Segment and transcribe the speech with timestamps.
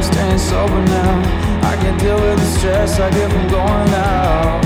[0.00, 1.20] I'm staying sober now.
[1.62, 4.64] I deal with the stress I get from going out.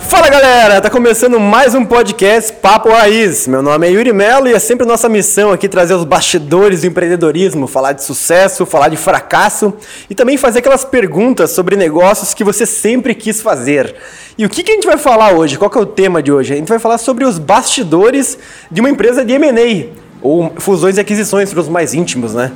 [0.00, 3.46] Fala galera, tá começando mais um podcast Papo Raiz.
[3.46, 6.88] Meu nome é Yuri Mello e é sempre nossa missão aqui trazer os bastidores do
[6.88, 9.72] empreendedorismo, falar de sucesso, falar de fracasso
[10.10, 13.94] e também fazer aquelas perguntas sobre negócios que você sempre quis fazer.
[14.36, 15.56] E o que, que a gente vai falar hoje?
[15.56, 16.52] Qual que é o tema de hoje?
[16.52, 18.36] A gente vai falar sobre os bastidores
[18.70, 19.88] de uma empresa de M&A,
[20.22, 22.52] ou fusões e aquisições para os mais íntimos, né?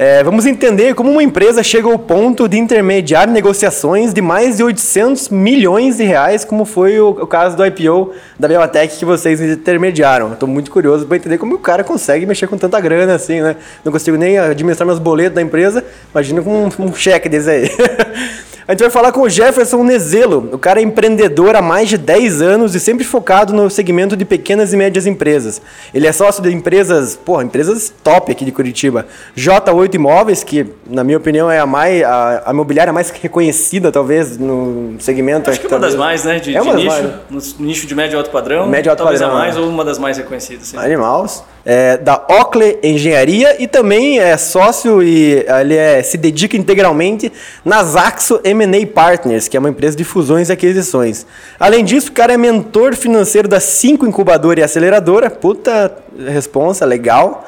[0.00, 4.62] É, vamos entender como uma empresa chega ao ponto de intermediar negociações de mais de
[4.62, 9.40] 800 milhões de reais, como foi o, o caso do IPO da Bematec que vocês
[9.40, 10.34] intermediaram.
[10.34, 13.56] Estou muito curioso para entender como o cara consegue mexer com tanta grana assim, né?
[13.84, 15.84] Não consigo nem administrar meus boletos da empresa,
[16.14, 17.68] imagina com um, um cheque desse aí.
[18.68, 20.50] A gente vai falar com o Jefferson Nezelo.
[20.52, 24.26] O cara é empreendedor há mais de 10 anos e sempre focado no segmento de
[24.26, 25.62] pequenas e médias empresas.
[25.94, 29.06] Ele é sócio de empresas, porra, empresas top aqui de Curitiba.
[29.34, 34.38] J8 Imóveis, que na minha opinião é a mais a, a imobiliária mais reconhecida talvez
[34.38, 35.50] no segmento.
[35.50, 38.16] Acho que uma das mais, né, de, é de nicho, mais, no nicho de médio
[38.16, 38.68] e alto padrão.
[38.68, 39.60] Médio alto talvez padrão, a mais é.
[39.60, 40.68] ou uma das mais reconhecidas.
[40.68, 40.78] Sim.
[40.78, 41.42] Animals.
[41.64, 47.30] É, da Ocle Engenharia e também é sócio e ele é, se dedica integralmente
[47.62, 51.26] na Zaxo M&A Partners, que é uma empresa de fusões e aquisições.
[51.60, 55.94] Além disso, o cara é mentor financeiro da Cinco Incubadora e Aceleradora, puta
[56.26, 57.44] responsa, legal.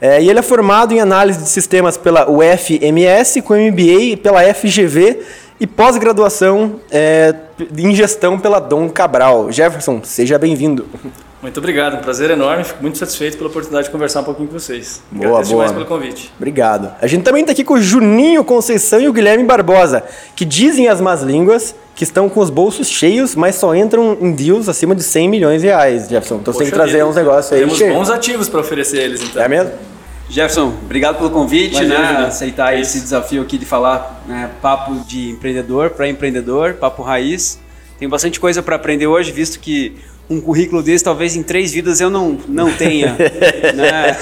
[0.00, 5.20] É, e ele é formado em análise de sistemas pela UFMS, com MBA pela FGV
[5.58, 7.34] e pós-graduação é,
[7.76, 9.50] em gestão pela Dom Cabral.
[9.50, 10.86] Jefferson, seja bem-vindo.
[11.46, 12.64] Muito obrigado, um prazer enorme.
[12.64, 15.00] Fico muito satisfeito pela oportunidade de conversar um pouquinho com vocês.
[15.12, 15.64] Boa, Agradeço boa.
[15.64, 16.32] demais pelo convite.
[16.36, 16.92] Obrigado.
[17.00, 20.02] A gente também está aqui com o Juninho Conceição e o Guilherme Barbosa,
[20.34, 24.32] que dizem as más línguas que estão com os bolsos cheios, mas só entram em
[24.32, 26.38] deals acima de 100 milhões de reais, Jefferson.
[26.38, 27.06] Então você tem que Poxa trazer vida.
[27.06, 27.60] uns negócios aí.
[27.60, 27.94] Temos cheios.
[27.94, 29.40] bons ativos para oferecer eles, então.
[29.40, 29.70] É mesmo?
[30.28, 32.08] Jefferson, obrigado pelo convite, Imagina, né?
[32.08, 32.26] Juninho.
[32.26, 37.60] Aceitar É esse desafio aqui de falar né, papo de empreendedor para empreendedor, papo raiz.
[38.00, 39.96] Tem bastante coisa para aprender hoje, visto que
[40.28, 43.14] um currículo desse talvez em três vidas eu não, não tenha.
[43.74, 44.16] né?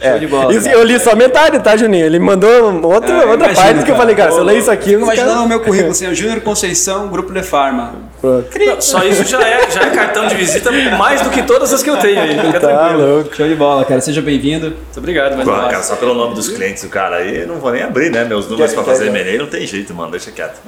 [0.00, 0.52] Show de bola.
[0.54, 0.76] Isso, cara.
[0.78, 2.06] eu li só metade, tá, Juninho?
[2.06, 4.70] Ele mandou outra, Ah, outra imagina, parte que eu falei, cara, se eu ler isso
[4.70, 4.92] aqui...
[4.92, 8.12] Imaginando o meu currículo, assim, o Júnior Conceição, Grupo de Farma.
[8.22, 11.82] Não, Só isso já é, já é cartão de visita mais do que todas as
[11.82, 12.38] que eu tenho aí.
[12.38, 13.14] Fica Tá tranquilo.
[13.16, 13.34] louco.
[13.36, 14.00] Show de bola, cara.
[14.00, 14.66] Seja bem-vindo.
[14.66, 17.56] Muito obrigado, mais Pô, cara, só pelo nome dos clientes do cara aí, eu não
[17.56, 18.24] vou nem abrir, né?
[18.24, 20.12] Meus números quer- fazer M&A não tem jeito, mano.
[20.12, 20.60] Deixa quieto.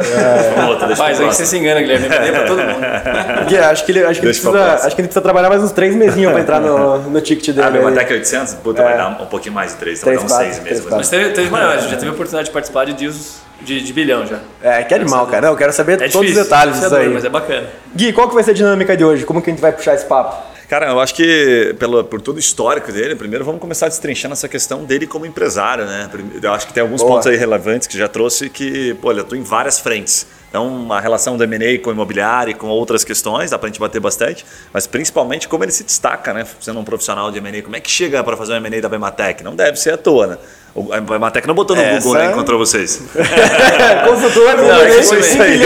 [0.56, 2.06] Vamos outra, deixa Mas aí você se engana, Guilherme.
[2.08, 3.46] É pra todo mundo.
[3.48, 5.94] Gui, acho que ele, acho que precisa, acho que ele precisa trabalhar mais uns três
[5.94, 7.66] mesinhos pra entrar no, no ticket dele.
[7.66, 7.94] Ah, meu aí.
[7.94, 8.54] Attack 800?
[8.54, 10.70] Puta, vai dar um pouquinho mais de 3, vai Três, dar uns quatro, 6 três,
[10.70, 10.82] mesmo.
[10.84, 10.96] quatro.
[10.98, 13.92] Mas teve, teve maior, gente já teve a oportunidade de participar de deals de, de
[13.92, 14.38] bilhão já.
[14.62, 15.42] É, que animal, cara.
[15.42, 17.14] Não, eu quero saber É todos difícil, os detalhes disso desafiador, aí.
[17.14, 17.66] Mas é bacana.
[17.94, 19.24] Gui, qual que vai ser a dinâmica de hoje?
[19.24, 20.53] Como que a gente vai puxar esse papo?
[20.68, 24.48] Cara, eu acho que pelo, por todo o histórico dele, primeiro vamos começar destrinchando essa
[24.48, 26.10] questão dele como empresário, né?
[26.42, 27.14] Eu acho que tem alguns Boa.
[27.14, 30.26] pontos aí relevantes que já trouxe que, pô, ele atua em várias frentes.
[30.48, 33.80] Então, a relação do M&A com o imobiliário e com outras questões, dá pra gente
[33.80, 36.46] bater bastante, mas principalmente como ele se destaca, né?
[36.60, 39.42] Sendo um profissional de M&A, como é que chega para fazer um M&A da Bematec?
[39.42, 40.38] Não deve ser à toa, né?
[40.74, 42.32] O- A Bematec não botou no Essa- Google, né?
[42.32, 43.00] Encontrou vocês.
[44.08, 45.60] Consultor, Não, é isso sim, aí.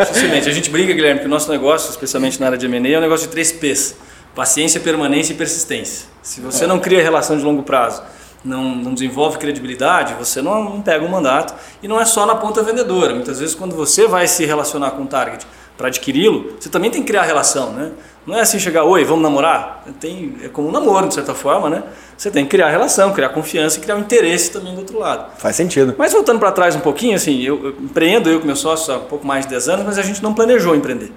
[0.00, 0.48] Dificilmente.
[0.48, 3.00] A gente brinca, Guilherme, que o nosso negócio, especialmente na área de M&A, é um
[3.02, 3.94] negócio de três P's.
[4.34, 6.06] Paciência, permanência e persistência.
[6.22, 8.02] Se você não cria relação de longo prazo,
[8.44, 11.52] não, não desenvolve credibilidade, você não, não pega um mandato.
[11.82, 13.12] E não é só na ponta vendedora.
[13.14, 15.46] Muitas vezes, quando você vai se relacionar com o target
[15.80, 17.92] para adquiri-lo, você também tem que criar relação, né?
[18.26, 19.82] Não é assim chegar, oi, vamos namorar?
[19.98, 21.82] Tem, é como um namoro, de certa forma, né?
[22.18, 25.38] Você tem que criar relação, criar confiança e criar um interesse também do outro lado.
[25.38, 25.94] Faz sentido.
[25.96, 28.98] Mas voltando para trás um pouquinho, assim, eu, eu empreendo, eu com meu sócio há
[28.98, 31.10] um pouco mais de 10 anos, mas a gente não planejou empreender.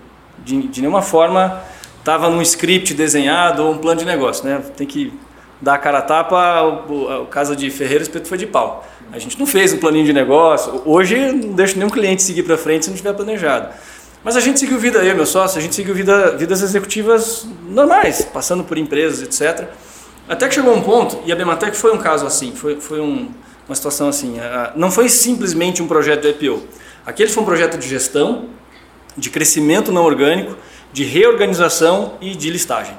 [0.46, 1.62] De, de nenhuma forma
[2.00, 4.64] estava num script desenhado ou um plano de negócio, né?
[4.78, 5.12] Tem que
[5.62, 8.88] dar a cara a tapa, o, o, caso de Ferreira, o espeto foi de pau.
[9.12, 10.82] A gente não fez um planinho de negócio.
[10.86, 13.68] Hoje não deixo nenhum cliente seguir para frente se não tiver planejado.
[14.24, 18.24] Mas a gente seguiu vida, e meu sócio, a gente seguiu vida, vidas executivas normais,
[18.24, 19.68] passando por empresas, etc.
[20.30, 23.30] Até que chegou um ponto, e a Bematec foi um caso assim, foi, foi um,
[23.68, 24.40] uma situação assim.
[24.40, 26.64] ah, Não foi simplesmente um projeto de IPO.
[27.06, 28.46] Aquele foi um projeto de gestão,
[29.18, 30.56] de crescimento não orgânico,
[30.94, 32.98] de reorganização e de listagem.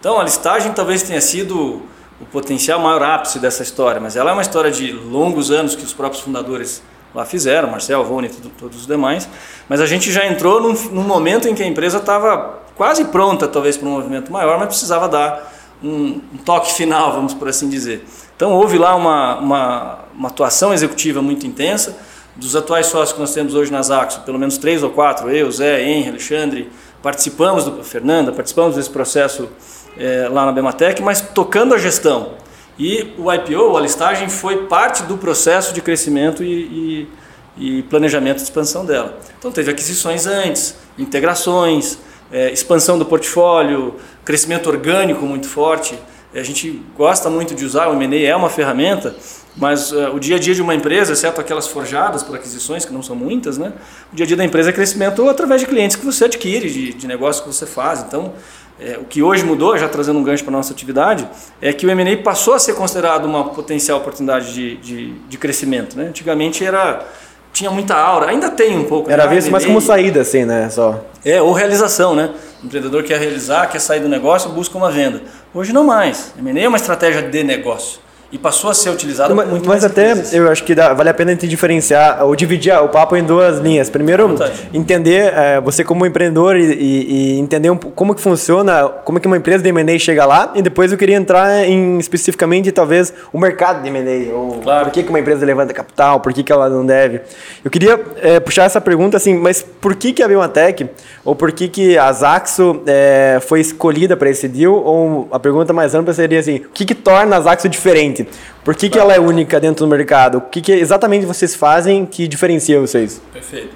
[0.00, 1.82] Então a listagem talvez tenha sido
[2.20, 5.84] o potencial maior ápice dessa história, mas ela é uma história de longos anos que
[5.84, 6.82] os próprios fundadores
[7.14, 9.28] lá fizeram, Marcel, Rony e todos os demais,
[9.68, 13.46] mas a gente já entrou num, num momento em que a empresa estava quase pronta
[13.46, 15.52] talvez para um movimento maior, mas precisava dar
[15.82, 18.04] um, um toque final, vamos por assim dizer.
[18.34, 21.96] Então houve lá uma, uma, uma atuação executiva muito intensa,
[22.36, 25.50] dos atuais sócios que nós temos hoje na Zaxo, pelo menos três ou quatro, eu,
[25.52, 26.70] Zé, Henry, Alexandre,
[27.00, 29.48] participamos do Fernanda, participamos desse processo
[29.96, 32.32] eh, lá na Bematec, mas tocando a gestão
[32.78, 37.08] E o IPO, a listagem, foi parte do processo de crescimento e,
[37.56, 39.18] e, e planejamento de expansão dela.
[39.38, 41.98] Então teve aquisições antes, integrações,
[42.32, 43.94] é, expansão do portfólio,
[44.24, 45.96] crescimento orgânico muito forte.
[46.34, 49.14] A gente gosta muito de usar, o M&A é uma ferramenta,
[49.56, 52.92] mas uh, o dia a dia de uma empresa, exceto aquelas forjadas por aquisições, que
[52.92, 53.72] não são muitas, né?
[54.12, 56.92] o dia a dia da empresa é crescimento através de clientes que você adquire, de,
[56.92, 58.00] de negócio que você faz.
[58.00, 58.32] Então,
[58.80, 61.28] é, o que hoje mudou, já trazendo um gancho para a nossa atividade,
[61.62, 65.96] é que o M&A passou a ser considerado uma potencial oportunidade de, de, de crescimento.
[65.96, 66.06] Né?
[66.08, 67.04] Antigamente era
[67.52, 69.08] tinha muita aura, ainda tem um pouco.
[69.08, 69.36] Era né?
[69.36, 70.68] visto mais como saída, assim, né?
[70.70, 71.04] Só.
[71.24, 72.34] É, ou realização, né?
[72.60, 75.22] O empreendedor quer realizar, quer sair do negócio, busca uma venda.
[75.54, 76.34] Hoje não mais.
[76.36, 78.00] M&A é uma estratégia de negócio
[78.34, 81.14] e passou a ser utilizado mas, muito mas até eu acho que dá, vale a
[81.14, 83.88] pena a gente diferenciar ou dividir o papo em duas linhas.
[83.88, 84.34] Primeiro
[84.72, 89.28] entender é, você como empreendedor e, e, e, entender um, como que funciona como que
[89.28, 90.50] uma empresa de M&A chega lá.
[90.56, 94.86] E depois eu queria entrar em especificamente talvez o mercado de M&A ou claro.
[94.86, 97.20] por que, que uma empresa levanta capital por que, que ela não deve.
[97.64, 100.90] Eu queria é, puxar essa pergunta assim mas por que que a Biomatec
[101.24, 104.74] ou por que que a Zaxo é, foi escolhida para esse deal?
[104.74, 108.23] Ou a pergunta mais ampla seria assim o que que torna a Zaxo diferente
[108.64, 110.38] por que, que ela é única dentro do mercado?
[110.38, 113.20] O que, que exatamente vocês fazem que diferencia vocês?
[113.32, 113.74] Perfeito.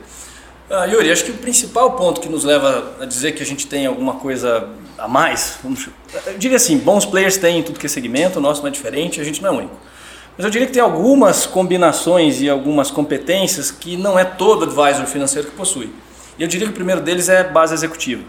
[0.71, 3.67] Ah, Yuri, acho que o principal ponto que nos leva a dizer que a gente
[3.67, 4.69] tem alguma coisa
[4.99, 5.89] a mais, vamos,
[6.27, 8.71] eu diria assim, bons players têm em tudo que é segmento, o nosso não é
[8.71, 9.77] diferente, a gente não é único.
[10.37, 15.07] Mas eu diria que tem algumas combinações e algumas competências que não é todo advisor
[15.07, 15.91] financeiro que possui.
[16.39, 18.23] E eu diria que o primeiro deles é base executiva.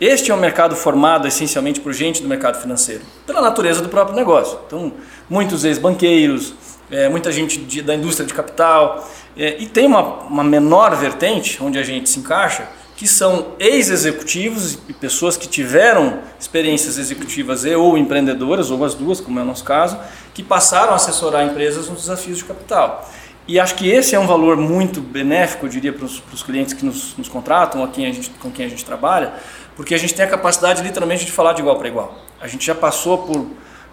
[0.00, 4.16] Este é um mercado formado essencialmente por gente do mercado financeiro, pela natureza do próprio
[4.16, 4.58] negócio.
[4.66, 4.94] Então,
[5.28, 6.54] muitos ex-banqueiros,
[6.90, 9.06] é, muita gente de, da indústria de capital,
[9.36, 12.66] é, e tem uma, uma menor vertente, onde a gente se encaixa,
[12.96, 19.20] que são ex-executivos e pessoas que tiveram experiências executivas e ou empreendedoras, ou as duas,
[19.20, 19.98] como é o nosso caso,
[20.32, 23.06] que passaram a assessorar empresas nos desafios de capital.
[23.48, 26.84] E acho que esse é um valor muito benéfico, eu diria, para os clientes que
[26.84, 29.32] nos, nos contratam, a quem a gente, com quem a gente trabalha,
[29.80, 32.14] porque a gente tem a capacidade literalmente de falar de igual para igual.
[32.38, 33.46] A gente já passou por,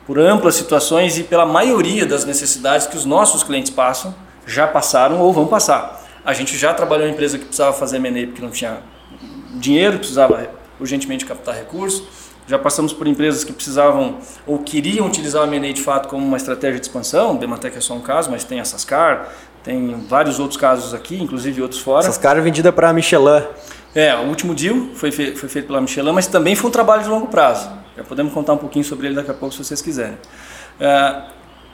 [0.06, 4.14] por amplas situações e pela maioria das necessidades que os nossos clientes passam,
[4.46, 6.06] já passaram ou vão passar.
[6.26, 8.80] A gente já trabalhou em empresa que precisava fazer M&A porque não tinha
[9.52, 12.04] dinheiro, precisava urgentemente captar recursos.
[12.48, 16.36] Já passamos por empresas que precisavam ou queriam utilizar o M&A de fato como uma
[16.36, 17.38] estratégia de expansão.
[17.38, 19.30] Dematec é só um caso, mas tem a Sascar,
[19.64, 22.04] tem vários outros casos aqui, inclusive outros fora.
[22.04, 23.44] Sascar é vendida para a Michelin.
[23.96, 27.04] É, o último deal foi, fe foi feito pela Michelin, mas também foi um trabalho
[27.04, 27.70] de longo prazo.
[27.96, 30.18] Já podemos contar um pouquinho sobre ele daqui a pouco, se vocês quiserem.
[30.80, 31.22] É,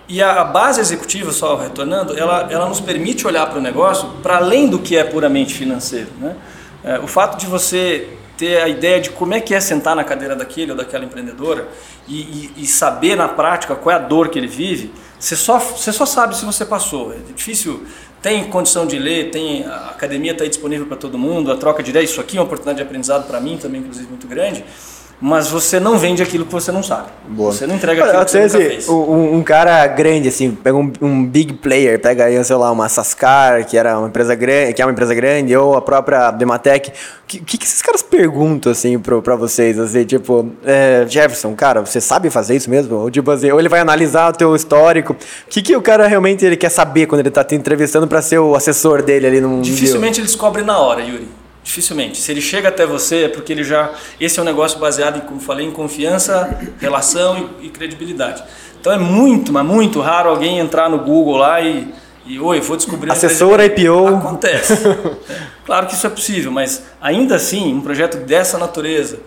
[0.07, 4.07] e a, a, base executiva, só retornando, ela, ela nos permite olhar para o negócio
[4.21, 6.09] para além do que é puramente financeiro.
[6.19, 6.35] Né?
[6.83, 10.03] É, o fato de você ter a ideia de como é que é sentar na
[10.03, 11.67] cadeira daquele ou daquela empreendedora
[12.07, 15.59] e, e, e saber na prática qual é a dor que ele vive, você só,
[15.59, 17.13] você só sabe se você passou.
[17.13, 17.85] É difícil
[18.23, 21.89] tem condição de ler, tem a academia está disponível para todo mundo, a troca de
[21.89, 24.63] ideias, isso aqui é uma oportunidade de aprendizado para mim também, inclusive muito grande
[25.19, 27.07] mas você não vende aquilo que você não sabe.
[27.27, 27.51] Boa.
[27.51, 28.89] Você não entrega aquilo que você nunca fez.
[28.89, 32.89] Um, um, cara grande, assim, pega um, um, big player, pega aí, sei lá, uma
[32.89, 36.89] Sascar, que era uma empresa grande, que é uma empresa grande, ou a própria Dematec.
[36.89, 36.93] O
[37.25, 39.79] que, que, que esses caras perguntam, assim, pro, pra vocês?
[39.79, 42.97] Assim, tipo, é, Jefferson, cara, você sabe fazer isso mesmo?
[42.97, 45.13] Ou, tipo assim, ou ele vai analisar o teu histórico.
[45.13, 48.21] O que, que o cara realmente ele quer saber quando ele tá te entrevistando para
[48.21, 50.23] ser o assessor dele ali num Dificilmente deal?
[50.23, 51.42] ele descobre na hora, Yuri.
[51.63, 52.17] Dificilmente.
[52.17, 53.91] Se ele chega até você é porque ele já.
[54.19, 58.43] Esse é um negócio baseado, em, como falei, em confiança, relação e, e credibilidade.
[58.79, 61.87] Então é muito, mas muito raro alguém entrar no Google lá e.
[62.25, 63.11] E, oi, vou descobrir.
[63.11, 64.07] Assessora IPO.
[64.07, 64.73] Acontece.
[64.73, 69.19] é, claro que isso é possível, mas ainda assim, um projeto dessa natureza,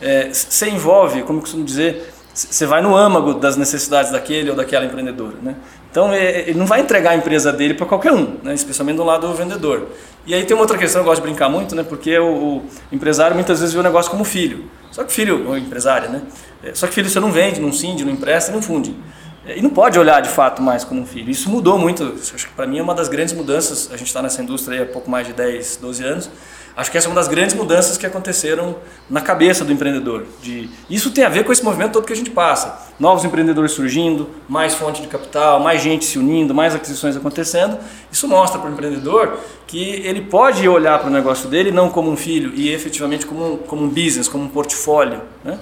[0.00, 4.56] é, você envolve, como eu costumo dizer, você vai no âmago das necessidades daquele ou
[4.56, 5.36] daquela empreendedora.
[5.42, 5.56] Né?
[5.90, 8.54] Então é, ele não vai entregar a empresa dele para qualquer um, né?
[8.54, 9.88] especialmente do lado do vendedor.
[10.26, 11.82] E aí tem uma outra questão que eu gosto de brincar muito, né?
[11.82, 12.62] porque o, o
[12.92, 14.70] empresário muitas vezes vê o negócio como filho.
[14.90, 16.22] Só que filho, ou empresária, né?
[16.62, 18.94] É, só que filho você não vende, não cinde, não empresta, não funde.
[19.44, 21.30] E não pode olhar de fato mais como um filho.
[21.30, 22.14] Isso mudou muito.
[22.34, 23.90] Acho que para mim é uma das grandes mudanças.
[23.92, 26.30] A gente está nessa indústria há pouco mais de 10, 12 anos.
[26.74, 28.76] Acho que essa é uma das grandes mudanças que aconteceram
[29.10, 30.24] na cabeça do empreendedor.
[30.42, 32.92] De, isso tem a ver com esse movimento todo que a gente passa.
[32.98, 37.76] Novos empreendedores surgindo, mais fonte de capital, mais gente se unindo, mais aquisições acontecendo.
[38.10, 42.10] Isso mostra para o empreendedor que ele pode olhar para o negócio dele não como
[42.10, 45.20] um filho e efetivamente como um, como um business, como um portfólio.
[45.44, 45.58] Né?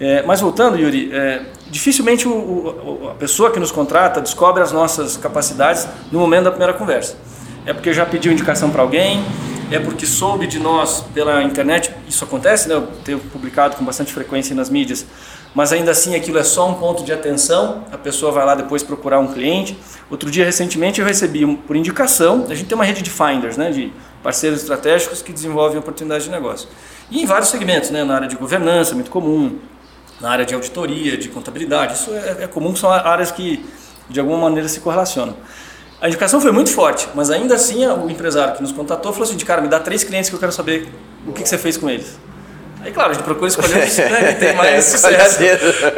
[0.00, 4.72] É, mas voltando, Yuri, é, dificilmente o, o, a pessoa que nos contrata descobre as
[4.72, 7.16] nossas capacidades no momento da primeira conversa.
[7.64, 9.24] É porque já pediu indicação para alguém,
[9.70, 12.74] é porque soube de nós pela internet, isso acontece, né?
[12.74, 15.06] eu tenho publicado com bastante frequência nas mídias,
[15.54, 18.82] mas ainda assim aquilo é só um ponto de atenção, a pessoa vai lá depois
[18.82, 19.78] procurar um cliente.
[20.10, 23.70] Outro dia, recentemente, eu recebi por indicação, a gente tem uma rede de finders, né,
[23.70, 26.68] de parceiros estratégicos que desenvolvem oportunidades de negócio.
[27.10, 29.58] E em vários segmentos, né, na área de governança, muito comum,
[30.20, 33.64] na área de auditoria, de contabilidade, isso é, é comum, são áreas que
[34.08, 35.36] de alguma maneira se correlacionam.
[36.00, 39.38] A indicação foi muito forte, mas ainda assim o empresário que nos contatou falou assim,
[39.38, 40.88] cara, me dá três clientes que eu quero saber
[41.26, 42.18] o que, que você fez com eles.
[42.84, 45.40] Aí, claro, a gente procura escolher os né, que tem mais sucesso.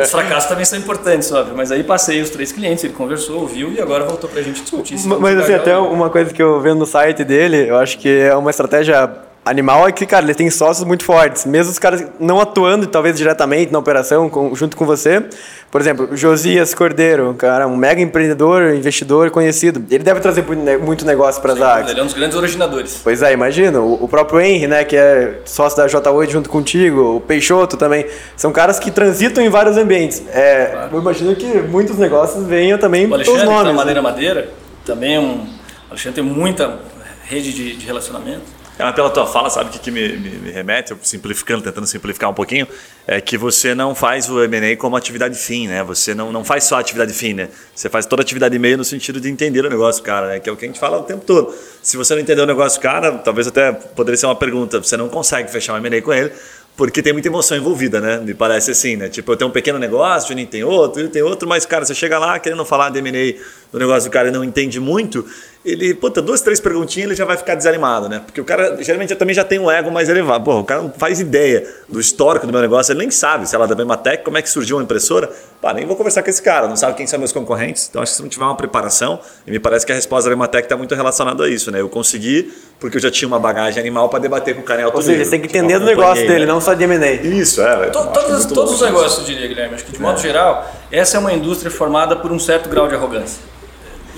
[0.00, 1.56] Os fracassos também são importantes, óbvio.
[1.56, 4.94] Mas aí passei os três clientes, ele conversou, ouviu e agora voltou pra gente discutir.
[4.94, 5.08] isso.
[5.08, 8.36] Mas assim, até uma coisa que eu vendo no site dele, eu acho que é
[8.36, 11.46] uma estratégia animal é que, cara, ele tem sócios muito fortes.
[11.46, 15.24] Mesmo os caras não atuando, talvez, diretamente na operação, com, junto com você.
[15.70, 19.84] Por exemplo, Josias Cordeiro, cara, um mega empreendedor, investidor conhecido.
[19.88, 20.44] Ele deve trazer
[20.82, 21.90] muito negócio para as áreas.
[21.90, 23.00] Ele é um dos grandes originadores.
[23.04, 23.80] Pois é, imagina.
[23.80, 28.06] O, o próprio Henry, né, que é sócio da J8 junto contigo, o Peixoto também.
[28.36, 30.22] São caras que transitam em vários ambientes.
[30.32, 30.96] É, claro.
[30.96, 33.42] Eu imagino que muitos negócios venham também pelos nomes.
[33.42, 34.48] O Alexandre, da Madeira Madeira,
[34.84, 35.46] também é um...
[35.88, 36.78] O Alexandre tem muita
[37.24, 38.55] rede de, de relacionamento.
[38.78, 42.28] É, pela tua fala, sabe o que, que me, me, me, remete, simplificando, tentando simplificar
[42.28, 42.68] um pouquinho,
[43.06, 45.82] é que você não faz o M&A como atividade fim, né?
[45.82, 47.48] Você não, não faz só atividade fim, né?
[47.74, 50.40] Você faz toda atividade meio no sentido de entender o negócio, cara, né?
[50.40, 51.54] Que é o que a gente fala o tempo todo.
[51.82, 55.08] Se você não entender o negócio, cara, talvez até poderia ser uma pergunta, você não
[55.08, 56.30] consegue fechar um M&A com ele,
[56.76, 58.18] porque tem muita emoção envolvida, né?
[58.18, 59.08] Me parece assim, né?
[59.08, 61.86] Tipo, eu tenho um pequeno negócio, o Juninho tem outro, ele tem outro, mas, cara,
[61.86, 63.40] você chega lá querendo falar de M&A
[63.72, 65.26] do negócio do cara e não entende muito,
[65.66, 68.22] ele, puta, duas, três perguntinhas ele já vai ficar desanimado, né?
[68.24, 70.44] Porque o cara geralmente também já tem um ego mais elevado.
[70.44, 73.58] Pô, o cara não faz ideia do histórico do meu negócio, ele nem sabe, sei
[73.58, 75.28] lá, da Bematec, como é que surgiu uma impressora.
[75.60, 77.88] Pá, nem vou conversar com esse cara, não sabe quem são meus concorrentes.
[77.90, 80.36] Então acho que se não tiver uma preparação, e me parece que a resposta da
[80.36, 81.80] Bematec está muito relacionada a isso, né?
[81.80, 84.84] Eu consegui, porque eu já tinha uma bagagem animal para debater com o cara em
[84.84, 86.52] alto Ou seja, você tem que entender do negócio dele, né?
[86.52, 87.12] não só de M&A.
[87.12, 87.86] Isso, é.
[87.88, 89.74] todos todos os negócios, eu diria, Guilherme.
[89.74, 90.22] Acho que de modo é.
[90.22, 93.55] geral, essa é uma indústria formada por um certo grau de arrogância.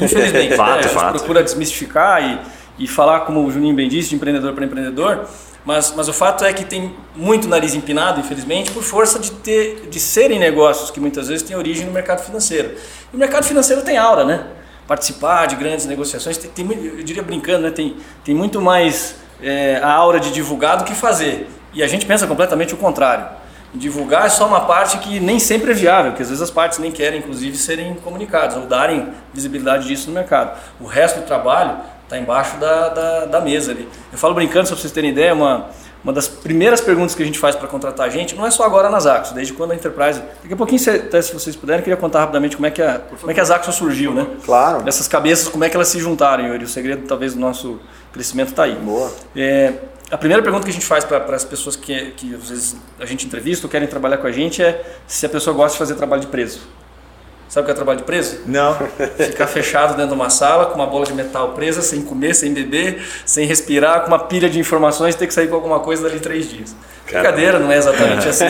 [0.01, 0.79] Infelizmente, fato, né?
[0.79, 1.19] a gente fato.
[1.19, 2.23] procura desmistificar
[2.79, 5.27] e, e falar, como o Juninho bem disse, de empreendedor para empreendedor,
[5.65, 9.89] mas, mas o fato é que tem muito nariz empinado, infelizmente, por força de, ter,
[9.91, 12.75] de serem negócios que muitas vezes têm origem no mercado financeiro.
[13.13, 14.47] E o mercado financeiro tem aura, né?
[14.87, 17.71] Participar de grandes negociações, tem, tem eu diria brincando, né?
[17.71, 21.47] tem, tem muito mais é, a aura de divulgar do que fazer.
[21.75, 23.38] E a gente pensa completamente o contrário
[23.75, 26.79] divulgar é só uma parte que nem sempre é viável, que às vezes as partes
[26.79, 30.59] nem querem, inclusive, serem comunicadas ou darem visibilidade disso no mercado.
[30.81, 33.87] O resto do trabalho está embaixo da, da, da, mesa ali.
[34.11, 35.67] Eu falo brincando, só para vocês terem ideia, uma,
[36.03, 38.65] uma das primeiras perguntas que a gente faz para contratar a gente, não é só
[38.65, 40.23] agora nas Axos, desde quando a Enterprise.
[40.43, 42.81] Daqui a pouquinho, se, até se vocês puderem, eu queria contar rapidamente como é que
[42.81, 44.27] a, como é que as Axos surgiu, né?
[44.45, 44.89] Claro.
[44.89, 46.65] Essas cabeças, como é que elas se juntaram, Yuri.
[46.65, 47.79] O segredo, talvez, do nosso
[48.13, 48.75] crescimento está aí.
[48.77, 49.13] Boa.
[49.37, 49.75] É,
[50.11, 53.05] a primeira pergunta que a gente faz para as pessoas que, que às vezes a
[53.05, 55.95] gente entrevista ou querem trabalhar com a gente é se a pessoa gosta de fazer
[55.95, 56.61] trabalho de preso.
[57.49, 58.41] Sabe o que é trabalho de preso?
[58.47, 58.77] Não.
[59.17, 62.53] Ficar fechado dentro de uma sala com uma bola de metal presa, sem comer, sem
[62.53, 66.03] beber, sem respirar, com uma pilha de informações e ter que sair com alguma coisa
[66.03, 66.77] dali três dias.
[67.07, 67.31] Caramba.
[67.31, 68.45] Brincadeira, não é exatamente assim.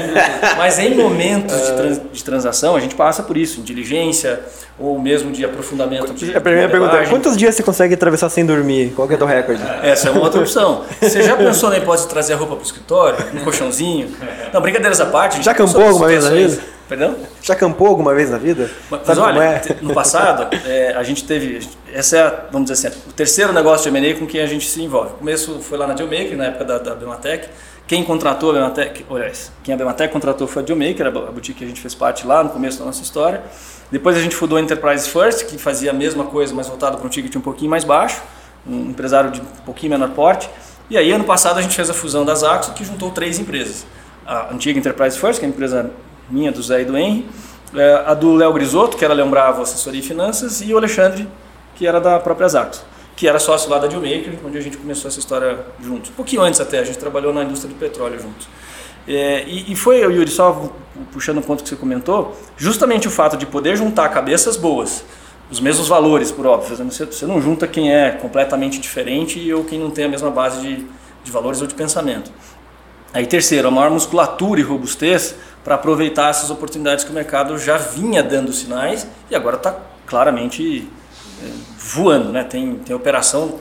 [0.56, 4.40] Mas em momentos de, trans, de transação, a gente passa por isso, em diligência
[4.76, 6.12] ou mesmo de aprofundamento.
[6.12, 8.92] De, a primeira pergunta é: quantos dias você consegue atravessar sem dormir?
[8.96, 9.62] Qual que é o teu recorde?
[9.82, 10.82] Essa é uma outra opção.
[11.00, 13.24] Você já pensou na hipótese de trazer a roupa para o escritório?
[13.32, 14.10] Um colchãozinho?
[14.52, 15.40] Não, brincadeiras à parte.
[15.40, 16.77] Já acampou alguma vez na vida?
[16.88, 17.16] Perdão?
[17.42, 18.70] Já acampou alguma vez na vida?
[18.90, 19.76] Mas, mas olha, é?
[19.82, 21.68] no passado, é, a gente teve.
[21.92, 24.66] Essa é, a, vamos dizer assim, o terceiro negócio de M&A com quem a gente
[24.66, 25.10] se envolve.
[25.10, 27.48] O começo foi lá na Dealmaker, na época da, da Bematec.
[27.86, 31.64] Quem contratou a Bematec, aliás, quem a Bematec contratou foi a Dealmaker, a boutique que
[31.64, 33.42] a gente fez parte lá no começo da nossa história.
[33.90, 37.06] Depois a gente fundou a Enterprise First, que fazia a mesma coisa, mas voltado para
[37.06, 38.20] um ticket um pouquinho mais baixo,
[38.66, 40.48] um empresário de um pouquinho menor porte.
[40.90, 43.86] E aí, ano passado, a gente fez a fusão das Axo, que juntou três empresas.
[44.26, 45.90] A antiga Enterprise First, que é a empresa
[46.30, 47.28] minha, do Zé e do Henry,
[47.74, 51.28] é, a do Léo Grisotto, que era Leão Bravo Assessoria e Finanças, e o Alexandre,
[51.74, 55.08] que era da própria Zaxo, que era sócio lá da Dealmaker, onde a gente começou
[55.08, 56.10] essa história juntos.
[56.10, 58.48] Um pouquinho antes até, a gente trabalhou na indústria do petróleo juntos.
[59.06, 60.70] É, e, e, foi, Yuri, só
[61.10, 65.02] puxando o ponto que você comentou, justamente o fato de poder juntar cabeças boas,
[65.50, 66.76] os mesmos valores, por óbvio.
[66.76, 70.60] Você, você não junta quem é completamente diferente ou quem não tem a mesma base
[70.60, 70.86] de,
[71.24, 72.30] de valores ou de pensamento.
[73.14, 75.34] Aí, terceiro, a maior musculatura e robustez
[75.68, 80.88] para aproveitar essas oportunidades que o mercado já vinha dando sinais e agora está claramente
[81.42, 81.46] é,
[81.76, 82.42] voando, né?
[82.42, 83.56] Tem, tem operação.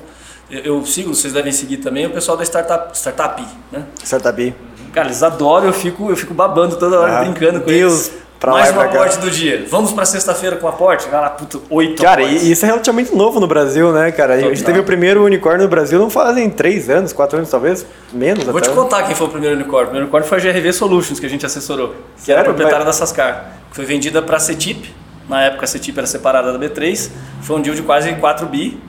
[0.50, 3.88] Eu, eu, sigo, vocês devem seguir também o pessoal da startup, startup, né?
[4.02, 4.56] Startup.
[4.94, 8.08] Cara, eles adoram, eu fico, eu fico babando toda hora, ah, brincando com Deus.
[8.08, 8.27] eles.
[8.40, 9.66] Pra Mais um pra aporte do dia.
[9.68, 11.10] Vamos pra sexta-feira com aporte?
[11.10, 12.44] Vai lá, puto, oito Cara, aportes.
[12.44, 14.36] e isso é relativamente novo no Brasil, né, cara?
[14.36, 17.84] A gente teve o primeiro unicórnio no Brasil não fazem três anos, quatro anos talvez,
[18.14, 18.70] menos Vou até.
[18.70, 19.86] te contar quem foi o primeiro unicórnio.
[19.86, 21.90] O primeiro unicórnio foi a GRV Solutions, que a gente assessorou.
[22.24, 22.44] Que era Sério?
[22.46, 23.54] proprietária Mas- da Sascar.
[23.72, 24.94] Que foi vendida para a CETIP.
[25.28, 27.10] Na época a CETIP era separada da B3.
[27.42, 28.80] Foi um deal de quase 4 bi.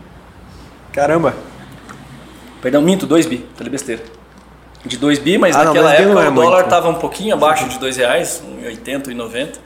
[0.92, 1.34] Caramba.
[2.60, 3.46] Perdão, minto, 2 bi.
[3.56, 4.02] Falei besteira.
[4.84, 6.88] De 2 bi, mas Ah, não, naquela mas bi época não é o dólar estava
[6.88, 9.58] um pouquinho abaixo de 2 reais, 1,80 e 90.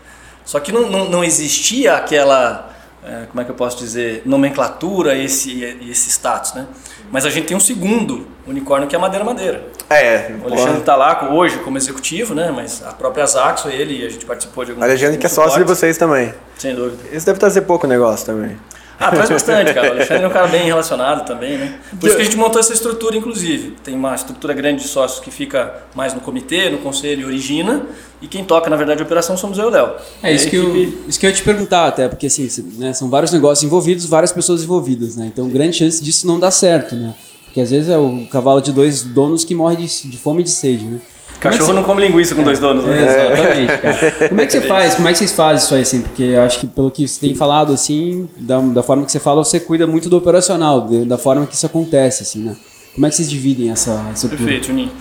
[0.44, 2.70] Só que não, não, não existia aquela,
[3.04, 6.66] eh, como é que eu posso dizer, nomenclatura, esse, esse status, né?
[7.12, 9.62] Mas a gente tem um segundo unicórnio que é a Madeira Madeira.
[9.90, 12.50] É, O Alexandre está lá hoje como executivo, né?
[12.50, 15.58] Mas a própria Zaxo, ele, e a gente participou de alguns Alexandre que é sócio
[15.58, 16.32] de vocês também.
[16.56, 17.02] Sem dúvida.
[17.12, 18.56] Isso deve trazer pouco negócio também.
[19.02, 19.88] Ah, traz bastante, cara.
[19.88, 21.78] O Alexandre é um cara bem relacionado também, né?
[21.98, 23.76] Por isso que a gente montou essa estrutura, inclusive.
[23.82, 27.82] Tem uma estrutura grande de sócios que fica mais no comitê, no conselho e origina.
[28.20, 29.90] E quem toca, na verdade, a operação somos eu e o Léo.
[30.22, 32.48] É isso a que, eu, equipe- isso que eu ia te perguntar até, porque assim,
[32.78, 35.26] né, são vários negócios envolvidos, várias pessoas envolvidas, né?
[35.26, 37.14] Então, grande chance disso não dar certo, né?
[37.46, 40.44] Porque às vezes é o cavalo de dois donos que morre de, de fome e
[40.44, 41.00] de sede, né?
[41.42, 42.98] Como é que Cachorro não come linguiça com dois donos, né?
[42.98, 44.28] É, exatamente, cara.
[44.28, 44.94] Como é que você faz?
[44.94, 46.02] Como é que vocês fazem isso aí, assim?
[46.02, 49.18] Porque eu acho que pelo que você tem falado, assim, da, da forma que você
[49.20, 52.56] fala, você cuida muito do operacional, de- da forma que isso acontece, assim, né?
[52.94, 54.38] Como é que vocês dividem essa estrutura?
[54.42, 54.92] Perfeito, Juninho.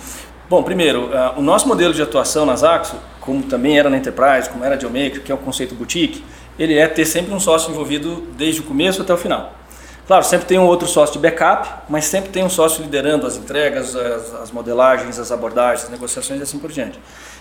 [0.50, 4.50] Bom, primeiro, ah, o nosso modelo de atuação na Zaxo, como também era na Enterprise,
[4.50, 6.22] como era a Dealmaker, que é o conceito boutique,
[6.58, 9.54] ele é ter sempre um sócio envolvido desde o começo até o final.
[10.06, 13.36] Claro, sempre tem um outro sócio de backup, mas sempre tem um sócio liderando as
[13.36, 16.98] entregas, as, as modelagens, as abordagens, as negociações e assim por diante.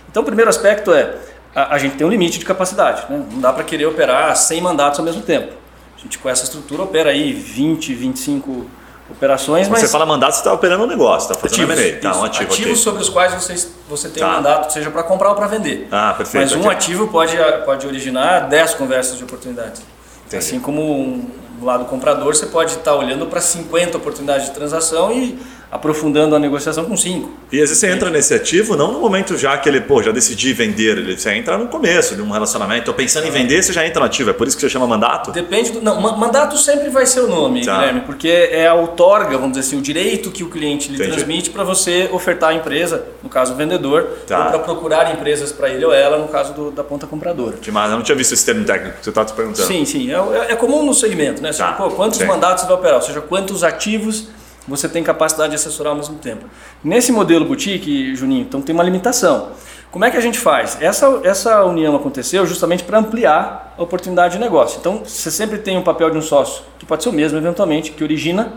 [0.10, 1.16] Então, o primeiro aspecto é,
[1.56, 3.24] a, a gente tem um limite de capacidade, né?
[3.32, 5.54] não dá para querer operar 100 mandatos ao mesmo tempo.
[5.98, 8.66] A gente com essa estrutura opera aí 20, 25
[9.10, 12.02] operações, Quando mas você fala mandato, você está operando um negócio, está fazendo ativos.
[12.02, 12.76] Tá, um ativo, ativos ok.
[12.78, 14.30] sobre os quais vocês, você tem Tá.
[14.30, 15.88] um mandato, seja para comprar ou para vender.
[15.92, 16.72] Ah, perfeito, Mas um ok.
[16.72, 19.82] ativo pode, pode originar 10 conversas de oportunidades.
[20.28, 20.38] Entendi.
[20.38, 21.30] Assim como um,
[21.62, 25.40] do lado comprador, você pode estar olhando para 50 oportunidades de transação e
[25.72, 27.30] aprofundando a negociação com 5.
[27.52, 30.12] E às vezes você entra nesse ativo não no momento já que ele, pô, já
[30.12, 32.86] decidi vender, ele, você entra no começo de um relacionamento.
[32.86, 34.30] Tô pensando em vender, você já entra no ativo.
[34.30, 35.32] É por isso que você chama mandato?
[35.32, 35.82] Depende do.
[35.82, 37.78] Não, ma- mandato sempre vai ser o nome, Tá.
[37.78, 41.12] Guilherme, porque é a outorga, vamos dizer assim, o direito que o cliente lhe Entendi.
[41.12, 44.40] transmite para você ofertar a empresa, no caso o vendedor, Tá.
[44.40, 47.56] ou para procurar empresas para ele ou ela, no caso do- da ponta compradora.
[47.62, 49.66] Demais, eu não tinha visto esse termo técnico que você está te perguntando.
[49.68, 50.12] Sim, sim.
[50.12, 51.52] É, é- é comum no segmento, né?
[51.54, 52.26] Você Tá, fala, pô, quantos sim.
[52.26, 52.96] mandatos vai operar?
[52.98, 54.28] Ou seja, quantos ativos
[54.68, 56.46] você tem capacidade de assessorar ao mesmo tempo.
[56.84, 59.50] Nesse modelo boutique, Juninho, então tem uma limitação.
[59.92, 60.78] Como é que a gente faz?
[60.80, 64.80] Essa, essa união aconteceu justamente para ampliar a oportunidade de negócio.
[64.80, 67.92] Então, você sempre tem um papel de um sócio, que pode ser o mesmo eventualmente,
[67.92, 68.54] que origina,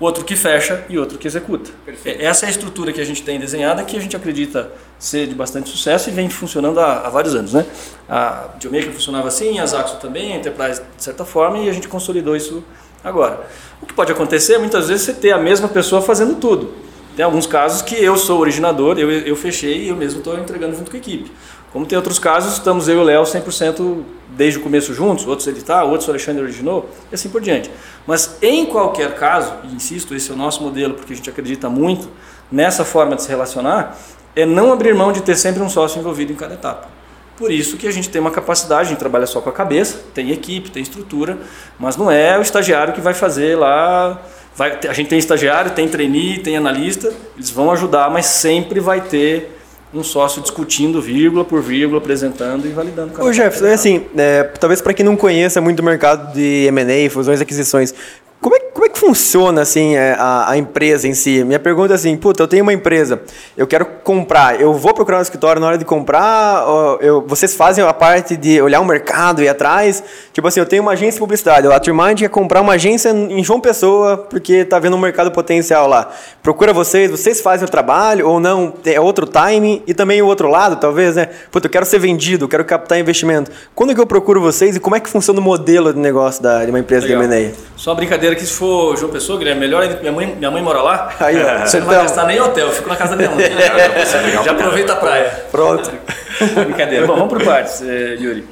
[0.00, 1.70] outro que fecha e outro que executa.
[2.04, 5.34] Essa é a estrutura que a gente tem desenhada, que a gente acredita ser de
[5.34, 7.52] bastante sucesso e vem funcionando há, há vários anos.
[7.52, 7.66] Né?
[8.08, 11.88] A Dealmaker funcionava assim, a Zaxo também, a Enterprise de certa forma, e a gente
[11.88, 12.64] consolidou isso
[13.02, 13.46] agora.
[13.80, 16.72] O que pode acontecer é muitas vezes você ter a mesma pessoa fazendo tudo.
[17.16, 20.76] Tem alguns casos que eu sou originador, eu, eu fechei e eu mesmo estou entregando
[20.76, 21.30] junto com a equipe.
[21.72, 24.02] Como tem outros casos, estamos eu e o Léo 100%
[24.36, 27.70] desde o começo juntos, outros ele está, outros o Alexandre originou, e assim por diante.
[28.06, 31.68] Mas em qualquer caso, e insisto, esse é o nosso modelo, porque a gente acredita
[31.68, 32.08] muito
[32.50, 33.96] nessa forma de se relacionar,
[34.34, 36.99] é não abrir mão de ter sempre um sócio envolvido em cada etapa.
[37.40, 39.98] Por isso que a gente tem uma capacidade, a gente trabalha só com a cabeça,
[40.12, 41.38] tem equipe, tem estrutura,
[41.78, 44.20] mas não é o estagiário que vai fazer lá.
[44.54, 49.00] Vai, a gente tem estagiário, tem trainee, tem analista, eles vão ajudar, mas sempre vai
[49.00, 49.56] ter
[49.92, 54.42] um sócio discutindo vírgula por vírgula, apresentando e validando cada Ô Jefferson, é assim, é,
[54.44, 57.94] talvez para quem não conheça muito o mercado de M&A, fusões e aquisições,
[58.40, 61.44] como é, como é que funciona assim é, a, a empresa em si?
[61.44, 63.20] Minha pergunta é assim, puta, eu tenho uma empresa,
[63.54, 66.64] eu quero comprar, eu vou procurar um escritório na hora de comprar,
[67.00, 70.02] eu, vocês fazem a parte de olhar o mercado e atrás?
[70.32, 73.44] Tipo assim, eu tenho uma agência de publicidade, a Trimind quer comprar uma agência em
[73.44, 76.10] João Pessoa porque tá vendo um mercado potencial lá.
[76.42, 78.72] Procura vocês, vocês fazem o trabalho ou não?
[78.86, 81.28] É outro timing e também o outro lado, talvez, né?
[81.50, 83.50] Puta, eu quero ser vendido, eu quero captar investimento.
[83.74, 86.64] Quando que eu procuro vocês e como é que funciona o modelo de negócio da,
[86.64, 87.28] de uma empresa Legal.
[87.28, 87.52] de M&A?
[87.76, 87.98] Só uma
[88.30, 91.12] brincadeira que se for João Pessoa, Guilherme, melhor ainda, minha mãe, minha mãe mora lá.
[91.20, 93.44] Aí, ó, Você não vai gastar nem hotel, eu fico na casa da minha mãe.
[94.44, 95.44] Já aproveita a praia.
[95.50, 95.90] Pronto.
[96.64, 97.06] Brincadeira.
[97.06, 98.48] Bom, vamos por partes, eh, Yuri.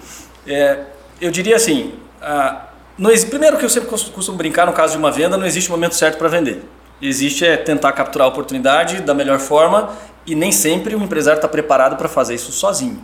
[0.46, 0.78] É,
[1.20, 2.62] eu diria assim, ah,
[2.96, 5.70] não primeiro que eu sempre cos- costumo brincar, no caso de uma venda, não existe
[5.70, 6.62] momento certo para vender.
[7.00, 9.90] Existe é tentar capturar a oportunidade da melhor forma
[10.26, 13.02] e nem sempre o empresário está preparado para fazer isso sozinho.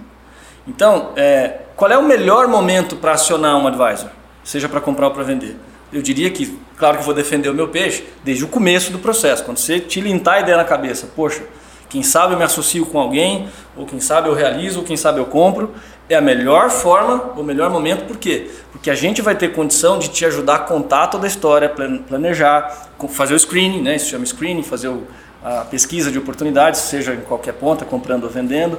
[0.66, 4.10] Então, é, qual é o melhor momento para acionar um advisor?
[4.42, 5.56] Seja para comprar ou para vender?
[5.94, 8.98] Eu diria que, claro que eu vou defender o meu peixe desde o começo do
[8.98, 9.44] processo.
[9.44, 11.44] Quando você te lintar a ideia na cabeça, poxa,
[11.88, 15.20] quem sabe eu me associo com alguém, ou quem sabe eu realizo, ou quem sabe
[15.20, 15.72] eu compro.
[16.08, 18.50] é a melhor forma, o melhor momento, por quê?
[18.72, 21.68] Porque a gente vai ter condição de te ajudar a contar toda a história,
[22.08, 23.94] planejar, fazer o screening, né?
[23.94, 24.92] isso chama screening, fazer
[25.44, 28.78] a pesquisa de oportunidades, seja em qualquer ponta, comprando ou vendendo,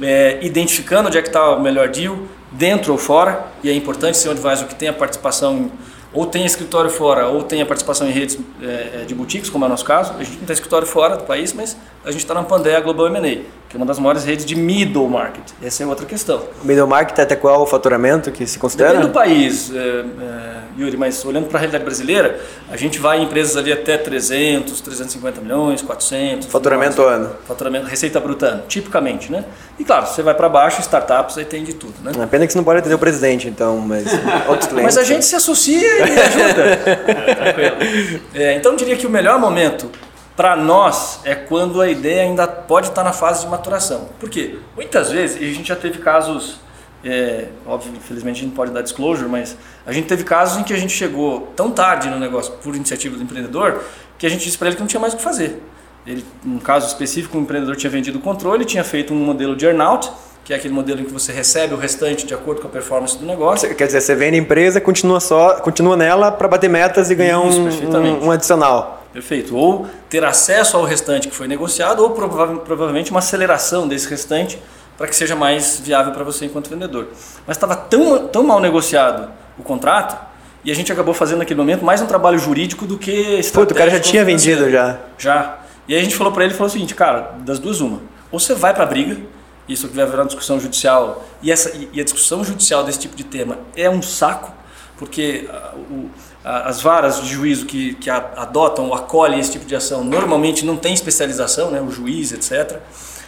[0.00, 2.16] é, identificando onde é que está o melhor deal,
[2.52, 5.70] dentro ou fora, e é importante ser um advisor que tenha participação em
[6.12, 9.66] ou tem escritório fora, ou tem a participação em redes é, de boutiques, como é
[9.66, 10.12] o nosso caso.
[10.18, 13.06] A gente não tem escritório fora do país, mas a gente está na Pandea Global
[13.08, 15.44] M&A, que é uma das maiores redes de middle market.
[15.62, 16.42] Essa é outra questão.
[16.62, 18.90] Middle market até qual é o faturamento que se considera?
[18.90, 22.38] Depende do país, é, é, Yuri, mas olhando para a realidade brasileira,
[22.70, 26.48] a gente vai em empresas ali até 300, 350 milhões, 400.
[26.48, 27.30] Faturamento nossa, ano?
[27.48, 29.42] Faturamento, receita bruta ano, tipicamente, né?
[29.78, 32.12] E claro, você vai para baixo, startups, aí tem de tudo, né?
[32.22, 34.04] É pena que você não pode atender o presidente, então, mas
[34.48, 34.96] outros clientes.
[34.96, 36.76] Mas a gente se associa e ajuda.
[37.40, 38.20] Tranquilo.
[38.34, 39.90] É, então, eu diria que o melhor momento
[40.36, 44.08] para nós é quando a ideia ainda pode estar na fase de maturação.
[44.18, 44.58] Por quê?
[44.74, 46.60] Muitas vezes, e a gente já teve casos,
[47.04, 50.62] é, óbvio, infelizmente a gente não pode dar disclosure, mas a gente teve casos em
[50.62, 53.82] que a gente chegou tão tarde no negócio por iniciativa do empreendedor
[54.18, 55.60] que a gente disse para ele que não tinha mais o que fazer.
[56.06, 59.66] Ele, num caso específico, o empreendedor tinha vendido o controle, tinha feito um modelo de
[59.66, 60.10] earnout,
[60.44, 63.16] que é aquele modelo em que você recebe o restante de acordo com a performance
[63.16, 63.72] do negócio.
[63.74, 67.44] Quer dizer, você vende a empresa, continua só, continua nela para bater metas e ganhar
[67.46, 69.01] Isso, um, um, um, adicional.
[69.12, 69.56] Perfeito.
[69.56, 74.58] Ou ter acesso ao restante que foi negociado, ou prova provavelmente uma aceleração desse restante
[74.96, 77.08] para que seja mais viável para você enquanto vendedor.
[77.46, 80.16] Mas estava tão, tão mal negociado o contrato
[80.64, 83.76] e a gente acabou fazendo naquele momento mais um trabalho jurídico do que Puta, o
[83.76, 84.98] cara já tinha vendido já.
[85.18, 85.58] Já.
[85.88, 88.38] E aí a gente falou para ele, falou o seguinte, cara, das duas uma, ou
[88.38, 89.20] você vai para a briga
[89.68, 91.24] isso que vai virar uma discussão judicial.
[91.42, 94.52] E, essa, e a discussão judicial desse tipo de tema é um saco,
[94.98, 96.10] porque ah, o,
[96.44, 100.76] as varas de juízo que, que adotam ou acolhem esse tipo de ação normalmente não
[100.76, 102.78] tem especialização, né, o juiz, etc.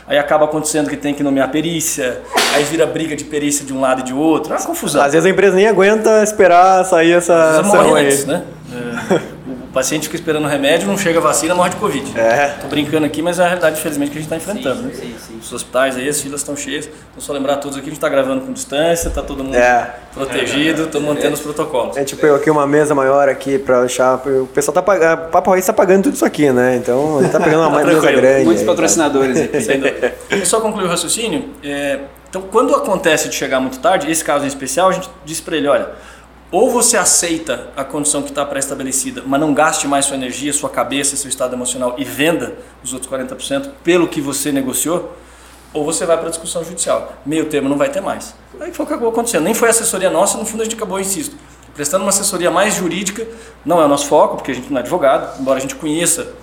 [0.07, 2.21] Aí acaba acontecendo que tem que nomear perícia,
[2.55, 5.03] aí vira briga de perícia de um lado e de outro, é uma confusão.
[5.03, 8.07] Às vezes a empresa nem aguenta esperar sair essa ação aí.
[8.07, 8.45] Antes, né?
[9.31, 9.34] É
[9.75, 12.19] paciente fica esperando remédio, não chega a vacina, morre de Covid.
[12.19, 12.55] É.
[12.61, 14.83] Tô brincando aqui, mas é a realidade, infelizmente, que a gente está enfrentando.
[14.83, 14.95] Sim, né?
[14.95, 15.39] sim, sim.
[15.43, 16.87] Os hospitais aí, as filas estão cheias.
[16.87, 19.57] Então, só lembrar a todos aqui, a gente está gravando com distância, está todo mundo
[19.57, 19.95] é.
[20.15, 21.33] protegido, estamos mantendo é.
[21.33, 21.97] os protocolos.
[21.97, 24.15] A gente pegou aqui uma mesa maior aqui para deixar.
[24.15, 25.31] O pessoal tá pagando.
[25.31, 26.77] Papo Raiz está pagando tudo isso aqui, né?
[26.77, 28.45] Então, a gente está pegando uma tá mesa grande.
[28.45, 29.45] Muitos aí, patrocinadores tá?
[29.45, 29.61] aqui.
[29.61, 31.51] Sem só concluir o raciocínio.
[31.65, 31.99] É,
[32.31, 35.57] então, quando acontece de chegar muito tarde, esse caso em especial, a gente diz para
[35.57, 35.89] ele: olha
[36.55, 40.71] ou você aceita a condição que está pré-estabelecida, mas não gaste mais sua energia, sua
[40.71, 45.17] cabeça, seu estado emocional e venda os outros 40% pelo que você negociou,
[45.73, 47.15] ou você vai para a discussão judicial.
[47.27, 48.37] Meio termo não vai ter mais.
[48.61, 49.43] Aí foi o que acabou acontecendo.
[49.43, 51.35] Nem foi assessoria nossa, no fundo a gente acabou, insisto,
[51.75, 53.27] prestando uma assessoria mais jurídica,
[53.65, 56.35] não é o nosso foco, porque a gente não é advogado, embora a gente conheça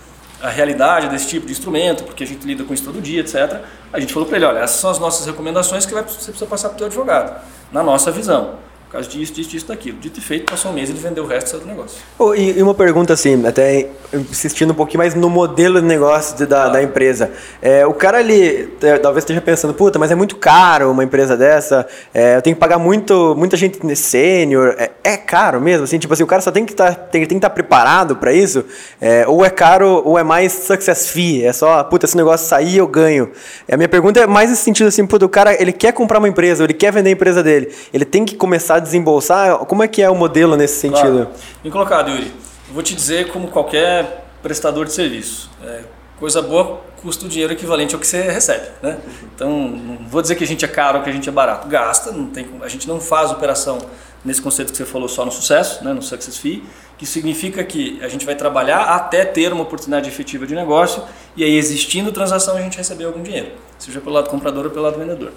[0.41, 3.61] a realidade desse tipo de instrumento, porque a gente lida com isso todo dia, etc.
[3.93, 6.67] A gente falou para ele, olha, essas são as nossas recomendações que você precisa passar
[6.67, 9.97] para o teu advogado, na nossa visão por causa disso, disso, disso, daquilo.
[9.99, 11.97] Dito e feito, passou um mês e ele vendeu o resto do negócio.
[12.19, 16.35] Oh, e, e, uma pergunta assim, até insistindo um pouquinho mais no modelo de negócio
[16.35, 16.67] de, da, ah.
[16.67, 17.31] da empresa.
[17.61, 21.37] É, o cara ali é, talvez esteja pensando, puta, mas é muito caro uma empresa
[21.37, 24.75] dessa, é, eu tenho que pagar muito, muita gente sênior.
[24.77, 27.27] É, é, caro mesmo, assim, tipo assim, o cara só tem que tá, tem, tem
[27.29, 28.65] que estar tá preparado para isso,
[28.99, 32.75] é, ou é caro, ou é mais success fee, é só, puta, esse negócio sair
[32.75, 33.31] eu ganho.
[33.71, 36.27] a minha pergunta é mais nesse sentido assim, puta, o cara, ele quer comprar uma
[36.27, 39.59] empresa, ele quer vender a empresa dele, ele tem que começar a desembolsar?
[39.59, 41.25] Como é que é o modelo nesse sentido?
[41.25, 41.29] Claro.
[41.63, 42.33] Bem colocado, Yuri.
[42.67, 45.49] Eu vou te dizer como qualquer prestador de serviço.
[45.63, 45.81] É,
[46.19, 48.67] coisa boa custa o dinheiro equivalente ao que você recebe.
[48.81, 48.97] Né?
[49.35, 51.67] Então, não vou dizer que a gente é caro ou que a gente é barato.
[51.67, 53.79] Gasta, não tem, a gente não faz operação
[54.23, 56.63] nesse conceito que você falou só no sucesso, né, no success fee,
[56.97, 61.03] que significa que a gente vai trabalhar até ter uma oportunidade efetiva de negócio
[61.35, 64.83] e aí existindo transação a gente receber algum dinheiro, seja pelo lado comprador ou pelo
[64.85, 65.31] lado vendedor.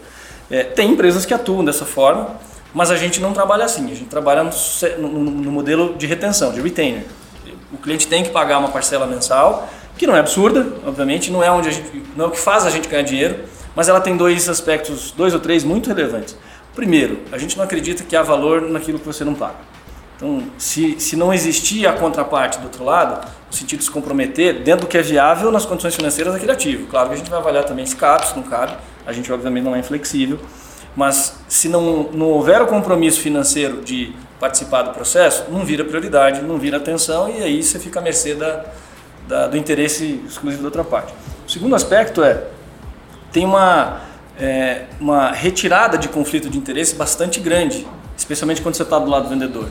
[0.50, 2.38] É, tem empresas que atuam dessa forma,
[2.74, 4.50] mas a gente não trabalha assim, a gente trabalha no,
[4.98, 7.04] no, no modelo de retenção, de retainer.
[7.72, 11.50] O cliente tem que pagar uma parcela mensal, que não é absurda, obviamente, não é,
[11.50, 13.44] onde gente, não é o que faz a gente ganhar dinheiro,
[13.76, 16.36] mas ela tem dois aspectos, dois ou três muito relevantes.
[16.74, 19.74] Primeiro, a gente não acredita que há valor naquilo que você não paga.
[20.16, 24.62] Então, se, se não existir a contraparte do outro lado, no sentido de se comprometer,
[24.62, 26.86] dentro do que é viável nas condições financeiras daquele ativo.
[26.86, 29.64] Claro que a gente vai avaliar também se cabe, se não cabe, a gente obviamente
[29.64, 30.40] não é inflexível,
[30.96, 36.42] mas se não, não houver o compromisso financeiro de participar do processo, não vira prioridade,
[36.42, 38.64] não vira atenção e aí você fica à mercê da,
[39.26, 41.12] da, do interesse exclusivo da outra parte.
[41.46, 42.44] O segundo aspecto é,
[43.32, 44.02] tem uma,
[44.38, 49.24] é, uma retirada de conflito de interesse bastante grande, especialmente quando você está do lado
[49.24, 49.68] do vendedor.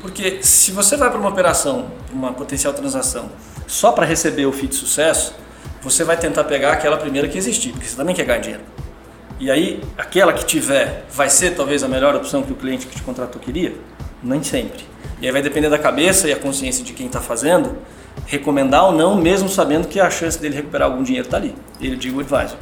[0.00, 3.30] Porque se você vai para uma operação, uma potencial transação,
[3.66, 5.34] só para receber o FII de sucesso,
[5.80, 8.64] você vai tentar pegar aquela primeira que existir, porque você também quer ganhar dinheiro.
[9.40, 12.96] E aí, aquela que tiver vai ser talvez a melhor opção que o cliente que
[12.96, 13.74] te contratou queria?
[14.22, 14.84] Nem sempre.
[15.20, 17.76] E aí vai depender da cabeça e a consciência de quem está fazendo,
[18.26, 21.54] recomendar ou não, mesmo sabendo que a chance dele recuperar algum dinheiro está ali.
[21.80, 22.58] Ele diga o advisor.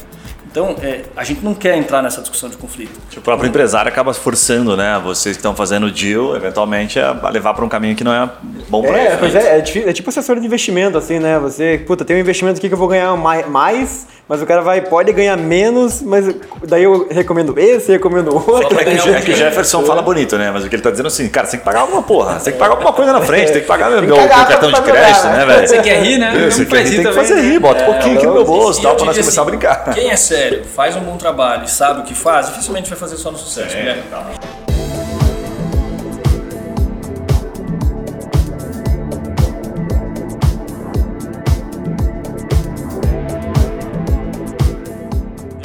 [0.50, 2.98] Então, é, a gente não quer entrar nessa discussão de conflito.
[3.16, 5.00] O próprio empresário acaba forçando, né?
[5.04, 8.28] Vocês que estão fazendo o deal, eventualmente, a levar para um caminho que não é
[8.68, 9.16] bom para É, ele.
[9.18, 11.38] pois é, é, difí- é tipo assessor de investimento, assim, né?
[11.38, 14.60] Você, puta, tem um investimento aqui que eu vou ganhar mai- mais, mas o cara
[14.60, 16.26] vai, pode ganhar menos, mas
[16.66, 18.76] daí eu recomendo esse, recomendo outro.
[18.80, 20.50] É que, é que o Jefferson fala bonito, né?
[20.52, 22.38] Mas o que ele tá dizendo é assim, cara, você tem que pagar alguma porra,
[22.40, 24.28] você tem que pagar alguma coisa na frente, tem que pagar meu, Tem meu, que
[24.28, 25.68] cartão de crédito, né, velho?
[25.68, 26.32] Você quer rir, né?
[26.32, 27.40] Não você tem rir que também, fazer né?
[27.42, 29.50] rir, bota um pouquinho aqui no meu bolso, E tal, pra nós começar a assim,
[29.50, 29.94] brincar.
[29.94, 30.39] Quem é sério,
[30.74, 33.74] faz um bom trabalho e sabe o que faz, dificilmente vai fazer só no sucesso.
[33.76, 34.02] né?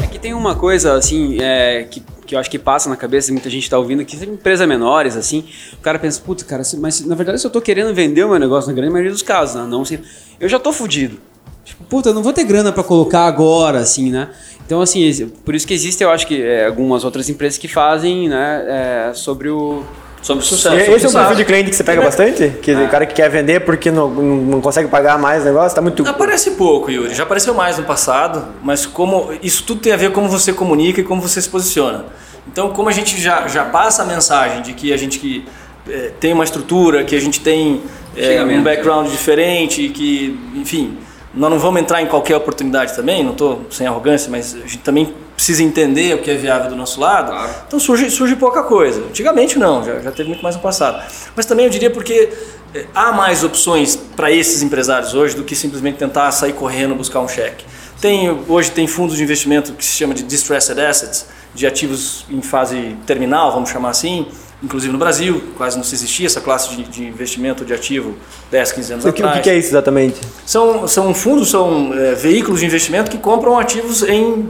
[0.02, 3.28] É que tem uma coisa, assim, é, que, que eu acho que passa na cabeça
[3.28, 6.64] de muita gente tá ouvindo, que tem empresas menores, assim, o cara pensa, putz, cara,
[6.80, 9.22] mas na verdade se eu tô querendo vender o meu negócio na grande maioria dos
[9.22, 9.68] casos, né?
[9.68, 10.00] Não, assim,
[10.40, 11.20] eu já tô fudido.
[11.64, 14.30] Tipo, puta, eu não vou ter grana pra colocar agora, assim, né?
[14.65, 18.28] Então, assim, por isso que existe, eu acho que é, algumas outras empresas que fazem,
[18.28, 18.63] né,
[19.10, 19.84] é, sobre o...
[20.21, 20.75] Sobre o sucesso.
[20.75, 21.17] Esse é o Exato.
[21.19, 22.49] perfil de cliente que você pega bastante?
[22.60, 25.84] Que o cara que quer vender porque não, não consegue pagar mais o negócio, tá
[25.84, 26.04] muito...
[26.08, 27.13] Aparece pouco, Yuri.
[27.13, 30.51] Já apareceu mais no passado, mas como isso tudo tem a ver com como você
[30.51, 32.06] comunica e como você se posiciona.
[32.47, 35.45] Então, como a gente já, já passa a mensagem de que a gente que,
[35.88, 37.84] eh, tem uma estrutura, que a gente tem
[38.15, 38.62] Chegamento.
[38.62, 40.97] um background diferente, que, enfim,
[41.36, 44.80] nós não vamos entrar em qualquer oportunidade também, não estou sem arrogância, mas a gente
[44.80, 47.34] também precisa entender o que é viável do nosso lado.
[47.67, 49.02] Então surge, surge pouca coisa.
[49.02, 51.04] Antigamente não, já, já teve muito mais no passado.
[51.36, 52.30] Mas também eu diria porque
[52.74, 57.19] eh, há mais opções para esses empresários hoje do que simplesmente tentar sair correndo buscar
[57.19, 57.65] um cheque.
[58.00, 62.41] Tem, hoje tem fundos de investimento que se chama de distressed assets, de ativos em
[62.41, 64.28] fase terminal, vamos chamar assim,
[64.62, 68.15] inclusive no Brasil, quase não se existia essa classe de, de investimento de ativo
[68.52, 69.38] 10, 15 anos O que, o atrás.
[69.38, 70.20] que que é isso exatamente?
[70.46, 74.50] São, são fundos, são eh, veículos de investimento que compram ativos em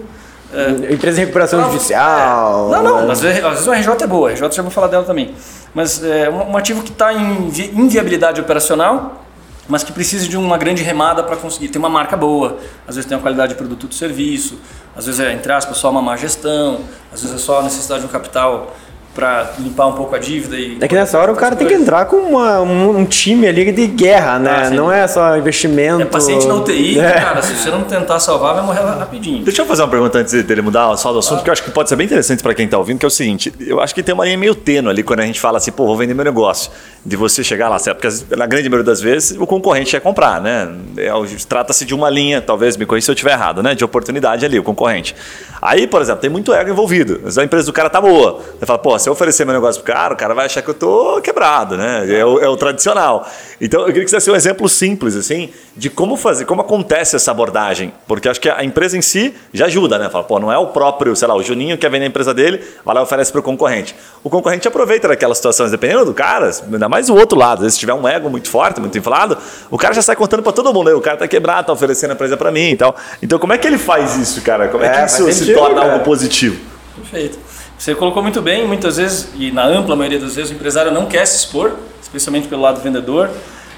[0.89, 2.69] Empresa de recuperação não, judicial...
[2.69, 2.75] é.
[2.77, 3.11] Não, não, né?
[3.11, 5.33] às vezes, às vezes uma RJ é boa, a RJ já vou falar dela também.
[5.73, 9.24] Mas é um, um ativo que está em vi- inviabilidade operacional,
[9.67, 11.69] mas que precisa de uma grande remada para conseguir.
[11.69, 14.59] Tem uma marca boa, às vezes tem uma qualidade de produto ou de serviço,
[14.95, 18.01] às vezes é, entre aspas, só uma má gestão, às vezes é só a necessidade
[18.01, 18.75] de um capital
[19.15, 20.57] para limpar um pouco a dívida.
[20.57, 23.47] E, É que nessa hora o cara tem que entrar com uma- um, um time
[23.47, 24.63] ali de guerra, né?
[24.65, 26.01] Ah, não é só investimento...
[26.01, 27.11] É paciente na UTI, É.
[27.13, 29.43] cara, se você não tentar salvar, vai morrer rapidinho.
[29.45, 31.71] Deixa eu fazer uma pergunta antes dele mudar só do assunto, que eu acho que
[31.71, 34.03] pode ser bem interessante para quem está ouvindo, que é o seguinte: eu acho que
[34.03, 36.25] tem uma linha meio tênue ali quando a gente fala assim, pô, vou vender meu
[36.25, 36.69] negócio.
[37.05, 37.99] De você chegar lá, certo?
[37.99, 40.67] Porque na grande maioria das vezes o concorrente quer comprar, né?
[40.97, 41.09] É,
[41.47, 43.75] Trata-se de uma linha, talvez me conheça se eu estiver errado, né?
[43.75, 45.15] De oportunidade ali, o concorrente.
[45.61, 47.13] Aí, por exemplo, tem muito ego envolvido.
[47.17, 48.39] Às vezes a empresa do cara tá boa.
[48.59, 50.67] Você fala, pô, se eu oferecer meu negócio pro cara, o cara vai achar que
[50.67, 52.11] eu tô quebrado, né?
[52.11, 53.29] É o, é o tradicional.
[53.61, 57.15] Então, eu queria que você desse um exemplo simples, assim, de como fazer, como acontece
[57.15, 57.93] essa abordagem.
[58.07, 60.09] Porque acho que a empresa em si já ajuda, né?
[60.09, 62.33] Fala, pô, não é o próprio, sei lá, o Juninho que quer vender a empresa
[62.33, 63.95] dele, vai lá e oferece pro concorrente.
[64.23, 67.59] O concorrente aproveita daquelas situações, dependendo do cara, ainda mais o outro lado.
[67.59, 69.37] Às vezes, se tiver um ego muito forte, muito inflado,
[69.69, 70.89] o cara já sai contando pra todo mundo.
[70.89, 72.95] "Ei, O cara tá quebrado, tá oferecendo a empresa pra mim e tal.
[73.21, 74.67] Então, como é que ele faz isso, cara?
[74.69, 75.93] Como é, É, que isso se sentido, torna cara.
[75.93, 76.57] algo positivo?
[76.95, 77.37] Perfeito.
[77.77, 81.05] Você colocou muito bem, muitas vezes, e na ampla maioria das vezes, o empresário não
[81.05, 83.29] quer se expor, especialmente pelo lado vendedor.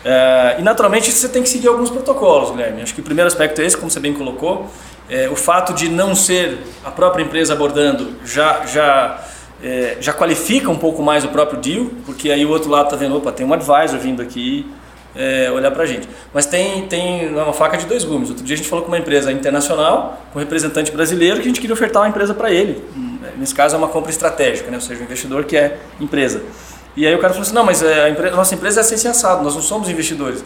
[0.06, 2.82] Eh, e naturalmente você tem que seguir alguns protocolos, Guilherme.
[2.82, 4.70] Acho que o primeiro aspecto é esse, como você bem colocou.
[5.10, 9.24] Eh, o fato de não ser a própria empresa abordando já, já,
[9.64, 12.96] eh, já qualifica um pouco mais o próprio deal, porque aí o outro lado está
[12.96, 14.66] vendo, opa, tem um advisor vindo aqui
[15.18, 16.08] é, olhar para a gente.
[16.34, 18.30] Mas tem, tem uma faca de dois gumes.
[18.30, 21.46] Outro dia a gente falou com uma empresa internacional, com um representante brasileiro, que a
[21.46, 22.84] gente queria ofertar uma empresa para ele.
[22.96, 24.78] Hum, Nesse caso é uma compra estratégica, né?
[24.78, 26.42] ou seja, o investidor que é empresa.
[26.96, 28.82] E aí o cara falou assim, não, mas é, a, empre- a nossa empresa é
[28.82, 30.44] assim, assim, assado, nós não somos investidores.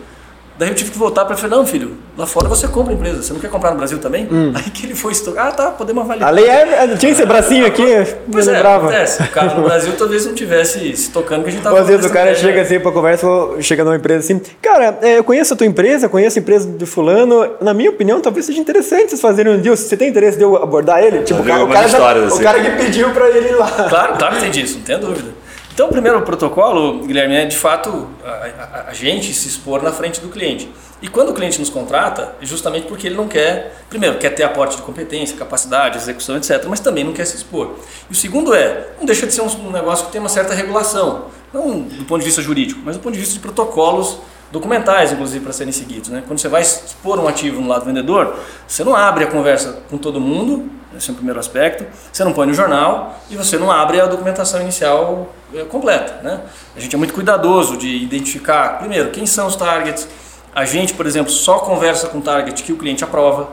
[0.62, 3.24] Daí eu tive que voltar para ele falei, não filho, lá fora você compra empresa,
[3.24, 4.28] você não quer comprar no Brasil também?
[4.54, 6.30] Aí que ele foi estocar, ah tá, podemos avaliar.
[6.30, 8.88] A lei é, é- tinha esse bracinho aqui, eu Pois não é, lembrava.
[8.90, 9.24] acontece.
[9.24, 12.06] O cara no Brasil talvez não tivesse se tocando que a gente tava às vezes
[12.06, 12.62] o cara chega estratégia.
[12.78, 13.28] assim pra conversa,
[13.60, 16.86] chega numa empresa assim, cara, é, eu conheço a tua empresa, conheço a empresa do
[16.86, 20.44] fulano, na minha opinião, talvez seja interessante vocês fazerem um deal, você tem interesse de
[20.44, 21.24] eu abordar ele?
[21.24, 22.44] Tipo, o vi cara, o algumas cara, já- histórias, o assim.
[22.44, 23.68] cara que pediu pra ele ir lá.
[23.90, 25.41] Claro, claro que tem disso, não tenha dúvida.
[25.82, 29.92] Então, o primeiro protocolo, Guilherme, é de fato a, a- a gente se expor na
[29.92, 30.70] frente do cliente.
[31.02, 34.44] E quando o cliente nos contrata, é justamente porque ele não quer, primeiro, quer ter
[34.44, 37.78] aporte de competência, capacidade, execução, etc., mas também não quer se expor.
[38.08, 40.54] E o segundo é, não deixa de ser um, um negócio que tem uma certa
[40.54, 44.20] regulação, não do ponto de vista jurídico, mas do ponto de vista de protocolos
[44.52, 46.10] documentais, inclusive, para serem seguidos.
[46.12, 46.22] Né?
[46.28, 49.98] Quando você vai expor um ativo no lado vendedor, você não abre a conversa com
[49.98, 51.86] todo mundo Esse é o primeiro aspecto.
[52.12, 56.20] Você não põe no jornal e você não abre a documentação inicial eh, completa.
[56.22, 56.42] Né?
[56.76, 60.08] A gente é muito cuidadoso de identificar, primeiro, quem são os targets.
[60.54, 63.50] A gente, por exemplo, só conversa com target que o cliente aprova.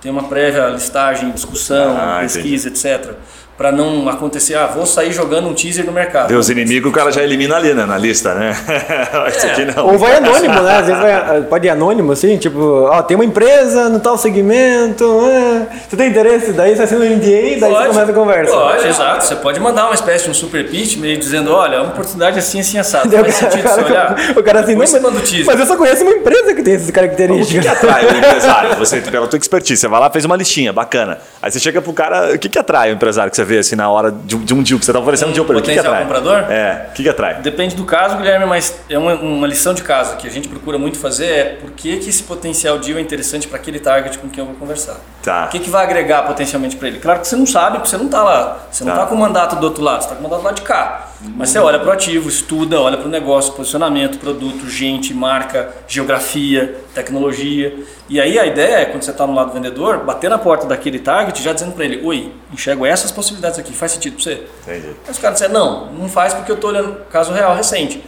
[0.00, 3.14] Tem uma prévia listagem, discussão, Ah, pesquisa, etc.
[3.56, 6.28] Para não acontecer, ah, vou sair jogando um teaser no mercado.
[6.28, 7.86] Deus inimigo, o cara já elimina ali, né?
[7.86, 8.54] Na lista, né?
[9.34, 9.86] Isso aqui não.
[9.86, 10.76] Ou vai anônimo, né?
[10.76, 15.04] Às vezes vai, pode ir anônimo, assim, tipo, ó, tem uma empresa no tal segmento,
[15.26, 16.52] é, você tem interesse?
[16.52, 18.52] Daí você assina um NDA e daí você começa a conversa.
[18.52, 19.24] Pode, exato.
[19.24, 22.38] Você pode mandar uma espécie de um super pitch meio dizendo, olha, é uma oportunidade
[22.38, 23.08] assim, assim, assado.
[23.08, 24.16] O Faz cara, sentido você olhar.
[24.36, 24.90] o cara assim, não, mas,
[25.30, 25.46] teaser.
[25.46, 27.64] mas eu só conheço uma empresa que tem essas O que, características.
[27.64, 28.76] que atrai o empresário?
[28.76, 31.18] Você, pela tua expertise, você vai lá, fez uma listinha, bacana.
[31.40, 33.74] Aí você chega pro cara, o que, que atrai o empresário que você vê assim
[33.76, 35.62] na hora de, um- de um deal, que você tá oferecendo um deal pra ele?
[35.62, 36.18] O que, que potencial atrai?
[36.20, 36.52] comprador?
[36.52, 37.34] É, o que, que atrai?
[37.36, 40.76] Depende do caso, Guilherme, mas é uma, uma lição de caso que a gente procura
[40.78, 44.28] muito fazer é por que, que esse potencial deal é interessante para aquele target com
[44.28, 44.96] quem eu vou conversar.
[45.22, 45.46] Tá.
[45.46, 46.98] O que, que vai agregar potencialmente para ele?
[46.98, 48.58] Claro que você não sabe, porque você não está lá.
[48.70, 48.96] Você não Tá.
[48.98, 50.62] está com o mandato do outro lado, você está com o mandato do lado de
[50.62, 51.08] cá.
[51.36, 55.70] Mas você olha para o ativo, estuda, olha para o negócio, posicionamento, produto, gente, marca,
[55.88, 57.76] geografia, tecnologia.
[58.08, 60.66] E aí a ideia é, quando você está no lado do vendedor, bater na porta
[60.66, 64.46] daquele target já dizendo para ele: Oi, enxergo essas possibilidades aqui, faz sentido para você?
[64.62, 64.96] Entendi.
[65.06, 68.02] Mas os caras disseram, não, não faz porque eu estou olhando caso real recente.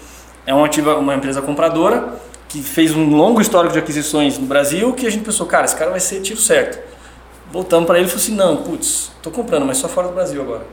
[0.46, 2.14] É uma, ativa, uma empresa compradora
[2.48, 5.76] que fez um longo histórico de aquisições no Brasil que a gente pensou, cara, esse
[5.76, 6.78] cara vai ser tiro certo.
[7.52, 10.40] Voltamos para ele e falou assim, não, putz, tô comprando, mas só fora do Brasil
[10.40, 10.64] agora.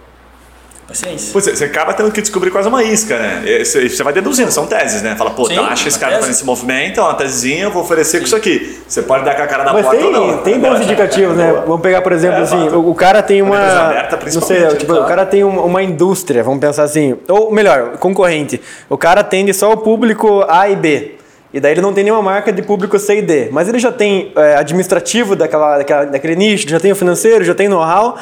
[0.88, 1.34] Paciência.
[1.34, 3.42] Pô, Você você acaba tendo que descobrir quase uma isca, né?
[3.46, 5.16] E Você você vai deduzindo, são teses, né?
[5.18, 6.30] Fala, pô, Sim, acho que esse cara tá tese.
[6.30, 8.80] nesse movimento, é uma tesezinha, eu vou oferecer com isso aqui.
[8.88, 10.38] Você pode dar com a cara na Mas porta tem, ou não.
[10.40, 11.52] tem bons indicativos, né?
[11.66, 13.56] Vamos pegar, por exemplo, É, assim, o, o cara tem uma.
[13.58, 15.04] empresa aberta, não principalmente, sei, tipo, claro.
[15.04, 17.18] o cara tem uma, uma indústria, vamos pensar assim.
[17.28, 18.62] Ou melhor, concorrente.
[18.88, 21.15] O cara atende só o público A e B.
[21.56, 23.48] E daí ele não tem nenhuma marca de público C e D.
[23.50, 27.56] Mas ele já tem é, administrativo daquela, daquela- daquele nicho, já tem o financeiro, já
[27.56, 28.18] tem know-how.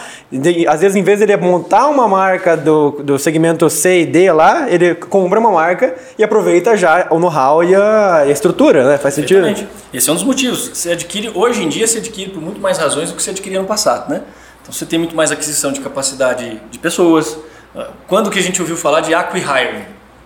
[0.68, 4.32] Às vezes, em vez de ele montar uma marca do, do segmento C e D
[4.32, 8.98] lá, ele compra uma marca e aproveita já o know-how e a, estrutura, né?
[9.00, 9.42] Faz sentido?
[9.44, 9.68] Perfeitamente.
[9.92, 10.70] Esse é um dos motivos.
[10.72, 13.60] Você adquire, hoje em dia, você adquire por muito mais razões do que você adquiria
[13.60, 14.22] no passado, né?
[14.62, 17.36] Então você tem muito mais aquisição de capacidade de pessoas.
[17.76, 19.86] Ah, Quando que a gente ouviu falar de acqui-hiring?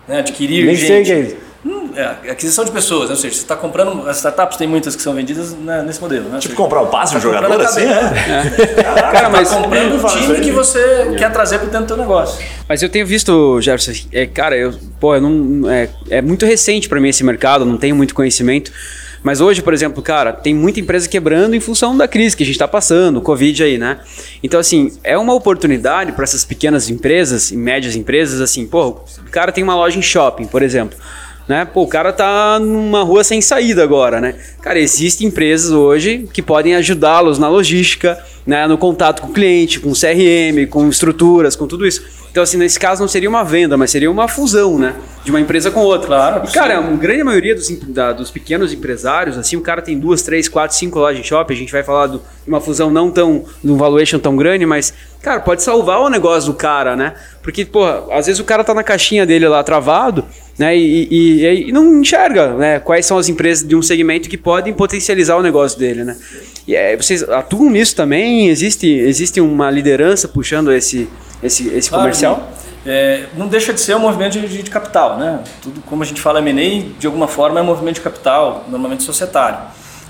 [0.09, 0.19] Né?
[0.19, 1.07] Adquirir Nem gente.
[1.07, 1.37] sei
[1.67, 2.07] que é.
[2.07, 3.15] Hum, é, aquisição de pessoas, né?
[3.15, 4.07] ou seja, você está comprando.
[4.07, 6.25] As startups tem muitas que são vendidas né, nesse modelo.
[6.29, 6.39] Né?
[6.39, 8.31] Tipo, seja, comprar o passe de um tá jogador a assim, cabeça.
[8.31, 8.83] é?
[9.11, 12.43] Cara, mas, Tá comprando o time que você quer trazer para dentro do teu negócio.
[12.67, 16.89] mas eu tenho visto, Jefferson, é, cara, eu, pô, eu não, é, é muito recente
[16.89, 18.71] pra mim esse mercado, não tenho muito conhecimento.
[19.23, 22.45] Mas hoje, por exemplo, cara, tem muita empresa quebrando em função da crise que a
[22.45, 23.99] gente está passando, o Covid aí, né?
[24.41, 29.31] Então, assim, é uma oportunidade para essas pequenas empresas e médias empresas, assim, pô, o
[29.31, 30.97] cara tem uma loja em shopping, por exemplo.
[31.47, 31.63] Né?
[31.65, 34.35] Pô, o cara tá numa rua sem saída agora, né?
[34.61, 38.67] Cara, existem empresas hoje que podem ajudá-los na logística, né?
[38.67, 42.03] no contato com o cliente, com CRM, com estruturas, com tudo isso.
[42.29, 44.93] Então, assim, nesse caso não seria uma venda, mas seria uma fusão, né?
[45.23, 46.07] De uma empresa com outra.
[46.07, 49.97] Claro, E, cara, a grande maioria dos, da- dos pequenos empresários, assim, o cara tem
[49.97, 53.09] duas, três, quatro, cinco lojas em shopping, a gente vai falar de uma fusão não
[53.09, 57.13] tão, de um valuation tão grande, mas, cara, pode salvar o negócio do cara, né?
[57.41, 60.23] Porque, porra, às vezes o cara tá na caixinha dele lá travado,
[60.57, 60.75] né?
[60.77, 62.79] E, e- e- não enxerga, né?
[62.79, 66.15] Quais são as empresas de um segmento que podem potencializar o negócio dele, né?
[66.67, 68.47] E é, vocês atuam nisso também?
[68.49, 71.07] Existe, existe uma liderança puxando esse,
[71.41, 72.51] esse, esse Claro, comercial?
[72.85, 75.39] é, não deixa de ser um movimento de, de capital, né?
[75.61, 79.03] Tudo como a gente fala M&A, de alguma forma é um movimento de capital, normalmente
[79.03, 79.59] societário.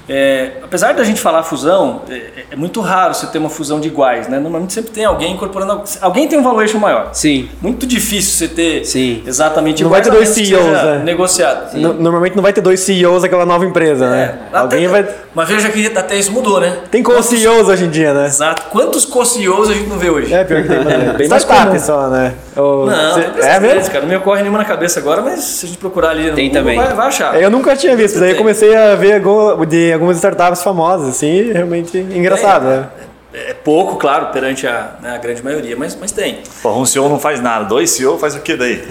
[0.09, 3.87] É, apesar da gente falar fusão, é, é muito raro você ter uma fusão de
[3.89, 4.39] iguais, né?
[4.39, 7.09] Normalmente sempre tem alguém incorporando, alguém tem um valuation maior.
[7.13, 7.49] Sim.
[7.61, 9.21] Muito difícil você ter Sim.
[9.25, 11.01] exatamente Não vai ter dois CEOs, né?
[11.03, 11.75] negociado.
[11.77, 14.39] No- Normalmente não vai ter dois CEOs daquela nova empresa, né?
[14.53, 15.15] É, Alguém até- vai.
[15.35, 16.77] Mas veja que até isso mudou, né?
[16.89, 18.25] Tem co-CEOs hoje em dia, né?
[18.25, 18.63] Exato.
[18.71, 20.33] Quantos co-CEOs a gente não vê hoje?
[20.33, 20.77] É, pior que tem.
[20.83, 21.79] Mas Bem mais comum.
[21.79, 22.33] só, né?
[22.55, 23.91] Ou- Não, cê- é mesmo?
[23.91, 24.01] cara.
[24.01, 26.47] Não me ocorre nenhuma na cabeça agora, mas se a gente procurar ali no Tem
[26.47, 26.77] Google, também.
[26.79, 27.35] Vai, vai achar.
[27.39, 29.21] É, Eu nunca tinha visto, daí comecei a ver
[29.67, 32.87] de algumas startups famosas, assim, realmente engraçado, né?
[33.33, 36.39] É pouco, claro, perante a, né, a grande maioria, mas, mas tem.
[36.63, 38.81] Pô, um CEO não faz nada, dois CEO faz o que daí?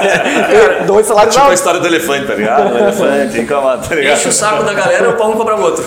[0.88, 1.60] Dois salários tipo a altos.
[1.60, 2.74] história do elefante, tá ligado?
[2.74, 4.16] O elefante, encamado, tá ligado?
[4.18, 5.84] Enche o saco da galera, o pão cobra o outro.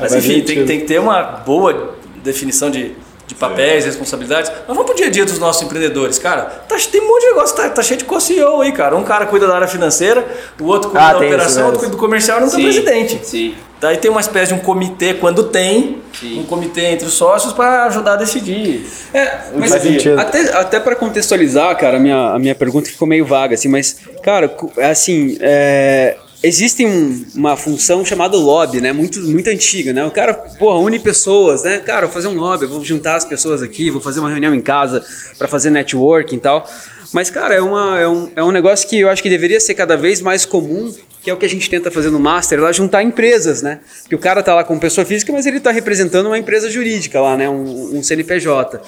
[0.00, 2.94] Mas enfim, tem, tem que ter uma boa definição de,
[3.26, 4.50] de papéis, responsabilidades.
[4.50, 6.42] Mas vamos pro dia a dia dos nossos empreendedores, cara.
[6.68, 8.94] Tá, tem um monte de negócio, tá, tá cheio de co-CEO aí, cara.
[8.96, 10.24] Um cara cuida da área financeira,
[10.60, 11.64] o outro cuida Ah, da tem operação, mesmo.
[11.66, 13.20] outro cuida do comercial e não tem Sim, presidente.
[13.26, 13.54] sim.
[13.80, 16.40] Daí tem uma espécie de um comitê quando tem, Sim.
[16.40, 18.86] um comitê entre os sócios para ajudar a decidir.
[19.12, 20.18] É, mas sentido.
[20.18, 23.98] até, até para contextualizar, cara, a minha, a minha pergunta ficou meio vaga, assim, mas,
[24.22, 28.92] cara, cu- assim, é, existe um- uma função chamada lobby, né?
[28.92, 30.04] Muito, muito antiga, né?
[30.04, 31.78] O cara, porra, une pessoas, né?
[31.78, 34.60] Cara, vou fazer um lobby, vou juntar as pessoas aqui, vou fazer uma reunião em
[34.60, 35.04] casa
[35.38, 36.68] para fazer networking e tal.
[37.12, 39.74] Mas, cara, é, uma, é, um, é um negócio que eu acho que deveria ser
[39.74, 40.92] cada vez mais comum,
[41.22, 43.80] que é o que a gente tenta fazer no Master, lá juntar empresas, né?
[44.08, 47.20] Que o cara tá lá como pessoa física, mas ele tá representando uma empresa jurídica
[47.20, 47.48] lá, né?
[47.48, 48.80] Um, um CNPJ.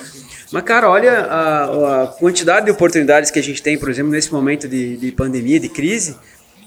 [0.53, 4.33] Mas, cara, olha a, a quantidade de oportunidades que a gente tem, por exemplo, nesse
[4.33, 6.17] momento de, de pandemia, de crise,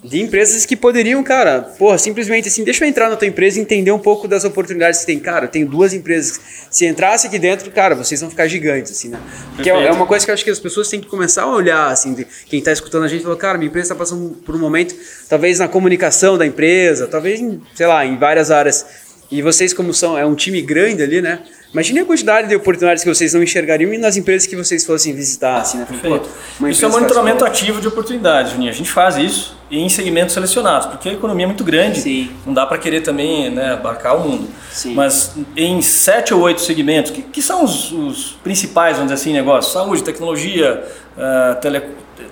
[0.03, 3.61] de empresas que poderiam, cara, porra, simplesmente assim, deixa eu entrar na tua empresa e
[3.61, 5.19] entender um pouco das oportunidades que tem.
[5.19, 6.39] Cara, eu tenho duas empresas.
[6.71, 9.19] Se entrasse aqui dentro, cara, vocês vão ficar gigantes, assim, né?
[9.55, 9.93] Porque é, Perfeito.
[9.93, 12.13] é uma coisa que eu acho que as pessoas têm que começar a olhar, assim,
[12.13, 14.95] de- quem tá escutando a gente falou, cara, minha empresa está passando por um momento,
[15.27, 18.85] talvez na comunicação da empresa, talvez, em, sei lá, em várias áreas.
[19.29, 21.39] E vocês, como são, é um time grande ali, né?
[21.71, 25.13] Imagine a quantidade de oportunidades que vocês não enxergariam e nas empresas que vocês fossem
[25.13, 25.85] visitar, assim, né?
[25.85, 26.27] Perfeito.
[26.27, 28.71] Isso é empresa monitoramento ativo de oportunidades, Juninho.
[28.71, 31.99] A gente faz isso em segmentos selecionados, porque a economia é muito grande.
[32.01, 32.31] Sim.
[32.43, 34.47] Não dá para querer também né, abarcar o mundo.
[34.71, 34.95] Sim.
[34.95, 39.33] Mas em sete ou oito segmentos, que, que são os, os principais, vamos dizer assim,
[39.33, 39.71] negócios?
[39.71, 40.83] Saúde, tecnologia,
[41.15, 41.83] ah, tele,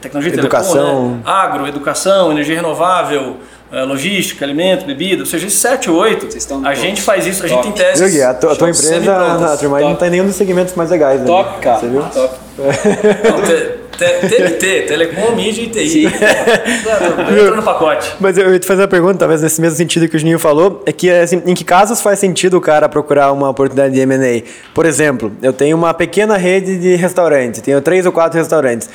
[0.01, 0.73] tecnologia e Educação.
[0.73, 1.21] telecom, né?
[1.25, 3.37] agro, educação, energia renovável,
[3.71, 6.79] logística, alimento, bebida, ou seja, esses sete ou oito, Vocês estão a todos.
[6.79, 7.99] gente faz isso, a gente tem testes.
[7.99, 8.21] Viu, Gui?
[8.21, 9.99] A tua, a tua empresa, não Top.
[9.99, 11.19] tá em nenhum dos segmentos mais legais.
[11.19, 11.25] né?
[11.25, 11.79] Top, cara.
[11.79, 12.01] Você viu?
[12.03, 12.33] Top.
[12.57, 16.05] Não, te- te- TNT, Telecom, Mídia e TI.
[16.05, 18.13] Entra no pacote.
[18.19, 20.81] Mas eu ia te fazer uma pergunta, talvez nesse mesmo sentido que o Juninho falou,
[20.85, 24.43] é que assim, em que casos faz sentido o cara procurar uma oportunidade de M&A?
[24.73, 28.89] Por exemplo, eu tenho uma pequena rede de restaurantes, tenho três ou quatro restaurantes.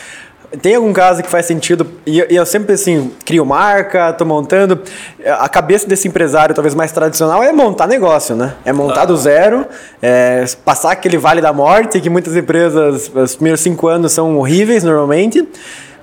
[0.60, 4.80] Tem algum caso que faz sentido, e eu, sempre assim, crio marca, tô montando,
[5.24, 8.54] a cabeça desse empresário talvez mais tradicional é montar negócio, né?
[8.64, 9.64] É montar do zero,
[10.02, 14.84] é, passar aquele vale da morte, que muitas empresas, os primeiros cinco anos são horríveis
[14.84, 15.48] normalmente,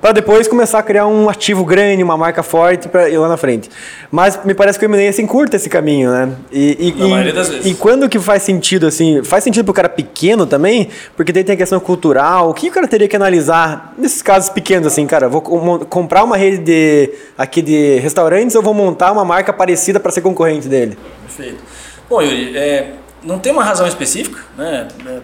[0.02, 3.36] para depois começar a criar um ativo grande, uma marca forte para ir lá na
[3.38, 3.70] frente.
[4.10, 6.32] Mas me parece que o M&A assim curta esse caminho, né?
[6.52, 7.66] E, e, Na e- maioria das vezes.
[7.66, 9.24] E quando que faz sentido assim?
[9.24, 12.50] Faz sentido pro cara pequeno também, porque daí tem a questão cultural.
[12.50, 15.28] O que o cara teria que analisar nesses casos pequenos assim, cara?
[15.28, 20.00] Vou com- comprar uma rede de aqui de restaurantes ou vou montar uma marca parecida
[20.00, 20.98] para ser concorrente dele?
[21.26, 21.62] Perfeito.
[22.10, 22.94] Bom, Yuri, é,
[23.24, 24.88] não tem uma razão específica, né?
[25.06, 25.18] É,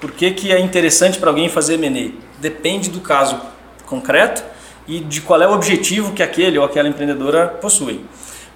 [0.00, 2.10] por que, que é interessante para alguém fazer M&A?
[2.40, 3.38] Depende do caso
[3.92, 4.42] concreto
[4.88, 8.00] e de qual é o objetivo que aquele ou aquela empreendedora possui.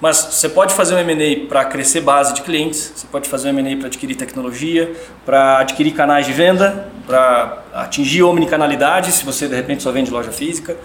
[0.00, 3.58] Mas você pode fazer um M&A para crescer base de clientes, você pode fazer um
[3.58, 4.92] M&A para adquirir tecnologia,
[5.24, 10.30] para adquirir canais de venda, para atingir omnicanalidade, se você de repente só vende loja
[10.30, 10.76] física,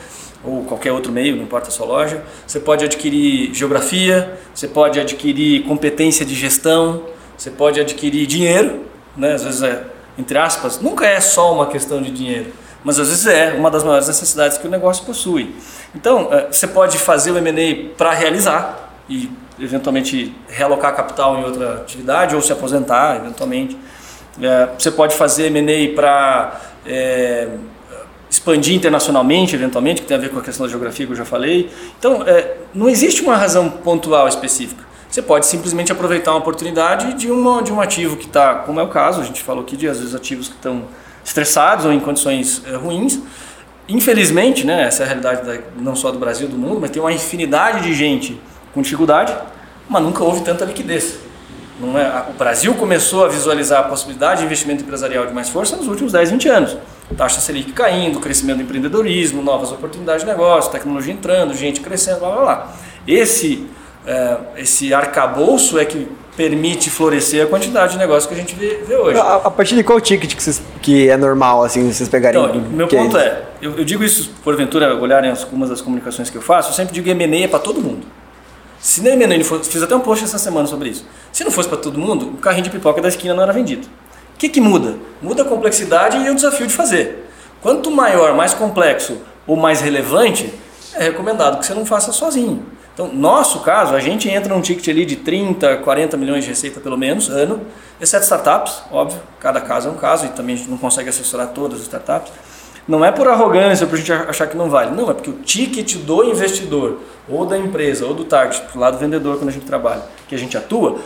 [0.43, 2.23] ou qualquer outro meio, não importa a sua loja.
[2.47, 7.03] Você pode adquirir geografia, você pode adquirir competência de gestão,
[7.37, 8.85] você pode adquirir dinheiro,
[9.17, 9.33] né?
[9.33, 9.83] às vezes é,
[10.17, 13.83] entre aspas, nunca é só uma questão de dinheiro, mas às vezes é uma das
[13.83, 15.55] maiores necessidades que o negócio possui.
[15.93, 19.29] Então, eh, você pode fazer o M&A para realizar e
[19.59, 23.77] eventualmente realocar capital em outra atividade ou se aposentar eventualmente.
[24.41, 26.61] Eh, Você pode fazer M&A para
[28.29, 31.25] expandir internacionalmente, eventualmente, que tem a ver com a questão da geografia que eu já
[31.25, 31.69] falei.
[31.99, 34.85] Então, é, não existe uma razão pontual específica.
[35.09, 38.83] Você pode simplesmente aproveitar uma oportunidade de, uma, de um ativo que está, como é
[38.83, 40.83] o caso, a gente falou aqui de às vezes ativos que estão
[41.23, 43.19] estressados ou em condições é, ruins.
[43.89, 47.01] Infelizmente, né, essa é a realidade da- não só do Brasil, do mundo, mas tem
[47.01, 48.39] uma infinidade de gente
[48.73, 49.33] com dificuldade,
[49.89, 51.17] mas nunca houve tanta liquidez.
[51.83, 55.87] É, o Brasil começou a visualizar a possibilidade de investimento empresarial de mais força nos
[55.87, 56.77] últimos 10, 20 anos.
[57.17, 62.29] Taxa Selic caindo, crescimento do empreendedorismo, novas oportunidades de negócio, tecnologia entrando, gente crescendo, blá
[62.29, 62.73] blá blá.
[63.07, 63.65] Esse,
[64.05, 68.81] é, esse arcabouço é que permite florescer a quantidade de negócio que a gente vê,
[68.87, 69.19] vê hoje.
[69.19, 72.41] A, a partir de qual ticket que, vocês, que é normal assim vocês pegarem?
[72.41, 73.17] Então, meu que ponto isso?
[73.17, 76.93] é, eu, eu digo isso, porventura, olharem algumas das comunicações que eu faço, eu sempre
[76.93, 78.05] digo M&A é para todo mundo.
[78.79, 81.05] Se nem M&A fosse, fiz até um post essa semana sobre isso.
[81.31, 83.87] Se não fosse para todo mundo, o carrinho de pipoca da esquina não era vendido.
[84.33, 84.95] O que, que muda?
[85.21, 87.29] Muda a complexidade e o desafio de fazer.
[87.61, 90.51] Quanto maior, mais complexo ou mais relevante,
[90.95, 92.65] é recomendado que você não faça sozinho.
[92.93, 96.79] Então, nosso caso, a gente entra num ticket ali de 30, 40 milhões de receita
[96.79, 97.61] pelo menos ano,
[97.99, 101.47] exceto startups, óbvio, cada caso é um caso e também a gente não consegue assessorar
[101.49, 102.31] todas as startups.
[102.87, 104.91] Não é por arrogância, por a gente achar que não vale.
[104.91, 108.97] Não, é porque o ticket do investidor, ou da empresa, ou do target, do lado
[108.97, 110.99] vendedor quando a gente trabalha, que a gente atua,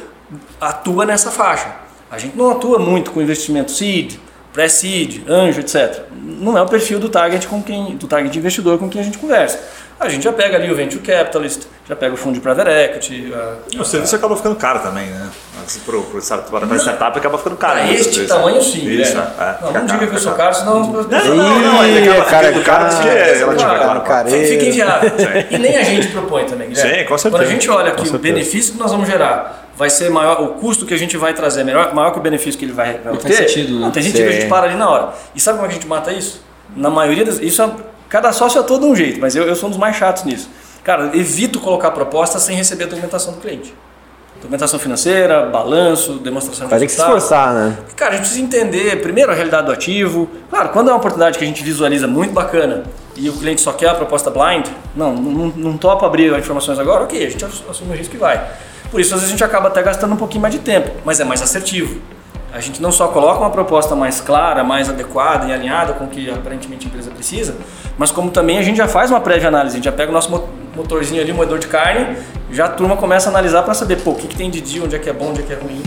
[0.59, 1.75] atua nessa faixa.
[2.09, 4.17] A gente não atua muito com investimento seed,
[4.53, 6.05] pré-seed, anjo, etc.
[6.13, 9.17] Não é o perfil do target com quem, do target investidor com quem a gente
[9.17, 9.59] conversa.
[9.97, 13.33] A gente já pega ali o venture capitalist, já pega o fundo de private equity.
[13.33, 15.29] a- O serviço acaba ficando caro também, né?
[15.85, 17.79] Para a startup acaba ficando caro.
[17.79, 18.61] Para este vezes, tamanho, né?
[18.61, 18.87] sim.
[18.87, 19.27] Isso, né?
[19.39, 19.43] é.
[19.43, 20.79] É, Não, não diga caro, que eu sou caro, senão.
[20.79, 21.03] Não,
[21.35, 24.29] não, não, ele Ih, acaba cara, ficando caro porque é cara, relativo, é cara.
[24.29, 25.09] Fica inviável.
[25.17, 25.25] Sim.
[25.55, 26.99] E nem a gente propõe também, Guilherme.
[26.99, 27.29] Sim, com certeza.
[27.43, 30.47] Quando a gente olha que o benefício que nós vamos gerar vai ser maior, o
[30.49, 32.93] custo que a gente vai trazer é melhor, maior que o benefício que ele vai,
[32.93, 33.79] vai faz obter, sentido, né?
[33.81, 35.09] não, tem gente que a gente para ali na hora.
[35.33, 36.43] E sabe como é a gente mata isso?
[36.75, 37.39] Na maioria das.
[37.39, 37.69] Isso é,
[38.15, 40.23] cada sócio é todo de um jeito, mas eu, eu sou um dos mais chatos
[40.23, 40.49] nisso.
[40.85, 43.75] Cara, evito colocar proposta sem receber a documentação do cliente.
[44.37, 47.77] Documentação financeira, balanço, demonstração de Vai ter que se esforçar, né?
[47.93, 50.29] Cara, a gente precisa entender primeiro a realidade do ativo.
[50.49, 52.83] Claro, quando é uma oportunidade que a gente visualiza muito bacana
[53.17, 56.79] e o cliente só quer a proposta blind, não, não, não topa abrir as informações
[56.79, 58.41] agora, ok, a gente assume o risco e vai.
[58.89, 61.19] Por isso, às vezes a gente acaba até gastando um pouquinho mais de tempo, mas
[61.19, 61.99] é mais assertivo.
[62.55, 66.07] A gente não só coloca uma proposta mais clara, mais adequada e alinhada com o
[66.07, 67.53] que aparentemente a empresa precisa,
[67.97, 70.13] mas como também a gente já faz uma prévia análise, a gente já pega o
[70.13, 72.15] nosso mo- motorzinho ali, moedor de carne,
[72.51, 74.81] já a turma começa a analisar para saber, pô, o que, que tem de dia,
[74.81, 75.83] onde é que é bom, onde é que é ruim.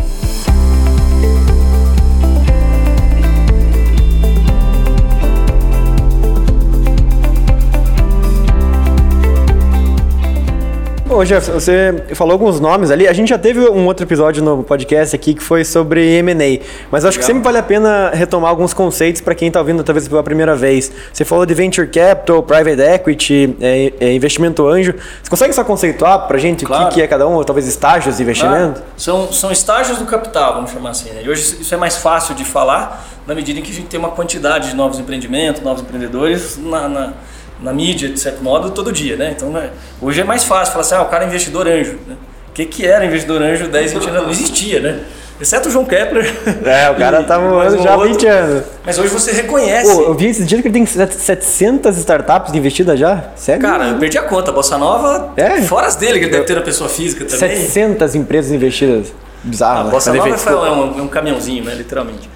[11.11, 13.09] Ô, Jeff, você falou alguns nomes ali.
[13.09, 17.03] A gente já teve um outro episódio no podcast aqui que foi sobre M&A, mas
[17.03, 20.23] acho que sempre vale a pena retomar alguns conceitos para quem está ouvindo talvez pela
[20.23, 20.93] primeira vez.
[21.11, 24.95] Você falou de venture capital, private equity, é, é, investimento anjo.
[25.23, 26.89] Você consegue só conceituar para gente o Claro.
[26.89, 28.83] que, que é cada um, ou talvez estágios de investimento?
[28.85, 31.09] Ah, são, são estágios do capital, vamos chamar assim.
[31.11, 31.23] Né?
[31.25, 33.99] E hoje isso é mais fácil de falar na medida em que a gente tem
[33.99, 37.13] uma quantidade de novos empreendimentos, novos empreendedores na, na,
[37.63, 39.17] na mídia, de certo modo, todo dia.
[39.17, 39.33] Né?
[39.37, 41.99] Então, né, hoje é mais fácil falar assim, ah, o cara é investidor anjo.
[42.07, 42.15] Né?
[42.51, 44.23] O que, que era investidor anjo 10, 20 anos?
[44.23, 45.01] Não existia, né?
[45.41, 46.35] Exceto o João Kepler.
[46.65, 48.11] É, o cara tá um já há outro.
[48.15, 48.65] 20 anos.
[48.85, 49.95] Mas hoje você reconhece.
[49.95, 53.23] Pô, eu vi esses dias que ele tem set- 700 startups investidas já.
[53.37, 53.63] Sério?
[53.63, 54.51] Cara, eu perdi a conta.
[54.51, 55.63] A Bossa Nova, É?
[55.63, 57.39] fora as dele, que deve ter a pessoa física também.
[57.39, 59.13] 700 empresas investidas.
[59.45, 59.91] Bizarro, A né?
[59.93, 60.49] Bossa Nova defeito.
[60.51, 62.29] é um, é um caminhãozinho, né, literalmente.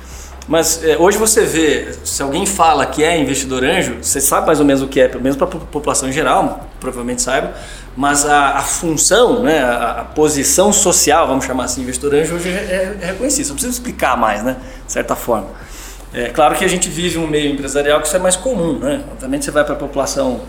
[0.49, 4.59] Mas é, hoje você vê, se alguém fala que é investidor anjo, você sabe mais
[4.59, 7.55] ou menos o que é, pelo menos para a população em geral, provavelmente saiba,
[7.97, 12.49] mas a, a função, né, a, a posição social, vamos chamar assim, investidor anjo, hoje
[12.49, 13.49] é, é reconhecida.
[13.49, 15.49] Não precisa explicar mais, né, de certa forma.
[16.15, 19.03] É claro que a gente vive um meio empresarial que isso é mais comum, né?
[19.13, 20.43] Obviamente você vai para a população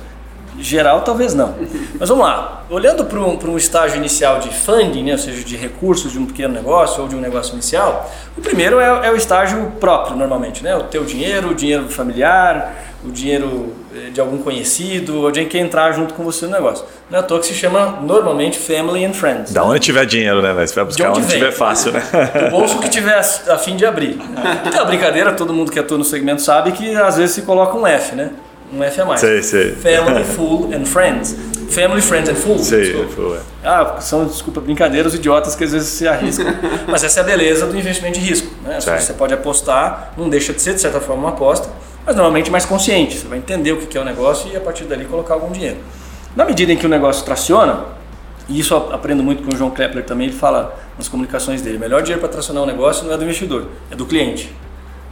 [0.60, 1.56] geral, talvez não.
[1.99, 5.12] Mas vamos lá, olhando para um, para um estágio inicial de funding, né?
[5.14, 8.80] ou seja, de recursos de um pequeno negócio ou de um negócio inicial, o primeiro
[8.80, 10.76] é, é o estágio próprio, normalmente, né?
[10.76, 12.74] o teu dinheiro, o dinheiro familiar,
[13.06, 16.51] o dinheiro eh, de algum conhecido, ou de quem quer entrar junto com você no
[16.54, 16.86] negócio.
[17.10, 19.51] Não é à toa que se chama normalmente family and friends.
[19.51, 20.54] Da onde tiver dinheiro, né?
[20.54, 20.68] velho?
[20.68, 21.38] Você vai De buscar onde onde vem?
[21.38, 22.01] tiver fácil, né?
[22.45, 24.18] Do bolso que tiver a fim de abrir.
[24.64, 27.76] Tem uma brincadeira, todo mundo que atua no segmento sabe que às vezes se coloca
[27.78, 28.32] um F, né?
[28.74, 29.20] Um F a mais.
[29.20, 29.72] Sei, sei.
[29.74, 31.36] Family, Fool and Friends.
[31.70, 32.62] Family, Friends and Fools.
[32.68, 33.10] Sei, desculpa.
[33.10, 33.40] foi.
[33.64, 36.46] Ah, são, desculpa, brincadeiras idiotas que às vezes se arriscam.
[36.88, 38.52] Mas essa é a beleza do investimento de risco.
[38.64, 38.80] Né?
[38.80, 41.70] Você pode apostar, não deixa de ser, de certa forma, uma aposta,
[42.06, 43.18] mas normalmente mais consciente.
[43.18, 45.78] Você vai entender o que é o negócio e a partir dali colocar algum dinheiro.
[46.36, 47.86] Na medida em que o negócio traciona,
[48.50, 51.78] e isso eu aprendo muito com o João Kepler também, ele fala nas comunicações dele,
[51.78, 54.54] o melhor dinheiro para tracionar um negócio não é do investidor, é do cliente.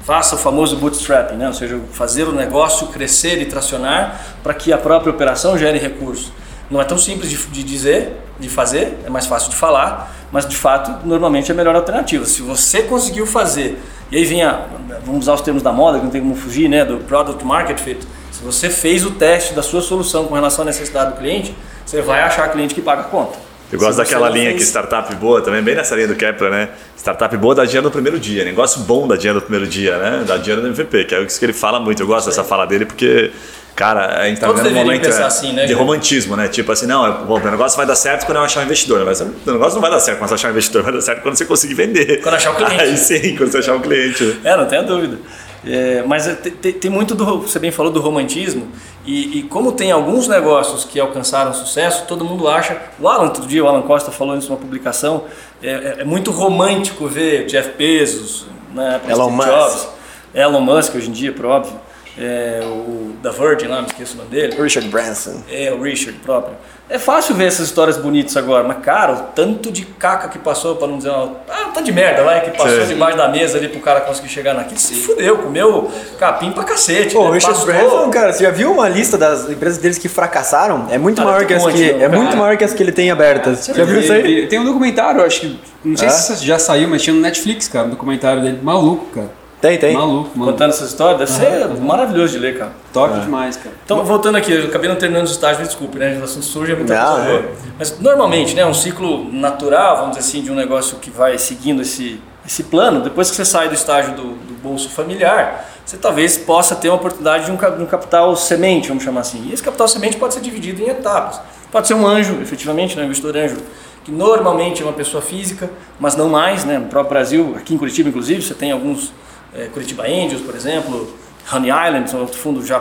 [0.03, 1.47] Faça o famoso bootstrapping, né?
[1.47, 6.31] ou seja, fazer o negócio crescer e tracionar para que a própria operação gere recursos.
[6.69, 10.47] Não é tão simples de, de dizer, de fazer, é mais fácil de falar, mas
[10.47, 12.25] de fato, normalmente é a melhor alternativa.
[12.25, 13.77] Se você conseguiu fazer,
[14.09, 14.65] e aí vem a,
[15.05, 16.83] vamos usar os termos da moda, que não tem como fugir, né?
[16.83, 18.07] do Product Market Fit.
[18.31, 22.01] Se você fez o teste da sua solução com relação à necessidade do cliente, você
[22.01, 23.50] vai achar cliente que paga a conta.
[23.71, 26.69] Eu gosto daquela linha fez- que startup boa também, bem nessa linha do Kepler, né?
[26.97, 28.43] Startup boa dá dinheiro no primeiro dia.
[28.43, 30.23] Negócio bom dá dinheiro no primeiro dia, né?
[30.27, 32.01] Dá dinheiro no MVP, que é isso que ele fala muito.
[32.03, 33.31] Eu gosto dessa fala dele porque,
[33.75, 36.47] cara, a gente tá Todos vivendo um momento é, assim, né, de romantismo, né?
[36.47, 39.03] Tipo assim, não, é- bom, o negócio vai dar certo quando eu achar um investidor.
[39.05, 41.21] Mas o negócio não vai dar certo quando você achar um investidor, vai dar certo
[41.21, 42.21] quando você conseguir vender.
[42.21, 42.81] Quando achar o cliente.
[42.81, 44.23] Aí sim, quando você achar o cliente.
[44.23, 44.35] né?
[44.51, 45.17] É, não tenha dúvida.
[45.65, 48.67] É, mas é, tem, tem- muito do, você bem falou do romantismo,
[49.05, 52.81] e, e como tem alguns negócios que alcançaram sucesso, todo mundo acha.
[52.99, 55.25] O Alan, outro dia, o Alan Costa falou isso numa publicação,
[55.61, 59.47] é, é- é muito romântico ver Jeff Bezos, né, Elon Steve Musk.
[59.49, 59.87] Jobs,
[60.33, 61.79] Elon Musk hoje em dia, por óbvio,
[62.17, 64.55] é, o da Virgin lá, me esqueço o nome dele.
[64.61, 65.41] Richard Branson.
[65.49, 66.55] É, o Richard próprio.
[66.89, 70.75] É fácil ver essas histórias bonitas agora, mas cara, o tanto de caca que passou,
[70.75, 71.37] pra não dizer uma.
[71.49, 72.87] Ah, um tanto de merda lá, que passou Sim.
[72.87, 74.77] debaixo da mesa ali pro cara conseguir chegar naquilo.
[74.77, 75.89] Se fudeu, comeu
[76.19, 77.13] capim pra cacete.
[77.13, 77.35] Pô, né?
[77.35, 77.73] Richard Pastou.
[77.73, 80.87] Branson, cara, você já viu uma lista das empresas deles que fracassaram?
[80.91, 82.91] É muito Cara, maior que um monte, que é muito maior que as que ele
[82.91, 83.67] tem abertas.
[83.67, 84.47] Já viu isso aí?
[84.47, 85.59] Tem um documentário, acho que.
[85.85, 86.11] Não sei É?
[86.11, 88.59] se já saiu, mas tinha no Netflix, cara, um documentário dele.
[88.61, 89.40] Maluco, cara.
[89.61, 89.93] Tem, tem.
[89.93, 90.51] Maluco, mano.
[90.51, 92.71] Contando essa história, deve ser maravilhoso de ler, cara.
[92.91, 93.75] Top demais, cara.
[93.85, 96.17] Então, voltando aqui, eu acabei não terminando os estágios, me desculpe, né?
[96.19, 97.51] O assunto surge é muita Não, coisa é.
[97.77, 101.83] Mas, normalmente, né, um ciclo natural, vamos dizer assim, de um negócio que vai seguindo
[101.83, 106.39] esse, esse plano, depois que você sai do estágio do, do bolso familiar, você talvez
[106.39, 109.47] possa ter uma oportunidade de um, de um capital semente, vamos chamar assim.
[109.47, 111.39] E esse capital semente pode ser dividido em etapas.
[111.71, 113.57] Pode ser um anjo, efetivamente, né, um investidor anjo,
[114.03, 116.79] que normalmente é uma pessoa física, mas não mais, né?
[116.79, 119.13] No próprio Brasil, aqui em Curitiba, inclusive, você tem alguns
[119.55, 121.15] é, Curitiba Angels, por exemplo,
[121.51, 122.77] Honey Island, são outro fundo já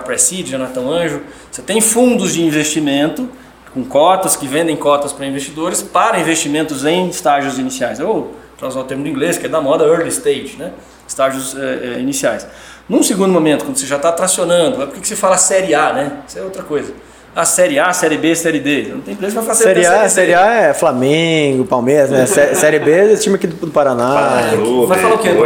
[0.64, 1.20] é tão anjo.
[1.50, 3.28] Você tem fundos de investimento
[3.72, 8.80] com cotas que vendem cotas para investidores para investimentos em estágios iniciais, ou para usar
[8.80, 10.72] o termo em inglês, que é da moda early stage, né?
[11.06, 12.46] estágios é, é, iniciais.
[12.88, 15.92] Num segundo momento, quando você já está tracionando, é por que você fala série A,
[15.92, 16.12] né?
[16.26, 16.92] Isso é outra coisa.
[17.34, 18.88] A série A, série B, série D.
[18.90, 20.08] Não tem empresa que vai fazer Série A, D.
[20.08, 22.26] série A é Flamengo, Palmeiras, né?
[22.26, 24.42] Sé- Série B é esse time aqui do, do Paraná.
[24.88, 25.28] Vai falar o quê?
[25.28, 25.36] Né?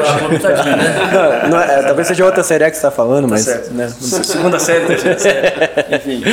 [1.43, 3.43] Não, não é, talvez seja outra série A que você está falando, mas.
[3.43, 3.71] certo.
[3.75, 3.89] né?
[4.01, 5.53] Segunda série, terceira série.
[5.95, 6.25] Enfim.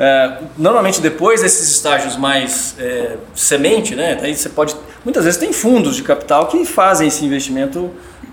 [0.00, 4.18] É, normalmente depois desses estágios mais é, semente, né?
[4.20, 4.74] Daí você pode.
[5.04, 7.90] Muitas vezes tem fundos de capital que fazem esse investimento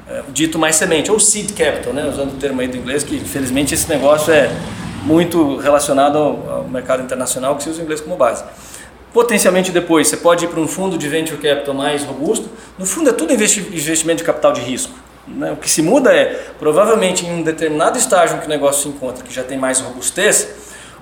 [0.10, 2.08] é, dito mais semente, ou seed capital, né?
[2.10, 4.50] Usando o termo aí do inglês, que infelizmente esse negócio é
[5.06, 8.44] muito relacionado ao, mercado internacional que se usa o inglês como base.
[9.14, 12.50] Potencialmente depois você pode ir para um fundo de venture capital mais robusto.
[12.78, 14.94] No fundo é tudo investi- investimento de capital de risco.
[15.28, 15.52] né?
[15.54, 19.24] O que se muda é, provavelmente em um determinado estágio que o negócio se encontra,
[19.24, 20.50] que já tem mais robustez,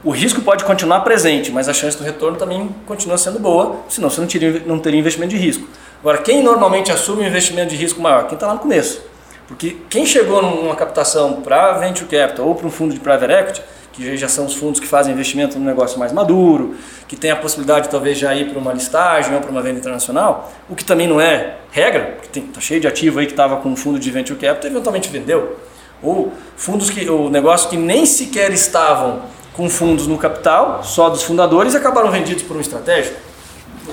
[0.03, 4.09] o risco pode continuar presente, mas a chance do retorno também continua sendo boa, senão
[4.09, 5.65] você não teria, não teria investimento de risco.
[6.01, 8.27] Agora, quem normalmente assume um investimento de risco maior?
[8.27, 9.01] Quem está lá no começo.
[9.47, 13.61] Porque quem chegou numa captação para venture capital ou para um fundo de private equity,
[13.93, 16.75] que já são os fundos que fazem investimento num negócio mais maduro,
[17.07, 20.51] que tem a possibilidade talvez já ir para uma listagem ou para uma venda internacional,
[20.67, 23.57] o que também não é regra, porque tem, tá cheio de ativo aí que estava
[23.57, 25.57] com um fundo de venture capital e eventualmente vendeu.
[26.01, 29.21] Ou fundos que, o negócio que nem sequer estavam
[29.53, 33.15] com fundos no capital, só dos fundadores, e acabaram vendidos por um estratégico.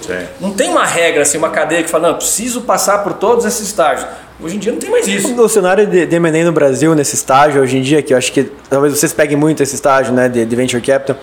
[0.00, 0.26] Sim.
[0.40, 3.68] Não tem uma regra, assim, uma cadeia que fala, não, preciso passar por todos esses
[3.68, 4.08] estágios.
[4.42, 5.34] Hoje em dia não tem mais isso.
[5.40, 8.32] O cenário de, de M&A no Brasil, nesse estágio, hoje em dia, que eu acho
[8.32, 11.16] que talvez vocês peguem muito esse estágio né, de, de Venture Capital,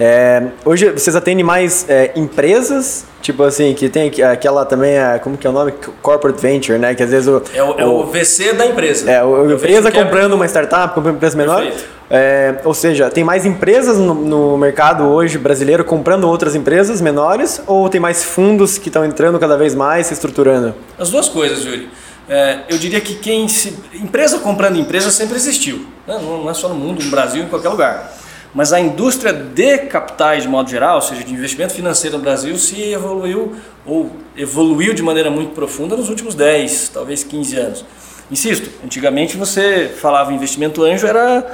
[0.00, 5.18] é, hoje vocês atendem mais é, empresas, tipo assim, que tem aqu- aquela também, é,
[5.18, 5.72] como que é o nome?
[6.00, 6.94] Corporate Venture, né?
[6.94, 7.42] Que às vezes o...
[7.54, 9.08] É o, é o VC da empresa.
[9.10, 11.64] É, o- a venture empresa comprando uma startup, comprando uma empresa menor.
[12.10, 17.62] É, ou seja, tem mais empresas no, no mercado hoje brasileiro comprando outras empresas menores
[17.66, 20.74] ou tem mais fundos que estão entrando cada vez mais, se estruturando?
[20.98, 21.88] As duas coisas, Yuri.
[22.32, 23.76] É, eu diria que quem se.
[23.92, 25.86] Empresa comprando empresa sempre existiu.
[26.06, 26.18] né?
[26.18, 28.10] Não, é só no mundo, no Brasil, em qualquer lugar.
[28.54, 32.56] Mas a indústria de capitais, de modo geral, ou seja, de investimento financeiro no Brasil,
[32.56, 33.54] se evoluiu
[33.84, 37.84] ou evoluiu de maneira muito profunda nos últimos 10, talvez 15 anos.
[38.30, 41.46] Insisto, antigamente você falava investimento anjo, era.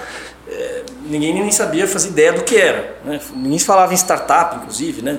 [0.48, 2.98] é, ninguém nem sabia fazer ideia do que era.
[3.04, 3.18] Né?
[3.34, 5.18] Ninguém falava em startup, inclusive, né?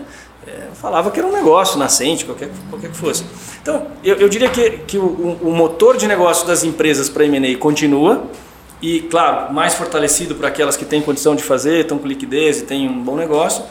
[0.82, 3.26] Falava que era um negócio nascente, qualquer, qualquer que fosse.
[3.62, 7.58] Então, eu, eu diria que, que o, o motor de negócio das empresas para M&A
[7.58, 8.24] continua
[8.82, 12.64] e, claro, mais fortalecido para aquelas que têm condição de fazer, estão com liquidez e
[12.64, 13.64] têm um bom negócio.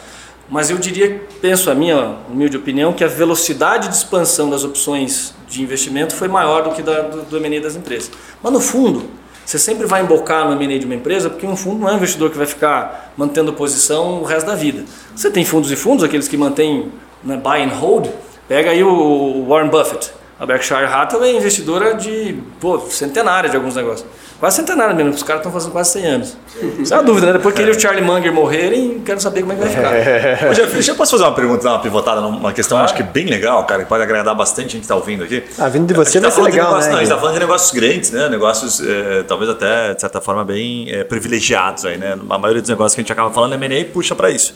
[0.50, 5.34] Mas eu diria, penso a minha humilde opinião, que a velocidade de expansão das opções
[5.48, 8.10] de investimento foi maior do que da, do, do M&A das empresas.
[8.42, 9.08] Mas no fundo,
[9.48, 11.96] você sempre vai embocar no M&A de uma empresa, porque um fundo não é um
[11.96, 14.84] investidor que vai ficar mantendo posição o resto da vida.
[15.16, 16.92] Você tem fundos e fundos, aqueles que mantêm
[17.24, 18.10] né, buy and hold.
[18.46, 20.12] Pega aí o Warren Buffett.
[20.38, 24.06] A Berkshire Hathaway é investidora de pô, centenária de alguns negócios.
[24.38, 26.36] Quase centenária mesmo, os caras estão fazendo quase 100 anos.
[26.78, 27.32] Isso é uma dúvida, né?
[27.32, 30.52] Depois que ele e o Charlie Munger morrerem, quero saber como é que vai ficar.
[30.54, 33.26] Jeff, deixa eu posso fazer uma pergunta, dar uma pivotada numa questão, acho que bem
[33.26, 35.42] legal, cara, que pode agradar bastante gente que está ouvindo aqui.
[35.58, 36.98] Ah, vindo de você A gente vai tá ser falando de legal, negócio- né, Não,
[36.98, 37.14] a gente Gui?
[37.14, 38.28] tá falando de negócios grandes, né?
[38.28, 42.16] Negócios eh, talvez até, de certa forma, bem eh, privilegiados aí, né?
[42.30, 44.54] A maioria dos negócios que a gente acaba falando, M&A puxa para isso.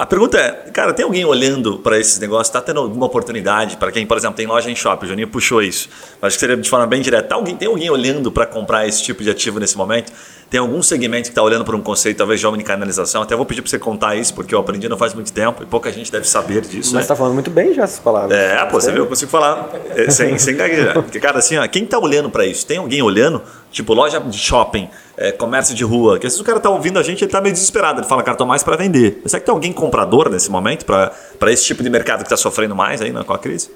[0.00, 2.48] A pergunta é, cara, tem alguém olhando para esses negócios?
[2.48, 5.04] Está tendo alguma oportunidade para quem, por exemplo, tem loja em shopping?
[5.04, 5.90] O Juninho puxou isso.
[6.22, 7.28] Acho que seria de forma bem direta.
[7.28, 10.10] Tá alguém, tem alguém olhando para comprar esse tipo de ativo nesse momento?
[10.48, 13.20] Tem algum segmento que está olhando para um conceito, talvez de omnicanalização?
[13.20, 15.66] Até vou pedir para você contar isso, porque eu aprendi não faz muito tempo e
[15.66, 16.94] pouca gente deve saber disso.
[16.94, 17.08] Mas né?
[17.08, 18.36] tá falando muito bem já essas palavras.
[18.36, 20.94] É, pô, você viu, eu consigo falar é, sem, sem gaguejar.
[20.94, 22.66] Porque, cara, assim, ó, quem tá olhando pra isso?
[22.66, 23.42] Tem alguém olhando?
[23.70, 24.88] Tipo, loja de shopping,
[25.20, 26.18] é, comércio de rua.
[26.18, 28.00] Que às vezes o cara tá ouvindo a gente ele tá meio desesperado.
[28.00, 29.20] Ele fala, cara, tô mais pra vender.
[29.22, 32.30] Mas será que tem alguém comprador nesse momento pra, pra esse tipo de mercado que
[32.30, 33.70] tá sofrendo mais aí né, com a crise?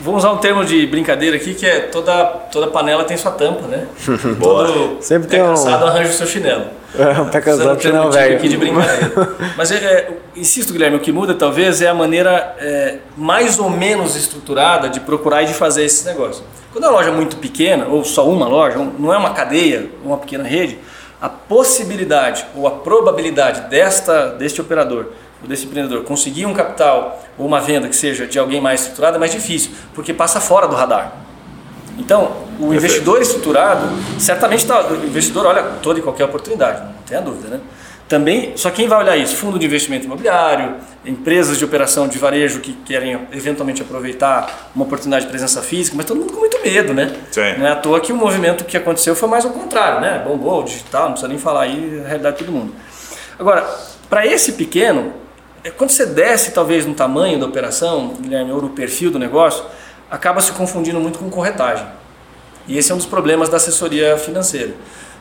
[0.00, 3.62] Vamos usar um termo de brincadeira aqui que é toda, toda panela tem sua tampa,
[3.62, 3.86] né?
[4.40, 6.64] Todo Sempre tem um- cansado arranja o seu chinelo.
[6.98, 8.36] É, um pé um não, antigo velho.
[8.36, 9.34] aqui de brincadeira.
[9.54, 13.68] Mas é, é, insisto, Guilherme, o que muda talvez é a maneira é, mais ou
[13.68, 16.42] menos estruturada de procurar e de fazer esses negócios.
[16.76, 20.18] Quando é uma loja muito pequena, ou só uma loja, não é uma cadeia, uma
[20.18, 20.78] pequena rede,
[21.18, 25.06] a possibilidade ou a probabilidade desta, deste operador
[25.40, 29.16] ou desse empreendedor conseguir um capital ou uma venda que seja de alguém mais estruturado
[29.16, 31.14] é mais difícil, porque passa fora do radar.
[31.98, 37.22] Então, o investidor estruturado, certamente tá, o investidor olha toda e qualquer oportunidade, não tenha
[37.22, 37.60] dúvida, né?
[38.08, 39.34] Também, só quem vai olhar isso?
[39.34, 45.24] Fundo de investimento imobiliário, empresas de operação de varejo que querem eventualmente aproveitar uma oportunidade
[45.24, 47.12] de presença física, mas todo mundo com muito medo, né?
[47.32, 47.58] Sim.
[47.58, 50.22] Não é à toa que o movimento que aconteceu foi mais ao contrário, né?
[50.24, 52.72] Bombou, digital, não precisa nem falar aí a realidade de todo mundo.
[53.36, 53.68] Agora,
[54.08, 55.12] para esse pequeno,
[55.64, 59.64] é, quando você desce talvez no tamanho da operação, Guilherme, ou no perfil do negócio,
[60.08, 61.84] acaba se confundindo muito com corretagem.
[62.68, 64.74] E esse é um dos problemas da assessoria financeira.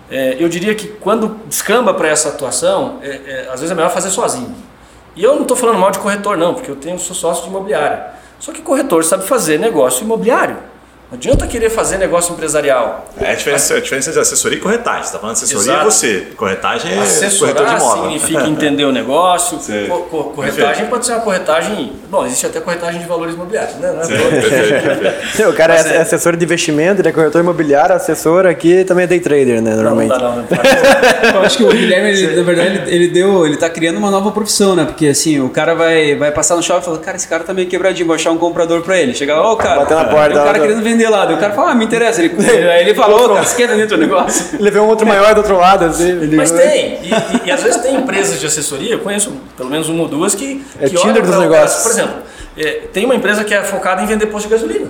[0.10, 3.90] É, eu diria que quando descamba para essa atuação, é, é, às vezes é melhor
[3.90, 4.54] fazer sozinho.
[5.16, 7.50] E eu não estou falando mal de corretor, não, porque eu tenho sou sócio de
[7.50, 8.08] imobiliária.
[8.40, 10.58] Só que corretor sabe fazer negócio imobiliário.
[11.12, 13.06] Não adianta querer fazer negócio empresarial.
[13.22, 15.04] É a diferença, a diferença de assessoria e corretagem.
[15.04, 15.88] Você está falando de assessoria Exato.
[15.88, 16.28] e você.
[16.36, 18.04] Corretagem é corretor de Assessorar imóvel.
[18.04, 19.60] significa entender o negócio.
[19.88, 21.94] Co- co- corretagem pode ser uma corretagem.
[22.10, 23.92] Bom, existe até corretagem de valores imobiliários, né?
[23.94, 25.46] Não é.
[25.48, 29.04] O cara é, Mas é- assessor de investimento, ele é corretor imobiliário, assessor aqui também
[29.04, 29.70] é day trader, né?
[29.72, 30.10] Não, não Normalmente.
[30.10, 30.46] dá, não, não.
[31.36, 34.10] Eu acho que o Guilherme, ele, na verdade, ele, ele deu, ele tá criando uma
[34.10, 34.86] nova profissão, né?
[34.86, 37.54] Porque assim, o cara vai, vai passar no shopping e fala, cara, esse cara tá
[37.54, 39.14] meio quebradinho, vou achar um comprador pra ele.
[39.14, 41.26] Chega lá, ô cara, Bater na porta, um cara querendo vender lá.
[41.26, 42.22] Daí o cara fala, ah, me interessa.
[42.24, 42.34] Ele,
[42.72, 44.56] aí ele falou, cara, você quer vender teu negócio?
[44.60, 46.08] Ele vê um outro maior do outro lado, assim.
[46.10, 46.36] Ele...
[46.38, 47.00] Mas tem.
[47.04, 50.08] E, e- e às vezes tem empresas de assessoria, eu conheço pelo menos uma ou
[50.08, 50.64] duas que.
[50.80, 51.84] É que Tinder dos negócios.
[51.84, 52.16] Por exemplo,
[52.58, 54.88] é, tem uma empresa que é focada em vender posto de gasolina.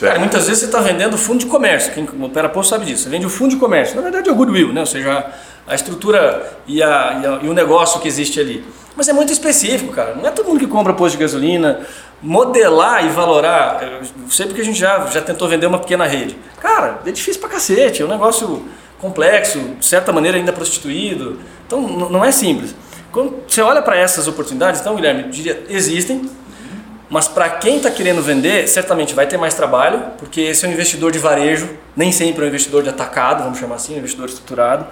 [0.00, 1.92] Cara, muitas vezes você está vendendo fundo de comércio.
[1.92, 3.04] Quem opera posto sabe disso.
[3.04, 3.94] Você vende o fundo de comércio.
[3.94, 4.80] Na verdade é o goodwill, né?
[4.80, 5.26] ou seja,
[5.68, 8.64] a estrutura e, a- e a- e o negócio que existe ali.
[8.96, 10.14] Mas é muito específico, cara.
[10.16, 11.80] Não é todo mundo que compra posto de gasolina.
[12.22, 13.82] Modelar e valorar.
[13.82, 16.36] Eu sei porque a gente já, já tentou vender uma pequena rede.
[16.60, 18.02] Cara, é difícil pra cacete.
[18.02, 18.64] É um negócio
[19.00, 21.40] complexo, de certa maneira ainda prostituído.
[21.66, 22.74] Então não é simples.
[23.10, 26.30] Quando você olha para essas oportunidades, então, Guilherme, eu diria, existem,
[27.10, 30.72] mas para quem está querendo vender, certamente vai ter mais trabalho, porque esse é um
[30.72, 34.30] investidor de varejo, nem sempre é um investidor de atacado, vamos chamar assim, um investidor
[34.30, 34.86] estruturado.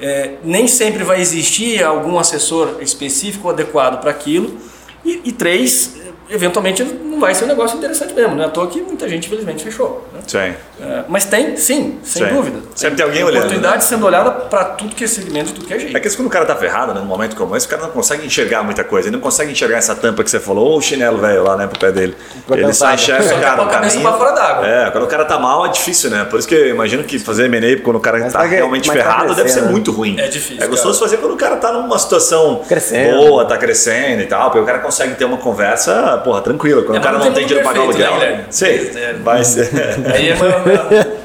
[0.00, 4.58] É, nem sempre vai existir algum assessor específico adequado para aquilo.
[5.04, 5.96] E, e três,
[6.30, 8.34] eventualmente não vai ser um negócio interessante mesmo.
[8.34, 10.06] Não é à toa que muita gente, infelizmente, fechou.
[10.12, 10.20] né?
[10.26, 10.38] Sim.
[10.82, 12.34] É, mas tem, sim, sem Sim.
[12.34, 12.58] dúvida.
[12.74, 13.80] Sempre tem alguém olhando, Oportunidade né?
[13.82, 15.96] sendo olhada para tudo que é segmento, tudo que é jeito.
[15.96, 17.90] É que quando o cara tá ferrado, né, num momento como esse, o cara não
[17.90, 19.08] consegue enxergar muita coisa.
[19.08, 21.66] Ele não consegue enxergar essa tampa que você falou, ou o chinelo velho lá, né,
[21.66, 22.16] pro pé dele.
[22.50, 22.94] Ele só cansado.
[22.94, 24.10] enxerga, Só cara, o a cabeça caminho.
[24.10, 24.66] pra fora d'água.
[24.66, 26.24] É, quando o cara tá mal é difícil, né?
[26.24, 28.54] Por isso que eu imagino que fazer M&A quando o cara Mas tá tá que-
[28.54, 30.18] realmente mas tá ferrado deve ser muito ruim.
[30.18, 33.16] É difícil, É gostoso fazer quando o cara tá numa situação Crescendo.
[33.18, 36.82] boa, tá crescendo e tal, porque o cara consegue ter uma conversa, porra, tranquila.
[36.82, 38.20] Quando É, o cara não tem dinheiro pra pagar mundo aluguel.
[38.20, 38.98] perfeito, né, Sim?
[39.00, 39.12] É.
[39.14, 39.70] vai ser.
[40.14, 40.28] Aí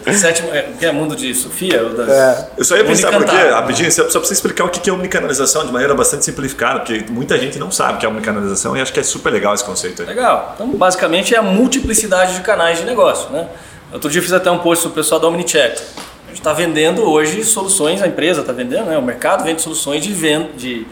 [0.06, 1.84] é sétimo, é, que é mundo de Sofia?
[1.84, 2.48] das- É.
[2.58, 5.66] Eu só ia pensar porque, rapidinho, só só pra você explicar o que é omnicanalização
[5.66, 8.94] de maneira bastante simplificada, porque muita gente não sabe o que é omnicanalização e acho
[8.94, 10.08] que é super legal esse conceito aí.
[10.08, 10.52] Legal.
[10.56, 13.30] Então, basicamente, é a multiplicidade de canais de negócio.
[13.32, 13.48] Né?
[13.94, 15.82] Outro dia eu fiz até um post sobre o pessoal da Omnicheck.
[16.26, 18.98] A gente está vendendo hoje soluções, a empresa está vendendo, né?
[18.98, 20.86] o mercado vende soluções de, venda, de,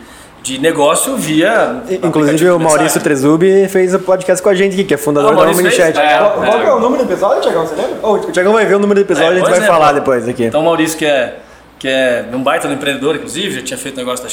[0.43, 1.81] de negócio via.
[2.03, 2.99] Inclusive o Maurício.
[3.01, 5.97] Trezubi fez o podcast com a gente aqui, que é fundador Ah, da Omnichat.
[5.97, 6.61] É, qual, qual é.
[6.61, 7.65] que é o número do episódio, Tiagão?
[7.65, 7.97] Você lembra?
[8.03, 9.73] Oh, o Tiagão vai ver o número do episódio, É, a gente vai exemplo.
[9.73, 10.43] falar depois aqui.
[10.43, 11.39] Então, o Maurício, que é,
[11.79, 14.29] que é um baita do empreendedor, inclusive, já tinha feito negócio da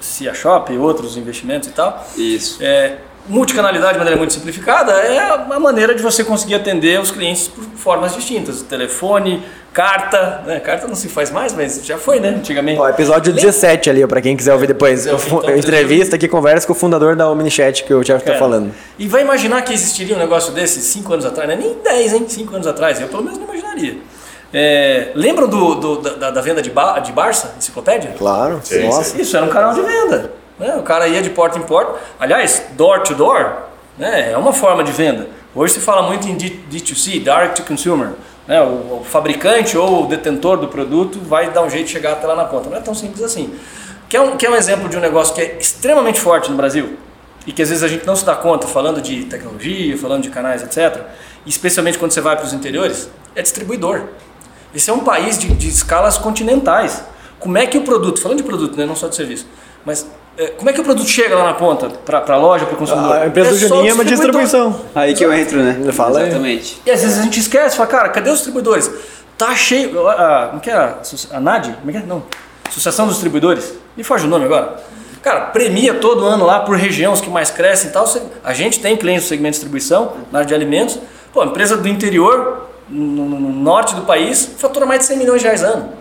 [0.00, 2.06] Cia Shop e outros investimentos e tal.
[2.16, 2.58] Isso.
[2.60, 2.96] É,
[3.28, 7.62] multicanalidade de maneira muito simplificada é a maneira de você conseguir atender os clientes por
[7.76, 8.62] formas distintas.
[8.62, 9.42] Telefone,
[9.72, 10.58] carta, né?
[10.60, 12.30] Carta não se faz mais, mas já foi, né?
[12.30, 12.80] Antigamente.
[12.80, 15.06] Ó, episódio 17 ali, ó, pra quem quiser ouvir depois.
[15.18, 18.38] fu- então, entrevista que conversa com o fundador da Omnichat, que o Thiago tá É.
[18.38, 18.72] falando.
[18.98, 22.12] E vai imaginar que existiria um negócio desse cinco anos atrás, não é nem 10,
[22.14, 22.24] hein?
[22.28, 23.98] Cinco anos atrás, eu pelo menos não imaginaria.
[24.52, 28.14] É, lembram do, do- da, da venda de, ba de Barça, enciclopédia?
[28.18, 29.20] Claro, Sim, nossa.
[29.22, 30.32] Isso era um canal de venda.
[30.60, 30.76] Né?
[30.76, 31.98] O cara ia de porta em porta.
[32.20, 33.50] Aliás, door to door
[33.98, 34.30] né?
[34.32, 35.28] é uma forma de venda.
[35.54, 38.10] Hoje se fala muito em D- D2C, Direct to Consumer.
[38.46, 38.60] Né?
[38.60, 42.26] O, o fabricante ou o detentor do produto vai dar um jeito de chegar até
[42.26, 42.68] lá na ponta.
[42.68, 43.52] Não é tão simples assim.
[44.08, 46.96] Quer um, quer um exemplo de um negócio que é extremamente forte no Brasil?
[47.46, 50.30] E que às vezes a gente não se dá conta, falando de tecnologia, falando de
[50.30, 51.02] canais, etc.
[51.46, 54.02] Especialmente quando você vai para os interiores, é distribuidor.
[54.74, 57.02] Esse é um país de, de escalas continentais.
[57.38, 59.46] Como é que o produto, falando de produto, né, não só de serviço,
[59.86, 60.10] mas é,
[60.48, 63.16] como é que o produto chega lá na ponta, para a loja, para o consumidor?
[63.16, 64.80] A empresa do só o Juninho é uma distribuição.
[64.94, 65.92] Aí que eu entro, né?
[65.92, 66.28] Fala aí.
[66.28, 66.80] Exatamente.
[66.84, 68.90] E às vezes a gente esquece, fala, cara, cadê os distribuidores?
[69.36, 69.90] Tá cheio.
[70.50, 70.74] Como que é?
[70.74, 71.00] A,
[71.32, 71.76] a NAD?
[71.80, 72.06] Como é que é?
[72.06, 72.22] Não.
[72.68, 73.74] Associação dos Distribuidores.
[73.96, 74.76] Me foge o nome agora.
[75.22, 78.06] Cara, premia todo ano lá por região os que mais crescem e tal.
[78.44, 80.98] A gente tem clientes no segmento de distribuição, na área de alimentos.
[81.32, 85.62] Pô, empresa do interior, no norte do país, fatura mais de 100 milhões de reais
[85.62, 85.92] ano.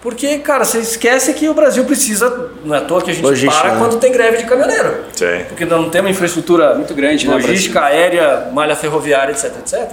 [0.00, 3.24] Porque, cara, você esquece que o Brasil precisa, não é à toa que a gente
[3.24, 3.80] Logística, para né?
[3.80, 5.04] quando tem greve de caminhoneiro.
[5.12, 5.44] Sim.
[5.48, 9.90] Porque nós não temos uma infraestrutura Muito grande, né, logística aérea, malha ferroviária, etc, etc.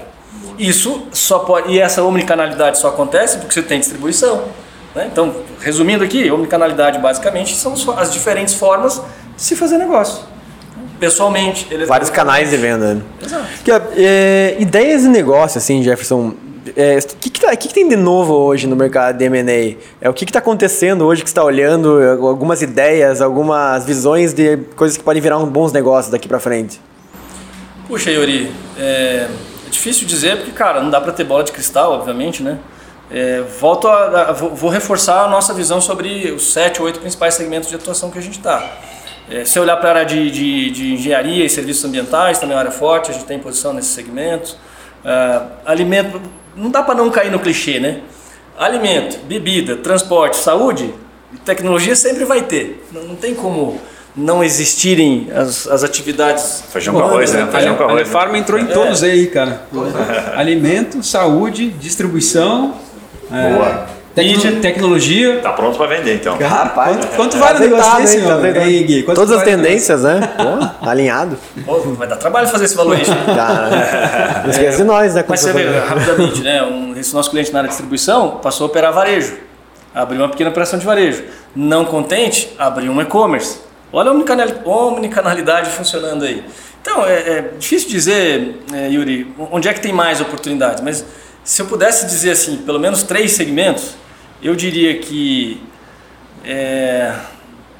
[0.60, 4.44] Isso só pode e essa omnicanalidade só acontece porque você tem distribuição.
[4.94, 5.10] né?
[5.12, 9.02] Então, resumindo aqui, omnicanalidade basicamente são as diferentes formas
[9.36, 10.24] de se fazer negócio.
[11.00, 12.94] Pessoalmente, eles Vários canais de venda.
[12.94, 13.02] né?
[13.22, 13.46] Exato.
[13.64, 16.34] Que, ó, é, ideias de negócio, assim, Jefferson.
[16.76, 19.78] É, que, que, tá- que que tem de novo hoje no mercado de M&A?
[20.02, 22.02] É, o que está acontecendo hoje que está olhando?
[22.02, 26.40] é, Algumas ideias, algumas visões de coisas que podem virar uns bons negócios daqui para
[26.40, 26.80] frente.
[27.88, 29.28] Puxa, Yuri, é,
[29.66, 32.58] é difícil dizer porque, cara, não dá para ter bola de cristal, obviamente, né?
[33.12, 37.36] É, volto a, a- vou, reforçar a nossa visão sobre os sete ou oito principais
[37.36, 38.68] segmentos de atuação que a gente está.
[39.30, 42.56] É, se olhar para a área de, de, de engenharia e serviços ambientais, também é
[42.56, 44.58] uma área forte, a gente tem posição nesses segmentos.
[45.06, 46.20] Ah, alimento,
[46.56, 48.02] não dá para não cair no clichê, né?
[48.58, 50.94] Alimento, bebida, transporte, saúde,
[51.44, 52.84] tecnologia sempre vai ter.
[52.92, 53.80] Não, não tem como
[54.16, 56.64] não existirem as, as atividades.
[56.72, 57.48] Feijão com arroz, né?
[57.52, 57.98] Feijão com A arroz.
[57.98, 58.04] né?
[58.04, 59.62] Alefarma entrou em todos aí, cara.
[60.36, 62.76] Alimento, saúde, distribuição,
[63.32, 63.95] é, Boa.
[64.16, 65.40] Tecno- tecnologia.
[65.42, 66.38] Tá pronto pra vender, então.
[66.38, 68.62] Rapaz, quanto, quanto vale um negócio desse, meu?
[68.62, 70.20] Aí, Todas as tendências, né?
[70.82, 71.38] Pô, alinhado.
[71.66, 73.14] Pô, vai dar trabalho fazer esse valuation.
[73.36, 75.24] Já, não esquece de nós, né?
[75.28, 76.64] Mas você vê, rapidamente, né?
[76.66, 79.34] Um, esse nosso cliente na área de distribuição passou a operar varejo.
[79.94, 81.24] Abriu uma pequena operação de varejo.
[81.56, 83.60] Não contente, abriu um e-commerce.
[83.94, 86.44] Olha a omnicanal- omnicanalidade funcionando aí.
[86.82, 90.84] Então, é, é difícil dizer, é, Yuri, onde é que tem mais oportunidades.
[90.84, 91.06] Mas
[91.44, 93.96] se eu pudesse dizer assim, pelo menos três segmentos,
[94.48, 95.62] eu diria que
[96.44, 97.14] é,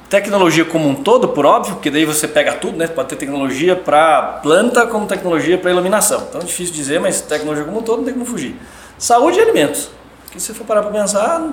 [0.08, 2.86] tecnologia como um todo, por óbvio, porque daí você pega tudo, né?
[2.86, 6.26] Pode ter tecnologia para planta como tecnologia para iluminação.
[6.28, 8.56] Então é difícil dizer, mas tecnologia como um todo não tem como fugir.
[8.98, 9.90] Saúde e alimentos.
[10.24, 11.52] Porque se você for parar para pensar,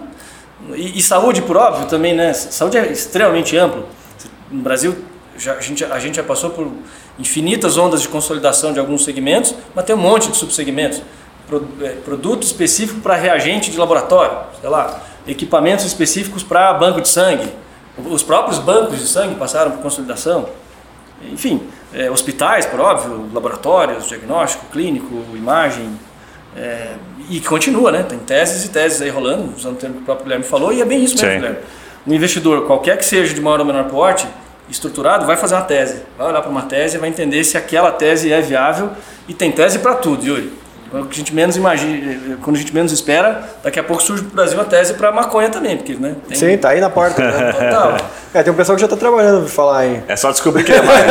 [0.76, 2.34] e, e saúde, por óbvio, também, né?
[2.34, 3.86] Saúde é extremamente amplo.
[4.50, 4.96] No Brasil,
[5.38, 6.72] já, a, gente, a gente já passou por
[7.20, 11.02] infinitas ondas de consolidação de alguns segmentos, mas tem um monte de subsegmentos.
[11.82, 17.50] É, produto específico para reagente de laboratório, sei lá, equipamentos específicos para banco de sangue.
[17.98, 20.50] Os próprios bancos de sangue passaram por consolidação.
[21.32, 21.62] Enfim,
[21.94, 25.98] é, hospitais, por óbvio, laboratórios, diagnóstico, clínico, imagem.
[26.56, 26.94] é,
[27.30, 28.04] e continua, né?
[28.04, 30.82] Tem teses e teses aí rolando, usando o termo que o próprio Guilherme falou, e
[30.82, 31.36] é bem isso mesmo, Sim.
[31.36, 31.58] Guilherme.
[32.06, 34.28] Um investidor, qualquer que seja de maior ou menor porte,
[34.70, 36.04] estruturado, vai fazer uma tese.
[36.18, 38.92] Vai olhar para uma tese e vai entender se aquela tese é viável.
[39.28, 40.52] E tem tese para tudo, Yuri.
[40.94, 44.30] Quando a gente menos imagina, quando a gente menos espera, daqui a pouco surge no
[44.30, 47.20] Brasil uma tese para maconha também, porque né, tem Sim, tá aí na porta.
[47.52, 47.98] total.
[48.32, 50.04] É, tem um pessoal que já tá trabalhando pra falar aí.
[50.08, 51.04] É só descobrir que é maconha.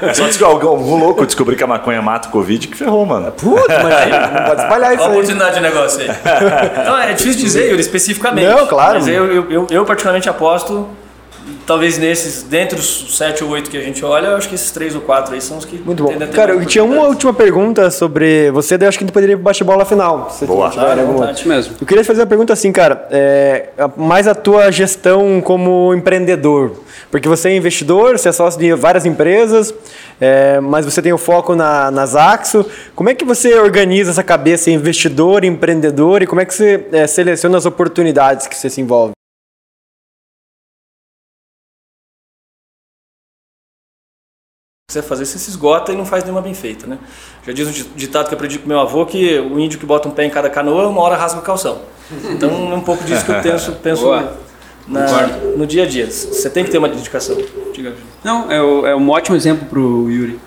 [0.08, 3.30] É só descobrir algum, louco descobrir que a maconha mata o Covid que ferrou, mano.
[3.32, 5.12] Puta, mas não pode espalhar isso Olha a aí.
[5.12, 6.08] oportunidade de negócio aí.
[6.80, 8.46] Então é difícil dizer, Yuri, especificamente.
[8.46, 8.94] Não, claro.
[8.94, 10.88] Mas eu, eu, eu, eu particularmente aposto,
[11.66, 14.70] talvez nesses, dentre os sete ou oito que a gente olha, eu acho que esses
[14.70, 16.12] três ou quatro aí são os que Muito bom.
[16.32, 19.34] Cara, eu tinha uma última pergunta sobre você, daí eu acho que a gente poderia
[19.34, 20.30] ir pro bate-bola final.
[20.30, 20.70] Se Boa.
[20.70, 21.32] tiver Ah, à alguma.
[21.46, 21.76] mesmo.
[21.80, 26.72] Eu queria fazer uma pergunta assim, cara, é, mais a tua gestão como empreendedor.
[27.10, 29.74] Porque você é investidor, você é sócio de várias empresas,
[30.20, 32.64] é, mas você tem o foco na, na Zaxo.
[32.94, 37.06] Como é que você organiza essa cabeça investidor, empreendedor e como é que você é,
[37.06, 39.12] seleciona as oportunidades que você se envolve?
[44.92, 46.98] Se você fazer, você se esgota e não faz nenhuma bem feita, né?
[47.46, 49.86] Já diz um di- ditado que eu aprendi com meu avô que o índio que
[49.86, 51.80] bota um pé em cada canoa, uma hora rasga o calção.
[52.30, 54.04] Então é um pouco disso que eu penso, penso
[54.86, 55.06] na-
[55.56, 56.10] no dia a dia.
[56.10, 57.38] Você tem que ter uma dedicação.
[57.72, 57.94] Diga.
[58.22, 60.38] Não, é, o- é um ótimo exemplo pro Yuri.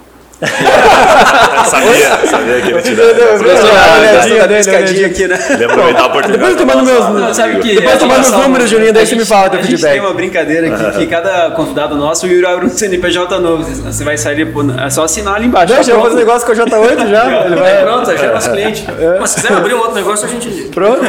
[1.69, 3.03] Sabia, sabia que ele te dá.
[3.03, 5.07] olhadinha dele, olhadinha.
[5.07, 5.39] aqui, né?
[5.49, 6.37] Ele aproveitar a oportunidade.
[6.37, 8.69] Depois eu te mando pra meus- falar Não, sabe que Depois tu manda os números,
[8.69, 9.91] Juninho, daí você me gente- fala teu A gente feedback.
[9.93, 13.63] tem uma brincadeira aqui que cada convidado nosso, o Yuri abre um CNPJ novo.
[13.63, 14.45] Você vai sair,
[14.85, 15.73] é só assinar ali embaixo.
[15.73, 16.27] Deixa tá eu fazer pronto.
[16.27, 17.25] negócio com o J8 já.
[17.45, 17.83] Ele É, vai...
[17.83, 18.85] pronto, já é nosso cliente.
[19.21, 20.49] Mas se quiser abrir um outro negócio, a gente.
[20.73, 20.99] Pronto.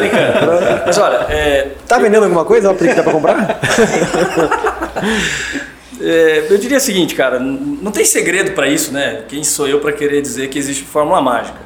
[0.87, 2.71] Mas olha, é, Tá vendendo alguma coisa?
[2.71, 3.59] Ó, que dá pra comprar?
[6.09, 9.25] É, eu diria o seguinte, cara, não tem segredo para isso, né?
[9.29, 11.59] Quem sou eu para querer dizer que existe fórmula mágica?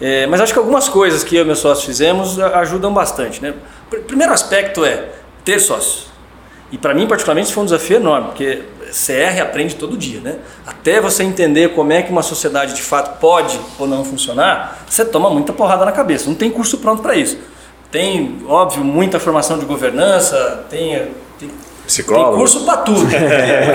[0.00, 3.52] É, mas acho que algumas coisas que eu e meus sócios fizemos ajudam bastante, né?
[3.90, 5.08] Pr- Primeiro aspecto é
[5.44, 6.06] ter sócios.
[6.70, 10.36] E para mim, particularmente, isso foi um desafio enorme, porque CR aprende todo dia, né?
[10.66, 15.04] Até você entender como é que uma sociedade de fato pode ou não funcionar, você
[15.04, 16.28] toma muita porrada na cabeça.
[16.30, 17.36] Não tem curso pronto para isso.
[17.90, 21.08] Tem, óbvio, muita formação de governança, tem
[21.92, 22.28] Psicólogo.
[22.30, 23.06] tem curso pra tudo.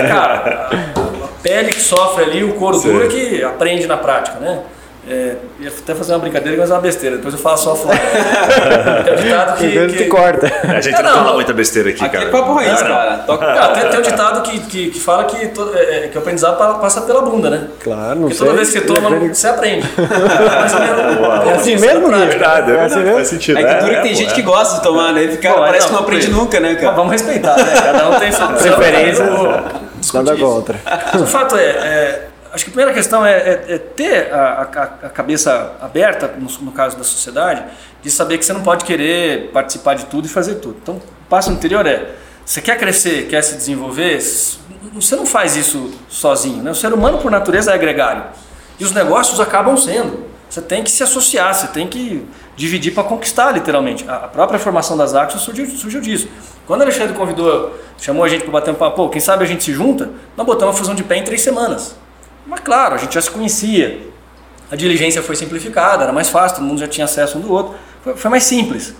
[0.08, 4.38] Cara, a, a pele que sofre ali, o couro duro é que aprende na prática,
[4.38, 4.62] né?
[5.10, 7.16] É, ia até fazer uma brincadeira, mas é uma besteira.
[7.16, 7.96] Depois eu falo só fora.
[9.04, 9.70] Tem um ditado que.
[9.70, 10.52] Que que- corta.
[10.64, 11.18] A gente É, não, não.
[11.24, 12.28] fala muita besteira aqui, Aqui cara.
[12.28, 12.94] é papo raiz, Não, não.
[12.96, 13.16] cara.
[13.26, 16.16] Toca Não, tem, tem um ditado que, que, que fala que, todo, é, é, que
[16.18, 17.68] o aprendizado pa- passa pela bunda, né?
[17.82, 18.46] Claro, não Porque sei.
[18.46, 19.86] toda vez que você toma, você aprende.
[19.98, 22.08] Mais ou menos, É assim disso, mesmo.
[22.10, 23.14] Verdade, é É assim verdade, mesmo?
[23.14, 23.58] faz sentido.
[23.58, 24.34] É que dura que tem gente é.
[24.34, 25.28] que gosta de tomar, né?
[25.28, 26.92] Fica, Pô, parece não, que não aprende nunca, né, cara?
[26.94, 27.64] Vamos respeitar, né?
[27.82, 29.24] Cada um tem sua Preferência.
[30.14, 30.76] Nada contra.
[31.20, 32.22] O fato é, é,
[32.58, 36.48] acho que a primeira questão é, é- é ter a, a- a cabeça aberta, no,
[36.64, 37.64] no caso da sociedade,
[38.02, 40.76] de saber que você não pode querer participar de tudo e fazer tudo.
[40.82, 42.10] Então, o passo anterior é,
[42.44, 44.20] você quer crescer, quer se desenvolver,
[44.94, 46.62] você não faz isso sozinho.
[46.62, 46.70] Né?
[46.70, 48.24] O ser humano, por natureza, é gregário.
[48.78, 50.26] E os negócios acabam sendo.
[50.48, 54.04] Você tem que se associar, você tem que dividir para conquistar, literalmente.
[54.08, 56.26] A própria formação das Axos surgiu, surgiu disso.
[56.66, 59.62] Quando o Alexandre convidou, chamou a gente para bater um papo, quem sabe a gente
[59.62, 61.96] se junta, nós botamos a fusão de pé em três semanas.
[62.48, 64.08] Mas claro, a gente já se conhecia,
[64.70, 67.74] a diligência foi simplificada, era mais fácil, todo mundo já tinha acesso um do outro,
[68.02, 68.94] foi, foi mais simples.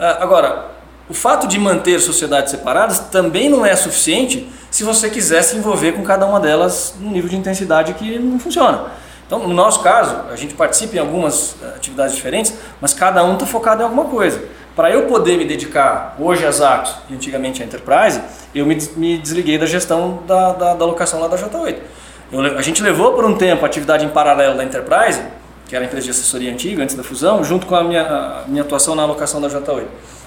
[0.00, 0.70] Ah, agora,
[1.06, 5.92] o fato de manter sociedades separadas também não é suficiente se você quiser se envolver
[5.92, 8.86] com cada uma delas num nível de intensidade que não funciona.
[9.26, 13.34] Então, no nosso caso, a gente participa em algumas eh, atividades diferentes, mas cada um
[13.34, 14.42] está focado em alguma coisa.
[14.74, 18.20] Para eu poder me dedicar hoje às Axos e antigamente à Enterprise,
[18.54, 21.76] eu me, me desliguei da gestão da, da, da locação lá da J8.
[22.34, 25.20] Eu a gente levou por um tempo a atividade em paralelo da Enterprise,
[25.68, 28.42] que era a empresa de assessoria antiga, antes da fusão, junto com a minha, a
[28.46, 29.84] minha atuação na alocação da J8.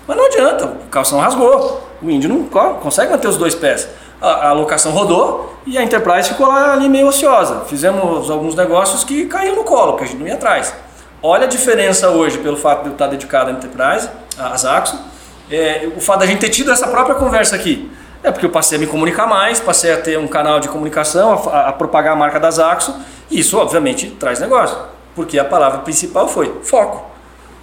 [0.08, 1.86] Mas não adianta, o calção rasgou.
[2.02, 3.88] O índio não co- consegue manter os dois pés.
[4.22, 7.62] A, a alocação rodou e a Enterprise ficou lá ali meio ociosa.
[7.68, 10.74] Fizemos alguns negócios que caíram no colo, porque a gente não ia atrás.
[11.22, 14.98] Olha a diferença hoje pelo fato de eu estar dedicado à Enterprise, às Axo,
[15.52, 17.92] é, o fato da gente ter tido essa própria conversa aqui.
[18.24, 21.34] É porque eu passei a me comunicar mais, passei a ter um canal de comunicação,
[21.50, 22.96] a, a- propagar a marca das Axo,
[23.30, 24.78] e isso obviamente traz negócio,
[25.16, 27.06] porque a palavra principal foi foco.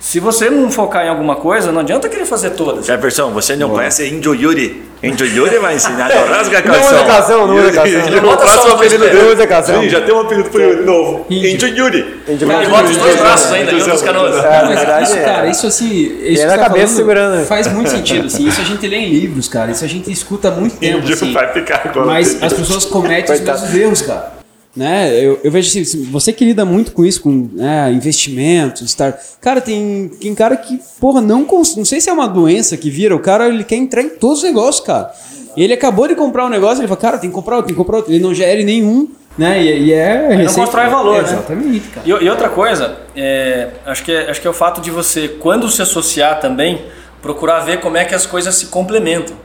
[0.05, 2.84] Se você não focar em alguma coisa, não adianta querer fazer todas.
[2.84, 4.82] Jefferson, você não conhece Índio Yuri?
[5.02, 8.00] Índio Yuri vai ensinar a rasga Não usa calção, não usa calção.
[8.18, 9.24] O Bota próximo só apelido dois dele.
[9.24, 9.80] Não usa calção.
[9.82, 11.26] Sim, já tem um apelido pro Yuri novo.
[11.30, 12.20] Índio Yuri.
[12.28, 14.44] E mas- bota os dois braços ainda, em outras canoas.
[14.44, 15.22] É, isso, é.
[15.22, 16.18] cara, isso assim.
[16.22, 17.44] Isso é que na tá cabeça segurando, né?
[17.46, 18.46] Faz muito sentido, assim.
[18.46, 19.70] Isso a gente lê em livros, cara.
[19.70, 21.32] Isso a gente escuta há muito tempo, assim.
[21.32, 24.43] vai ficar com a- Mas as pessoas cometem os mesmos erros, cara.
[24.77, 25.25] Né?
[25.25, 29.16] Eu, eu vejo assim, você que lida muito com isso, com né, investimentos, estar.
[29.41, 31.77] Cara, tem, tem cara que, porra, não cons...
[31.77, 34.39] Não sei se é uma doença que vira, o cara ele quer entrar em todos
[34.39, 35.12] os negócios, cara.
[35.57, 37.75] E ele acabou de comprar um negócio, ele fala, cara, tem que comprar outro, tem
[37.75, 38.12] que comprar outro.
[38.12, 39.09] Ele não gere nenhum,
[39.39, 39.62] né?
[39.62, 40.45] E, e é.
[40.45, 41.29] não constrói valor, né?
[41.29, 42.07] Exatamente, cara.
[42.07, 45.29] E, e outra coisa, é, acho, que é, acho que é o fato de você,
[45.29, 46.85] quando se associar também,
[47.22, 49.37] procurar ver como é que as coisas se complementam.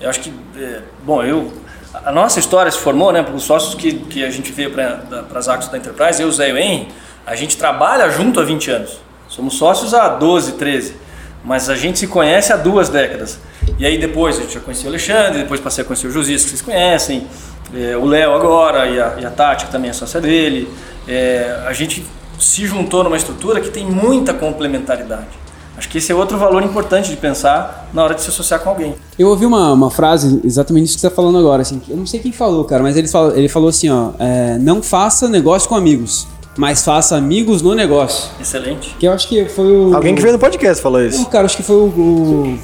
[0.00, 1.52] Eu acho que, é, bom, eu,
[1.92, 5.48] a nossa história se formou, né, os sócios que, que a gente veio para as
[5.48, 6.88] Axos da Enterprise, eu, Zé e o Henry,
[7.26, 9.00] a gente trabalha junto há 20 anos.
[9.28, 10.96] Somos sócios há 12, 13,
[11.44, 13.38] mas a gente se conhece há duas décadas.
[13.78, 16.42] E aí depois a gente já conhecia o Alexandre, depois passei a conhecer o Josias,
[16.42, 17.26] que vocês conhecem,
[17.74, 20.72] é, o Léo agora e a, e a Tati, que também é sócia dele.
[21.06, 22.04] É, a gente
[22.38, 25.47] se juntou numa estrutura que tem muita complementaridade.
[25.78, 28.68] Acho que esse é outro valor importante de pensar na hora de se associar com
[28.68, 28.96] alguém.
[29.16, 31.80] Eu ouvi uma, uma frase exatamente isso que você tá falando agora, assim.
[31.88, 34.10] Eu não sei quem falou, cara, mas ele falou, ele falou assim, ó.
[34.18, 36.26] é, não faça negócio com amigos,
[36.56, 38.28] mas faça amigos no negócio.
[38.40, 38.96] Excelente.
[38.98, 39.94] Que eu acho que foi o.
[39.94, 41.24] Alguém que veio no podcast falou Não, isso.
[41.26, 42.58] cara, acho que foi o, o,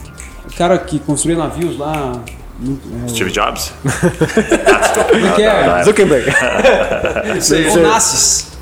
[0.51, 2.21] o cara que construiu navios lá.
[2.59, 3.73] no- é, Steve Jobs?
[3.85, 5.85] Como é que é?
[5.85, 6.27] Zuckerberg.
[7.79, 8.54] Onassis.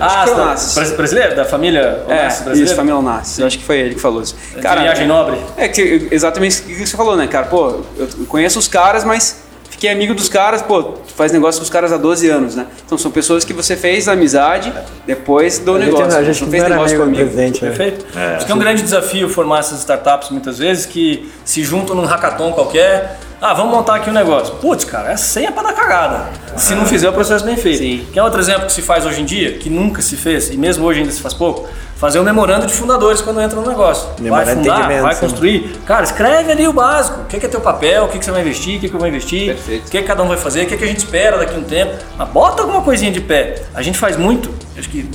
[0.00, 0.36] Ah, que é o.
[0.36, 0.74] Onassis.
[0.74, 1.36] Bras- brasileiro?
[1.36, 2.64] Da família É, Onassis brasileira?
[2.64, 3.38] isso, família Onassis.
[3.38, 4.36] Eu acho que foi ele que falou isso.
[4.54, 5.38] De viagem nobre.
[5.56, 7.46] É que exatamente o que você falou, né, cara?
[7.46, 11.64] Pô, eu conheço os caras, mas fiquei amigo dos caras, pô, tu faz negócio com
[11.64, 12.66] os caras há 12 anos, né?
[12.84, 14.72] Então são pessoas que você fez amizade
[15.06, 16.18] depois do A gente- negócio.
[16.18, 17.36] a gente não fez negócio com amigo do amigo.
[17.36, 17.62] presidente.
[17.64, 17.70] né?
[17.70, 18.06] Perfeito.
[18.36, 22.04] Acho que é um grande desafio formar essas startups muitas vezes que se juntam num
[22.04, 23.20] hackathon qualquer.
[23.40, 24.54] Ah, vamos montar aqui um negócio.
[24.56, 26.26] Putz, cara, é senha pra dar cagada.
[26.56, 27.78] Se não fizer o processo bem feito.
[27.78, 28.06] Sim.
[28.12, 30.86] Quer outro exemplo que se faz hoje em dia, que nunca se fez, e mesmo
[30.86, 31.68] hoje ainda se faz pouco?
[31.96, 34.06] Fazer um memorando de fundadores quando entra no negócio.
[34.08, 35.78] Vai Memorando de fundar, vai construir.
[35.86, 37.20] Cara, escreve ali o básico.
[37.20, 38.98] O que é teu papel, o que que você vai investir, o que que eu
[38.98, 39.86] vou investir, Perfeito.
[39.86, 41.58] o que que cada um vai fazer, o que que a gente espera daqui a
[41.58, 41.94] um tempo.
[42.16, 43.62] Mas bota alguma coisinha de pé.
[43.74, 45.08] A gente faz muito, acho que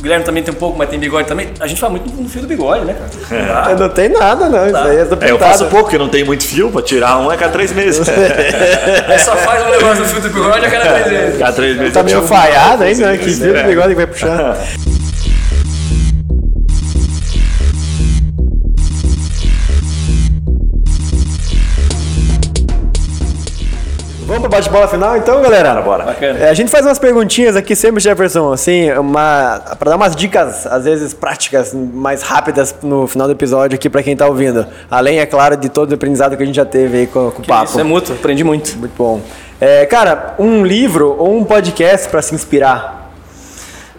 [0.00, 1.50] o Guilherme também tem um pouco, mas tem bigode também.
[1.60, 2.96] A gente faz muito no fio do bigode, né,
[3.28, 3.74] cara?
[3.76, 4.66] Não tem nada, não.
[4.66, 7.30] Isso aí é É, eu faço pouco, que não tem muito fio, pra tirar um
[7.30, 8.08] é cada três meses.
[8.08, 11.38] Aí só faz um negócio no fio do bigode a cada três vezes.
[11.38, 11.92] cada três meses.
[11.92, 13.18] Tá meio falhado ainda, né?
[13.18, 13.62] Que Sim, fio do é.
[13.62, 14.56] bigode que vai puxar.
[24.30, 25.74] Vamos pro bate-bola final então, galera?
[25.82, 26.04] Bora.
[26.04, 26.38] Bacana.
[26.38, 30.68] É, a gente faz umas perguntinhas aqui sempre, Jefferson, assim, uma, pra dar umas dicas,
[30.68, 34.64] às vezes práticas, mais rápidas no final do episódio aqui pra quem tá ouvindo.
[34.88, 37.42] Além, é claro, de todo o aprendizado que a gente já teve aí com, com
[37.42, 37.64] o papo.
[37.70, 38.78] Isso é mútuo, aprendi muito.
[38.78, 39.20] Muito bom.
[39.60, 43.10] É, cara, um livro ou um podcast pra se inspirar?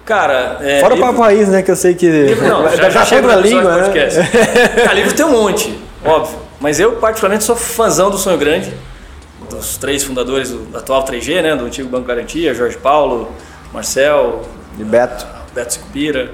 [0.06, 2.90] Cara, é, Fora livro- o Papo Raiz, né, que eu sei que Livro não, já,
[2.90, 3.84] já chega na língua, né?
[3.84, 4.20] podcast.
[4.82, 6.38] Cara, livro tem um monte, óbvio.
[6.58, 8.74] Mas eu, particularmente, sou fãzão do Sonho Grande,
[9.52, 11.56] dos três fundadores do atual 3G, né?
[11.56, 13.32] Do antigo Banco Garantia, Jorge Paulo,
[13.74, 14.42] Marcel,
[14.78, 15.26] De Beto.
[15.54, 16.34] Beto Sicupira.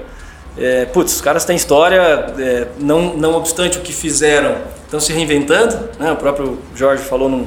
[0.56, 2.00] É, putz, os caras têm história,
[2.38, 5.90] é, não, não obstante o que fizeram, estão se reinventando.
[5.98, 6.10] Né?
[6.10, 7.46] O próprio Jorge falou num,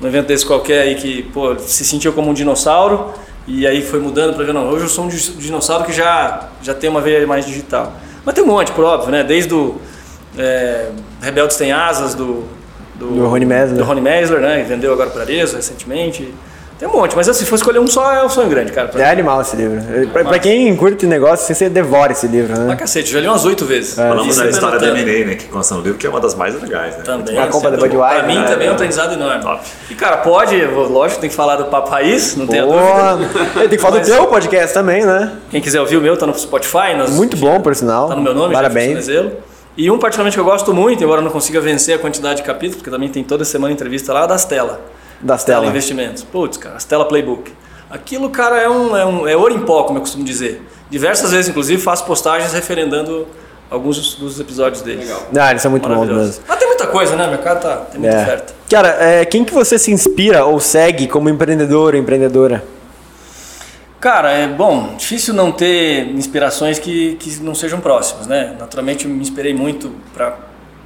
[0.00, 3.12] num evento desse qualquer aí que pô, se sentiu como um dinossauro
[3.46, 6.74] e aí foi mudando para ver, não, hoje eu sou um dinossauro que já, já
[6.74, 7.94] tem uma veia mais digital.
[8.24, 9.24] Mas tem um monte, por óbvio, né?
[9.24, 9.80] Desde o
[10.36, 10.90] é,
[11.22, 12.44] Rebeldes Tem Asas, do,
[12.98, 13.78] Do Rony Mesler.
[13.78, 14.64] do Rony Mesler, né?
[14.68, 16.34] Vendeu agora para Arezzo recentemente.
[16.78, 18.86] Tem um monte, mas assim, se for escolher um só, é o Sonho Grande, cara.
[18.86, 19.80] pra É animal esse livro.
[20.12, 22.76] Pra, pra quem curte negócio, assim, você devora esse livro, Pra né?
[22.76, 23.94] cacete, já li umas oito vezes.
[23.96, 24.86] Falamos Isso da é história da.
[24.96, 25.34] M&A, né?
[25.34, 27.02] Que consta no livro, que é uma das mais legais, né?
[27.02, 27.36] Também.
[27.36, 27.78] A compra da.
[27.78, 28.44] Budweiser, Pra mim né?
[28.46, 29.42] também é um aprendizado enorme.
[29.42, 29.60] Top.
[29.90, 32.80] E cara, pode, lógico, tem que falar do Papo Raiz, não tenha dúvida.
[32.84, 33.18] Boa.
[33.58, 35.32] Tem que falar do Mas- teu podcast também, né?
[35.50, 36.94] Quem quiser ouvir o meu, tá no Spotify.
[36.96, 38.06] Nas, Muito bom, por sinal.
[38.08, 39.04] Tá no meu nome, Parabéns.
[39.04, 39.47] Jefferson Nezelo.
[39.78, 42.42] E um particularmente que eu gosto muito, embora eu não consiga vencer a quantidade de
[42.42, 44.80] capítulos, porque também tem toda semana entrevista lá, é das Stella.
[45.20, 45.70] Das Stella telas.
[45.70, 46.24] Investimentos.
[46.24, 47.52] Putz, cara, Stella Playbook.
[47.88, 50.60] Aquilo, cara, é, um, é, um, é ouro em pó, como eu costumo dizer.
[50.90, 53.26] Diversas vezes, inclusive, faço postagens referendando
[53.70, 55.08] alguns dos- episódios deles.
[55.38, 56.26] Ah, eles são muito bons Maravilhoso.
[56.26, 56.42] mesmo.
[56.48, 57.26] Mas tem muita coisa, né?
[57.26, 58.22] O mercado tá, tem muita É.
[58.22, 58.54] oferta.
[58.68, 62.64] Cara, é, quem que você se inspira ou segue como empreendedor ou empreendedora?
[64.00, 68.54] Cara, é bom, difícil não ter inspirações que, que não sejam próximas, né?
[68.58, 70.36] Naturalmente eu me inspirei muito para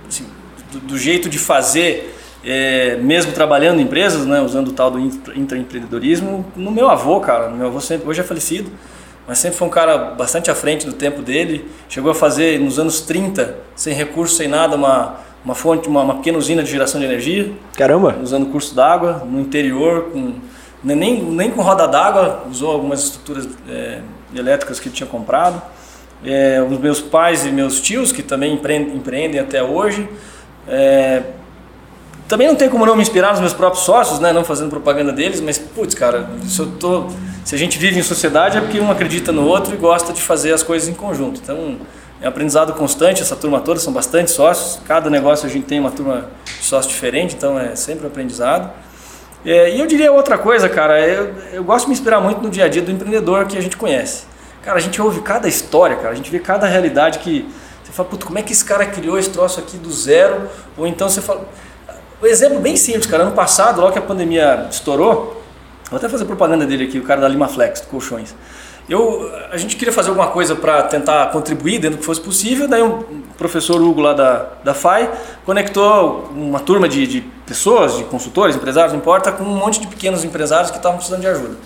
[0.09, 0.25] assim,
[0.73, 4.41] do, do jeito de fazer, é, mesmo trabalhando em empresas, né?
[4.41, 7.51] Usando o tal do intra- intraempreendedorismo, no meu avô, cara.
[7.51, 8.71] Meu avô sempre, hoje é falecido,
[9.29, 11.69] mas sempre foi um cara bastante à frente do tempo dele.
[11.91, 16.15] Chegou a fazer nos anos 30, sem recurso, sem nada, uma, uma fonte, uma, uma
[16.15, 18.17] pequena usina de geração de energia Caramba!
[18.23, 20.37] usando curso d'água no interior, com,
[20.83, 24.01] nem, nem com roda d'água, usou algumas estruturas é,
[24.35, 25.61] elétricas que tinha comprado.
[26.25, 30.09] É, os meus pais e meus tios, que também empreendem, empreendem até hoje.
[30.69, 31.23] É,
[32.29, 34.33] também não tem como não me inspirar nos meus próprios sócios, né?
[34.33, 37.09] não fazendo propaganda deles, mas, putz, cara, se, eu tô,
[37.45, 40.23] se a gente vive em sociedade é porque um acredita no outro e gosta de
[40.23, 41.41] fazer as coisas em conjunto.
[41.43, 41.77] Então,
[42.23, 45.79] é um aprendizado constante, essa turma toda, são bastante sócios, cada negócio a gente tem
[45.79, 48.73] uma turma de sócios diferente, então é sempre um aprendizado.
[49.45, 52.49] É, e eu diria outra coisa, cara, eu, eu gosto de me inspirar muito no
[52.49, 54.25] dia a dia do empreendedor que a gente conhece.
[54.63, 57.49] Cara, a gente ouve cada história, cara, a gente vê cada realidade que
[57.83, 60.49] você fala, puta, como é que esse cara criou esse troço aqui do zero?
[60.77, 61.47] Ou então você fala.
[62.23, 65.43] Um exemplo bem simples, cara, ano passado, logo que a pandemia estourou,
[65.91, 68.33] vou até fazer propaganda dele aqui, o cara da Lima Flex, do Colchões.
[68.89, 72.67] Eu, a gente queria fazer alguma coisa para tentar contribuir dentro do que fosse possível,
[72.67, 75.11] daí um professor Hugo lá da, da FAI
[75.47, 79.87] conectou uma turma de, de pessoas, de consultores, empresários, não importa, com um monte de
[79.87, 81.57] pequenos empresários que estavam precisando de ajuda.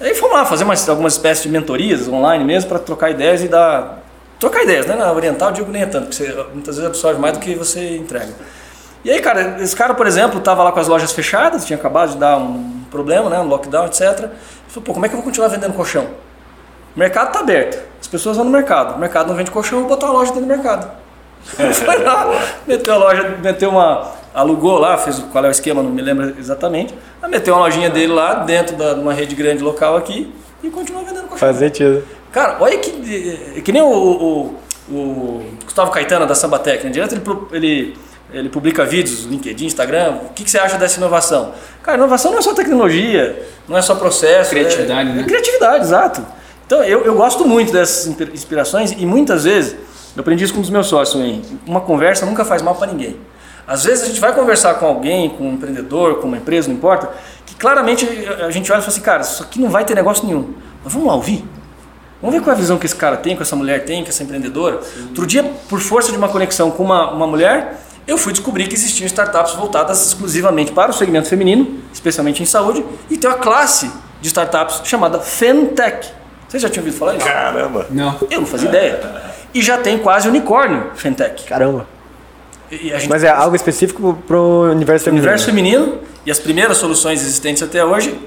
[0.00, 3.48] Aí fomos lá fazer umas, algumas espécies de mentorias online mesmo para trocar ideias e
[3.48, 4.00] dar.
[4.38, 4.96] Trocar ideias, né?
[4.96, 7.54] Na oriental eu digo nem é tanto, porque você muitas vezes absorve mais do que
[7.54, 8.32] você entrega.
[9.04, 12.12] E aí, cara, esse cara, por exemplo, estava lá com as lojas fechadas, tinha acabado
[12.12, 13.38] de dar um problema, né?
[13.38, 14.00] Um lockdown, etc.
[14.00, 14.30] Ele
[14.66, 16.08] falou, pô, como é que eu vou continuar vendendo colchão?
[16.94, 18.96] O mercado está aberto, as pessoas vão no mercado.
[18.96, 20.90] O mercado não vende colchão, eu vou botar uma loja dentro do mercado.
[21.42, 24.12] Foi lá, meteu a loja, meteu uma.
[24.34, 26.94] alugou lá, fez qual é o esquema, não me lembro exatamente.
[27.20, 30.32] Mas meteu uma lojinha dele lá dentro de uma rede grande local aqui
[30.62, 31.38] e continua vendendo colchão.
[31.38, 32.04] Faz sentido.
[32.30, 33.60] Cara, olha que.
[33.62, 34.58] Que nem o, o,
[34.90, 36.90] o Gustavo Caetano da Sambatec, né?
[36.90, 37.22] Direto ele,
[37.52, 37.98] ele,
[38.32, 40.18] ele publica vídeos LinkedIn, Instagram.
[40.26, 41.52] O que, que você acha dessa inovação?
[41.82, 44.50] Cara, inovação não é só tecnologia, não é só processo.
[44.50, 45.22] Criatividade, é, né?
[45.22, 46.24] É criatividade, exato.
[46.72, 49.76] Então eu, eu gosto muito dessas inspira- inspirações e muitas vezes,
[50.16, 52.90] eu aprendi isso com um dos meus sócios também, uma conversa nunca faz mal para
[52.90, 53.18] ninguém.
[53.66, 56.74] Às vezes a gente vai conversar com alguém, com um empreendedor, com uma empresa, não
[56.74, 57.10] importa,
[57.44, 58.06] que claramente
[58.40, 60.54] a gente olha e fala assim, cara, isso aqui não vai ter negócio nenhum.
[60.82, 61.44] Mas vamos lá ouvir.
[62.22, 64.08] Vamos ver qual é a visão que esse cara tem, que essa mulher tem, que
[64.08, 64.80] essa empreendedora.
[65.08, 68.74] Outro dia, por força de uma conexão com uma, uma mulher, eu fui descobrir que
[68.74, 73.92] existiam startups voltadas exclusivamente para o segmento feminino, especialmente em saúde, e tem uma classe
[74.22, 76.21] de startups chamada Fentech.
[76.52, 77.26] Vocês já tinham ouvido falar disso?
[77.26, 77.86] Caramba!
[77.88, 78.14] Não.
[78.30, 79.00] Eu não fazia ideia.
[79.54, 81.44] E já tem quase unicórnio Fentech.
[81.44, 81.86] Caramba.
[82.70, 85.24] A gente Mas é algo específico pro universo feminino.
[85.26, 88.18] universo feminino e as primeiras soluções existentes até hoje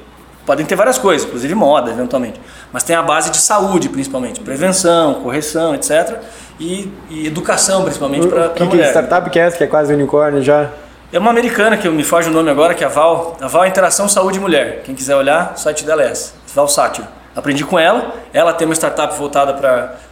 [0.43, 2.41] podem ter várias coisas, inclusive moda, eventualmente.
[2.73, 6.17] Mas tem a base de saúde, principalmente, prevenção, correção, etc.
[6.59, 8.89] E, e educação, principalmente, para O que, que mulher.
[8.89, 10.71] startup que é essa, que é quase unicórnio já?
[11.13, 13.37] É uma americana que me foge o nome agora, que é a Val.
[13.39, 14.81] A Val é Interação Saúde Mulher.
[14.83, 16.31] Quem quiser olhar, o site dela é esse.
[16.55, 17.07] Val Sátiro.
[17.35, 18.13] Aprendi com ela.
[18.33, 19.53] Ela tem uma startup voltada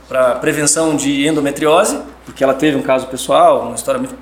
[0.08, 4.16] para prevenção de endometriose, porque ela teve um caso pessoal, uma história muito,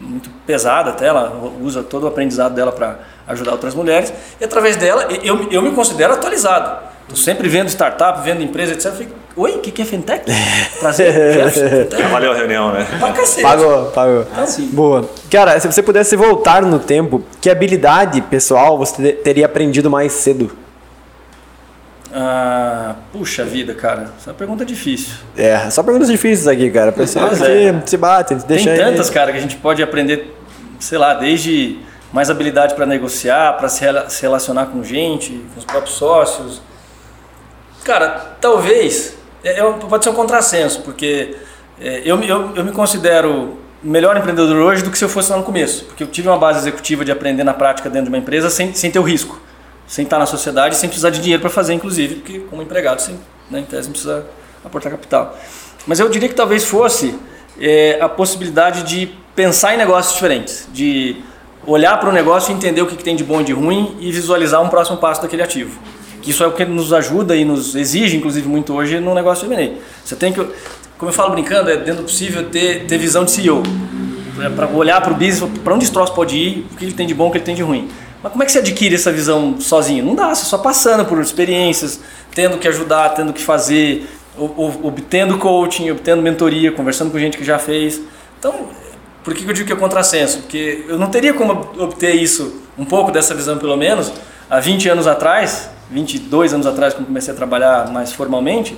[0.00, 1.06] muito pesada até.
[1.06, 4.12] Ela usa todo o aprendizado dela para ajudar outras mulheres.
[4.40, 6.86] E através dela, eu, eu me considero atualizado.
[7.02, 8.86] Estou sempre vendo startup, vendo empresa, etc.
[8.86, 10.24] Eu fico, Oi, o que, que é fintech?
[10.80, 12.02] Prazer, Jefferson, fintech.
[12.10, 12.86] Valeu a reunião, né?
[12.98, 13.42] Pra cacete.
[13.42, 14.26] Pagou, pagou.
[14.72, 15.08] Boa.
[15.30, 20.12] Cara, se você pudesse voltar no tempo, que habilidade pessoal você te- teria aprendido mais
[20.14, 20.50] cedo?
[22.18, 24.10] Ah, puxa vida, cara.
[24.18, 25.12] Essa é pergunta difícil.
[25.36, 26.90] É, só perguntas difíceis aqui, cara.
[26.90, 27.82] Pessoal Pois que é.
[27.84, 28.78] se bate, deixa Tem aí.
[28.90, 30.34] tantas, cara, que a gente pode aprender,
[30.80, 31.78] sei lá, desde
[32.10, 36.62] mais habilidade para negociar, para se, rela- se relacionar com gente, com os próprios sócios.
[37.84, 39.14] Cara, talvez,
[39.44, 41.36] é, é pode ser um contrassenso, porque
[41.78, 45.30] é, eu, me- eu, eu me considero melhor empreendedor hoje do que se eu fosse
[45.30, 48.08] lá no começo, porque eu tive uma base executiva de aprender na prática dentro de
[48.08, 49.38] uma empresa sem, sem ter o risco,
[49.86, 53.18] sem estar na sociedade, sem precisar de dinheiro para fazer, inclusive, porque como empregado, sem,
[53.50, 54.26] né, em tese, não precisa
[54.64, 55.38] aportar capital.
[55.86, 57.14] Mas eu diria que talvez fosse
[57.60, 61.16] é, a possibilidade de pensar em negócios diferentes, de
[61.66, 63.96] olhar para o negócio e entender o que, que tem de bom e de ruim
[64.00, 65.78] e visualizar um próximo passo daquele ativo.
[66.22, 69.46] Que isso é o que nos ajuda e nos exige, inclusive, muito hoje no negócio
[69.46, 69.78] de M&A.
[70.04, 70.44] Você tem que,
[70.98, 73.62] como eu falo brincando, é dentro do possível ter, ter visão de CEO.
[74.54, 77.06] Para olhar para o business, para onde esse troço pode ir, o que ele tem
[77.06, 77.88] de bom, o que ele tem de ruim.
[78.26, 80.04] Mas como é que você adquire essa visão sozinho?
[80.04, 82.00] Não dá, você só passando por experiências,
[82.34, 84.08] tendo que ajudar, tendo que fazer,
[84.82, 88.00] obtendo coaching, obtendo mentoria, conversando com gente que já fez.
[88.38, 88.52] Então,
[89.22, 90.38] por que eu digo que é contrassenso?
[90.40, 94.12] Porque eu não teria como obter isso, um pouco dessa visão pelo menos,
[94.50, 98.76] há 20 anos atrás, 22 anos atrás, quando comecei a trabalhar mais formalmente,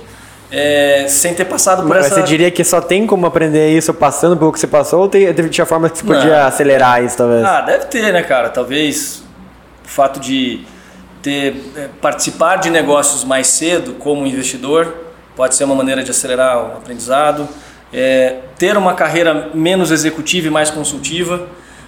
[0.51, 2.15] é, sem ter passado por Mas essa...
[2.15, 5.31] você diria que só tem como aprender isso passando pelo que você passou ou tem,
[5.33, 6.47] teve- tinha forma que você podia Não.
[6.47, 7.43] acelerar isso, talvez?
[7.43, 8.49] Ah, deve ter, né, cara?
[8.49, 9.23] Talvez
[9.89, 10.61] o fato de
[11.21, 14.93] ter é, participar de negócios mais cedo como investidor
[15.35, 17.49] pode ser uma maneira de acelerar o aprendizado.
[17.91, 21.47] É, ter uma carreira menos executiva e mais consultiva.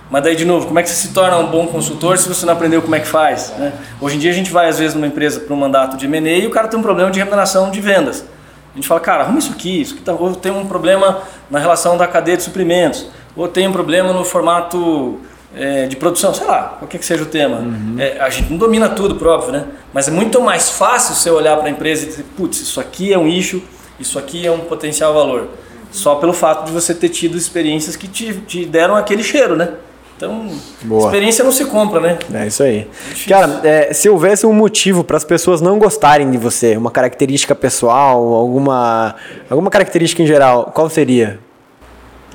[0.09, 2.45] Mas daí, de novo, como é que você se torna um bom consultor se você
[2.45, 3.53] não aprendeu como é que faz?
[3.57, 3.71] né?
[4.01, 6.39] Hoje em dia a gente vai, às vezes, numa empresa para um mandato de M&A
[6.39, 8.25] e o cara tem um problema de remuneração de vendas.
[8.71, 11.19] A gente fala, cara, arruma isso aqui, isso aqui tá, ou tem um problema
[11.49, 15.19] na relação da cadeia de suprimentos, ou tem um problema no formato
[15.55, 17.63] é, de produção, sei lá, qualquer que seja o tema.
[17.97, 19.65] É, a gente não domina tudo, por óbvio, né?
[19.93, 23.11] Mas é muito mais fácil você olhar para a empresa e dizer, putz, isso aqui
[23.11, 23.63] é um issue,
[23.99, 25.49] isso aqui é um potencial valor.
[25.91, 29.73] Só pelo fato de você ter tido experiências que te, te deram aquele cheiro, né?
[30.15, 30.47] Então,
[30.83, 31.05] Boa.
[31.05, 32.19] experiência não se compra, né?
[32.31, 32.87] É isso aí.
[33.09, 33.29] difícil.
[33.29, 37.55] Cara, é, se houvesse um motivo para as pessoas não gostarem de você, uma característica
[37.55, 39.15] pessoal, alguma,
[39.49, 41.39] alguma característica em geral, qual seria?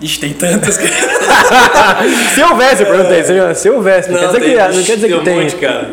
[0.01, 0.87] Ixi, tem tantas que...
[2.35, 4.99] se houvesse, eu perguntei, se, se houvesse, não, quer dizer tem, que, não quer dizer
[4.99, 5.43] tem que um tem.
[5.43, 5.91] monte, cara.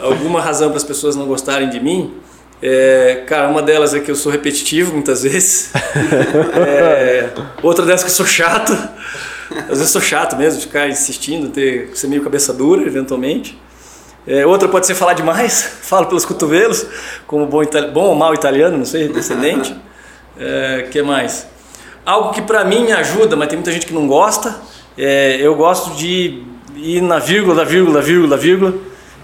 [0.00, 2.14] Alguma razão para as pessoas não gostarem de mim?
[2.62, 5.72] É, cara, uma delas é que eu sou repetitivo muitas vezes.
[6.56, 7.28] É,
[7.62, 8.72] outra delas é que eu sou chato.
[9.50, 13.58] Às vezes sou chato mesmo, de ficar insistindo, ter ser meio cabeça dura, eventualmente.
[14.26, 16.86] É, outra pode ser falar demais, falo pelos cotovelos,
[17.26, 17.62] como bom,
[17.92, 19.76] bom ou mal italiano, não sei, descendente.
[20.38, 21.46] É, que mais?
[22.04, 24.54] Algo que para mim me ajuda, mas tem muita gente que não gosta.
[24.96, 26.42] É, eu gosto de
[26.76, 28.74] ir na vírgula, vírgula, vírgula, vírgula.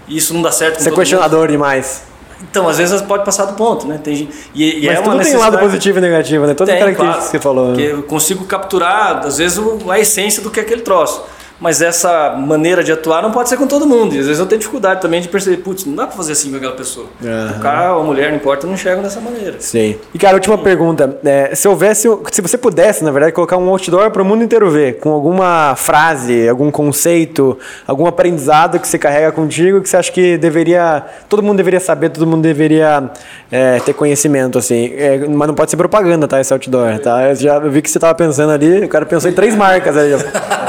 [0.07, 1.01] E isso não dá certo com Você é todo mundo.
[1.01, 2.03] questionador demais.
[2.49, 3.99] Então, às vezes pode passar do ponto, né?
[4.03, 6.53] Tem, e, e Mas é tudo tem um lado positivo e negativo, né?
[6.53, 7.71] Todas as características claro, que você falou.
[7.73, 7.83] né?
[7.83, 11.23] Eu consigo capturar, às vezes, a essência do que é aquele troço.
[11.61, 14.15] Mas essa maneira de atuar não pode ser com todo mundo.
[14.15, 16.49] E às vezes eu tenho dificuldade também de perceber, putz, não dá pra fazer assim
[16.49, 17.05] com aquela pessoa.
[17.23, 17.55] Aham.
[17.55, 19.57] O cara ou a mulher, não importa, não enxergam dessa maneira.
[19.59, 20.01] Sei.
[20.11, 21.19] E cara, última pergunta.
[21.23, 24.71] É, se houvesse, se você pudesse, na verdade, colocar um outdoor para o mundo inteiro
[24.71, 27.55] ver, com alguma frase, algum conceito,
[27.85, 32.09] algum aprendizado que você carrega contigo, que você acha que deveria, todo mundo deveria saber,
[32.09, 33.11] todo mundo deveria
[33.51, 34.95] é, ter conhecimento, assim.
[34.97, 36.41] É, mas não pode ser propaganda, tá?
[36.41, 37.29] Esse outdoor, tá?
[37.29, 40.11] Eu já vi que você tava pensando ali, o cara pensou em três marcas aí.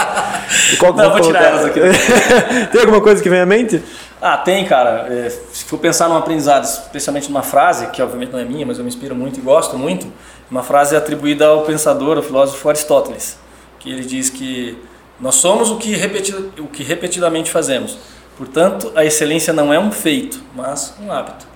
[0.72, 1.80] E Qual que Não, vou tirar elas aqui.
[2.70, 3.82] Tem alguma coisa que vem à mente?
[4.20, 5.06] Ah, tem, cara.
[5.12, 8.78] É, se for pensar num aprendizado, especialmente numa frase, que obviamente não é minha, mas
[8.78, 10.06] eu me inspiro muito e gosto muito,
[10.48, 13.36] uma frase atribuída ao pensador, ao filósofo Aristóteles,
[13.80, 14.78] que ele diz que
[15.18, 17.98] nós somos o que, repeti o que repetidamente fazemos.
[18.36, 21.46] Portanto, a excelência não é um feito, mas um hábito.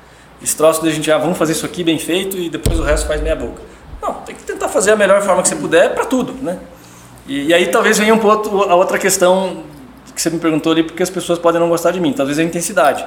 [0.42, 2.82] Esse troço de a gente, ah, vamos fazer isso aqui bem feito e depois o
[2.82, 3.62] resto faz meia boca.
[4.02, 6.58] Não, tem que tentar fazer a melhor forma que você puder para tudo, né?
[7.28, 9.62] E, e aí talvez venha um pouco a outra questão
[10.15, 12.12] que você me perguntou ali, porque as pessoas podem não gostar de mim.
[12.12, 13.07] Talvez a intensidade.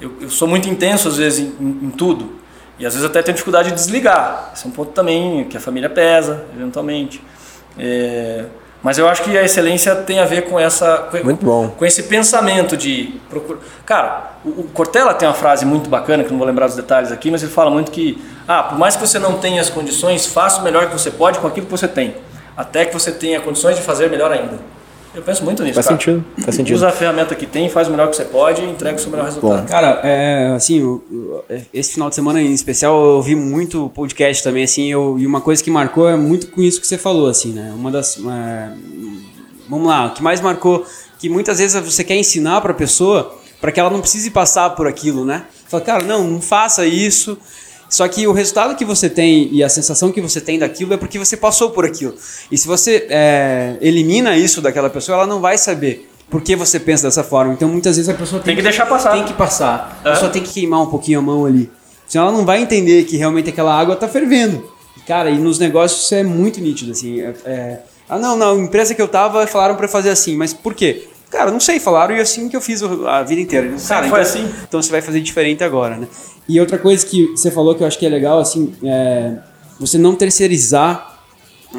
[0.00, 2.32] Eu, eu sou muito intenso às vezes em, em- em tudo.
[2.78, 4.50] E às vezes até tenho dificuldade de desligar.
[4.54, 7.22] Esse é um ponto também que a família pesa, eventualmente.
[7.78, 8.44] É,
[8.82, 11.68] Mas eu acho que a excelência tem a ver com essa com, Muito bom.
[11.70, 13.60] com esse pensamento de procurar.
[13.84, 17.10] Cara, o, o Cortella tem uma frase muito bacana que não vou lembrar os detalhes
[17.10, 20.26] aqui, mas ele fala muito que ah, por mais que você não tenha as condições,
[20.26, 22.14] faça o melhor que você pode com aquilo que você tem,
[22.56, 24.58] até que você tenha condições de fazer melhor ainda.
[25.14, 25.74] Eu penso muito nisso.
[25.74, 25.98] Faz cara.
[25.98, 26.74] sentido, faz sentido.
[26.76, 29.10] Usa a ferramenta que tem, faz o melhor que você pode e entrega o seu
[29.10, 29.66] melhor resultado.
[29.66, 31.42] Cara, é, assim, o- o-
[31.72, 35.40] esse final de semana em especial eu ouvi muito podcast também, assim, eu, e uma
[35.40, 37.72] coisa que marcou é muito com isso que você falou, assim, né?
[37.74, 38.18] Uma das.
[38.18, 38.68] é,
[39.70, 40.84] vamos lá, o que mais marcou,
[41.18, 44.86] que muitas vezes você quer ensinar pra pessoa para que ela não precise passar por
[44.86, 45.44] aquilo, né?
[45.66, 47.38] Fala, cara, não, não faça isso.
[47.88, 50.96] Só que o resultado que você tem e a sensação que você tem daquilo é
[50.96, 52.14] porque você passou por aquilo.
[52.50, 56.80] E se você é, elimina isso daquela pessoa, ela não vai saber por que você
[56.80, 57.52] pensa dessa forma.
[57.52, 59.12] Então muitas vezes a pessoa tem, Tem que deixar passar.
[59.12, 60.00] Tem que passar.
[60.04, 60.12] A É.
[60.14, 61.70] pessoa tem que queimar um pouquinho a mão ali.
[62.08, 64.68] Senão ela não vai entender que realmente aquela água tá fervendo.
[65.06, 67.20] Cara, e nos negócios isso é muito nítido, assim.
[67.20, 70.74] é- é, ah, não, na empresa que eu tava falaram pra fazer assim, mas por
[70.74, 71.06] quê?
[71.36, 73.66] Cara, não sei, falaram e assim que eu fiz a vida inteira.
[73.86, 74.54] Cara, foi então, assim?
[74.66, 76.08] Então você vai fazer diferente agora, né?
[76.48, 79.34] E outra coisa que você falou que eu acho que é legal, assim, é
[79.78, 81.20] você não terceirizar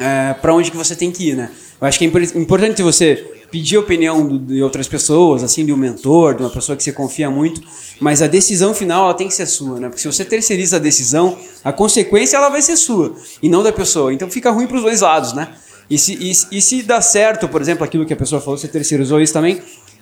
[0.00, 1.50] é, para onde que você tem que ir, né?
[1.80, 3.16] Eu acho que é impor- importante você
[3.50, 6.92] pedir a opinião de outras pessoas, assim, de um mentor, de uma pessoa que você
[6.92, 7.60] confia muito,
[7.98, 9.88] mas a decisão final ela tem que ser sua, né?
[9.88, 13.72] Porque se você terceiriza a decisão, a consequência ela vai ser sua e não da
[13.72, 14.12] pessoa.
[14.12, 15.48] Então fica ruim para os dois lados, né?
[15.90, 18.68] E se, e, e se dá certo, por exemplo, aquilo que a pessoa falou, você
[18.68, 19.60] terceirizou isso também,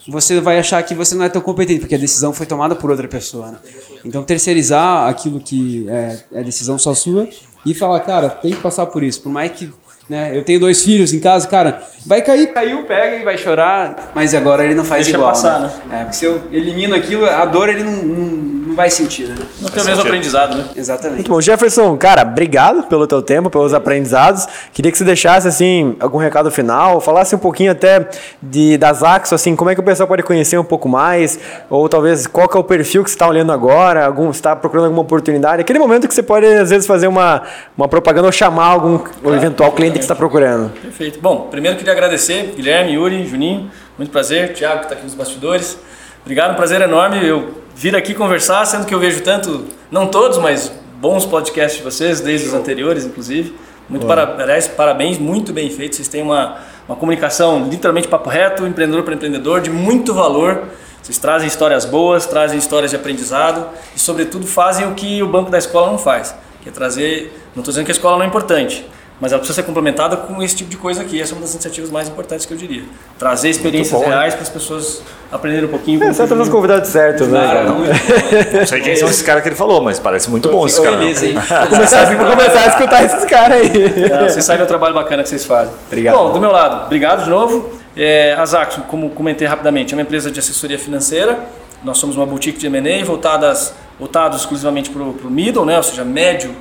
[0.09, 2.91] você vai achar que você não é tão competente, porque a decisão foi tomada por
[2.91, 3.59] outra pessoa, né?
[4.05, 7.29] Então terceirizar aquilo que é, é decisão só sua
[7.65, 9.73] e falar, cara, tem que passar por isso, por mais que
[10.09, 14.13] né, eu tenho dois filhos em casa, cara, vai cair, caiu, pega e vai chorar,
[14.15, 15.73] mas agora ele não faz Deixa igual, passar, né?
[15.91, 19.36] É, porque se eu elimino aquilo, a dor ele não, não, não vai sentir, né?
[19.60, 20.64] Não tem o mesmo aprendizado, né?
[20.74, 21.14] Exatamente.
[21.16, 21.40] Muito bom.
[21.40, 24.47] Jefferson, cara, obrigado pelo teu tempo, pelos aprendizados.
[24.72, 28.09] Queria que você deixasse, assim, algum recado final, falasse um pouquinho até
[28.43, 31.38] de, das Axo, assim, como é que o pessoal pode conhecer um pouco mais,
[31.70, 34.56] ou talvez qual que é o perfil que você está olhando agora, algum, você está
[34.56, 37.43] procurando alguma oportunidade, aquele momento que você pode, às vezes, fazer uma,
[37.76, 40.72] uma propaganda ou chamar algum o eventual cliente que você está procurando.
[40.82, 41.20] Perfeito.
[41.20, 45.78] Bom, primeiro queria agradecer, Guilherme, Yuri, Juninho, muito prazer, Thiago que está aqui nos bastidores.
[46.24, 50.39] Obrigado, um prazer enorme eu vir aqui conversar, sendo que eu vejo tanto, não todos,
[50.39, 53.55] mas bons podcasts de vocês, desde os anteriores, inclusive.
[53.86, 55.94] Muito para, aliás, parabéns, muito bem feito.
[55.94, 56.57] Vocês têm uma,
[56.89, 60.65] uma comunicação literalmente papo reto, empreendedor para empreendedor, de muito valor.
[61.03, 65.51] Vocês trazem histórias boas, trazem histórias de aprendizado e, sobretudo, fazem o que o banco
[65.51, 67.24] da escola não faz, que é trazer.
[67.55, 68.86] Não estou dizendo que a escola não é importante,
[69.20, 71.20] mas ela precisa ser complementada com esse tipo de coisa aqui.
[71.20, 72.82] Essa é uma das iniciativas mais importantes que eu diria.
[73.18, 74.14] Trazer experiências bom, né?
[74.14, 75.02] reais para as pessoas
[75.32, 76.02] aprenderem um pouquinho.
[76.05, 77.40] É, você tá nos convidados certos, né?
[77.40, 80.82] Cara, Não sei quem são esses caras que ele falou, mas parece muito bom esse
[80.82, 80.98] cara.
[80.98, 81.34] beleza, hein?
[81.34, 84.05] Vou começar, vou começar a escutar esses caras aí.
[84.05, 85.72] É, vocês sabem o trabalho bacana que vocês fazem.
[85.86, 86.14] Obrigado.
[86.14, 87.70] Bom, do meu lado, obrigado de novo.
[87.97, 91.38] É, a Zaxo, como comentei rapidamente, é uma empresa de assessoria financeira.
[91.82, 95.78] Nós somos uma boutique de M&A voltadas, voltados exclusivamente para o middle, né?
[95.78, 96.55] ou seja, médio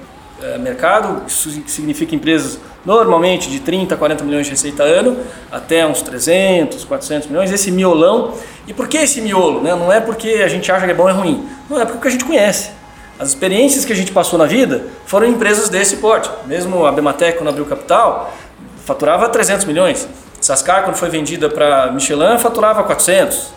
[0.59, 1.23] mercado.
[1.27, 5.17] Isso significa empresas normalmente de 30, 40 milhões de receita ano,
[5.51, 7.51] até uns 300, 400 milhões.
[7.51, 8.33] Esse miolão.
[8.67, 9.61] E por que esse miolo?
[9.61, 9.75] Né?
[9.75, 11.47] Não é porque a gente acha que é bom ou é ruim.
[11.69, 12.69] Não, é porque a gente conhece.
[13.17, 16.29] As experiências que a gente passou na vida foram em empresas desse porte.
[16.45, 18.33] Mesmo a Bematec, quando abriu capital,
[18.85, 20.07] faturava 300 milhões.
[20.41, 23.53] Sascar, quando foi vendida para Michelin, faturava 400.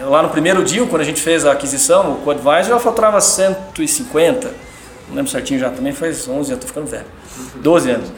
[0.00, 3.20] É, Lá no primeiro deal, quando a gente fez a aquisição, o CoAdvisor, ela faturava
[3.20, 4.67] 150.
[5.08, 7.06] Não lembro certinho já, também faz 11 anos, estou ficando velho.
[7.56, 8.12] 12 anos.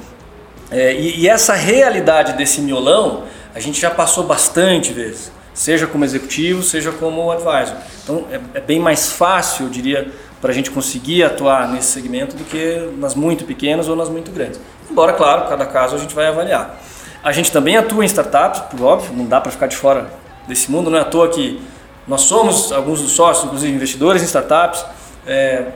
[0.71, 6.05] É, e, e essa realidade desse miolão, a gente já passou bastante vezes, seja como
[6.05, 7.77] executivo, seja como advisor.
[8.03, 10.11] Então é, é bem mais fácil, eu diria,
[10.41, 14.31] para a gente conseguir atuar nesse segmento do que nas muito pequenas ou nas muito
[14.31, 14.61] grandes.
[14.91, 16.81] Embora, claro, cada caso a gente vai avaliar.
[17.23, 20.11] A gente também atua em startups, por óbvio, não dá para ficar de fora
[20.49, 21.61] desse mundo, não é à toa que
[22.09, 24.85] nós somos, alguns dos sócios, inclusive investidores em startups,
[25.27, 25.67] é,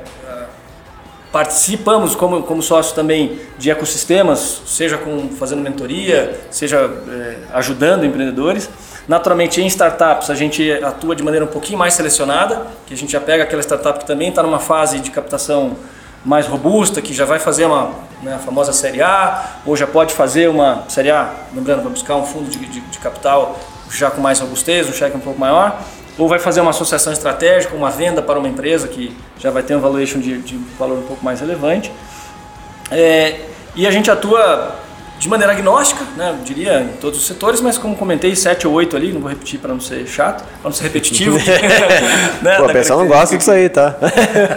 [1.35, 8.71] participamos como, como sócios também de ecossistemas, seja com, fazendo mentoria, seja é, ajudando empreendedores.
[9.09, 13.11] Naturalmente, em startups, a gente atua de maneira um pouquinho mais selecionada, que a gente
[13.11, 15.77] já pega aquela startup que também está numa fase de captação
[16.25, 17.91] mais robusta, que já vai fazer uma
[18.23, 22.25] né, famosa série A, ou já pode fazer uma série A, lembrando, vai buscar um
[22.25, 23.59] fundo de, de, de capital
[23.91, 25.81] já com mais robustez, um cheque um pouco maior,
[26.19, 29.75] ou vai fazer uma associação estratégica, uma venda para uma empresa que já vai ter
[29.75, 31.91] um valuation de, de valor um pouco mais relevante.
[32.91, 33.41] É,
[33.75, 34.79] e a gente atua
[35.19, 38.75] de maneira agnóstica, né, eu diria, em todos os setores, mas como comentei, 7 ou
[38.75, 41.39] 8 ali, não vou repetir para não ser chato, para não ser repetitivo.
[42.43, 43.97] né, Pô, da o pessoal não gosta disso aí, tá?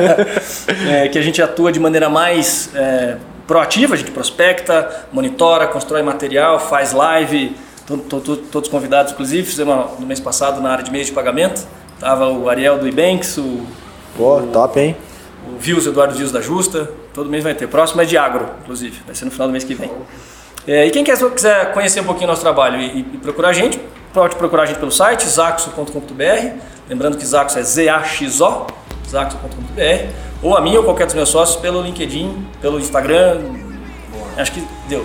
[0.92, 3.18] é, que a gente atua de maneira mais é,
[3.48, 7.56] proativa, a gente prospecta, monitora, constrói material, faz live,
[7.88, 11.14] to- to- to- todos convidados, inclusive, fizemos no mês passado na área de meios de
[11.14, 11.66] pagamento,
[12.00, 13.66] tava o Ariel do Ibanks, o,
[14.16, 14.96] Pô, top, hein?
[15.48, 17.68] o Vils, Eduardo Vils da Justa, todo mês vai ter.
[17.68, 19.90] Próximo é de agro, inclusive, vai ser no final do mês que vem.
[20.68, 23.80] É, e quem quiser conhecer um pouquinho o nosso trabalho e, e procurar a gente,
[24.14, 26.58] pode procurar a gente pelo site zaxo.com.br,
[26.90, 28.68] lembrando que Zaxo é Z-A-X-O,
[29.10, 30.10] zaxo.com.br,
[30.44, 33.40] ou a mim ou qualquer dos meus sócios pelo LinkedIn, pelo Instagram,
[34.38, 35.04] acho que deu.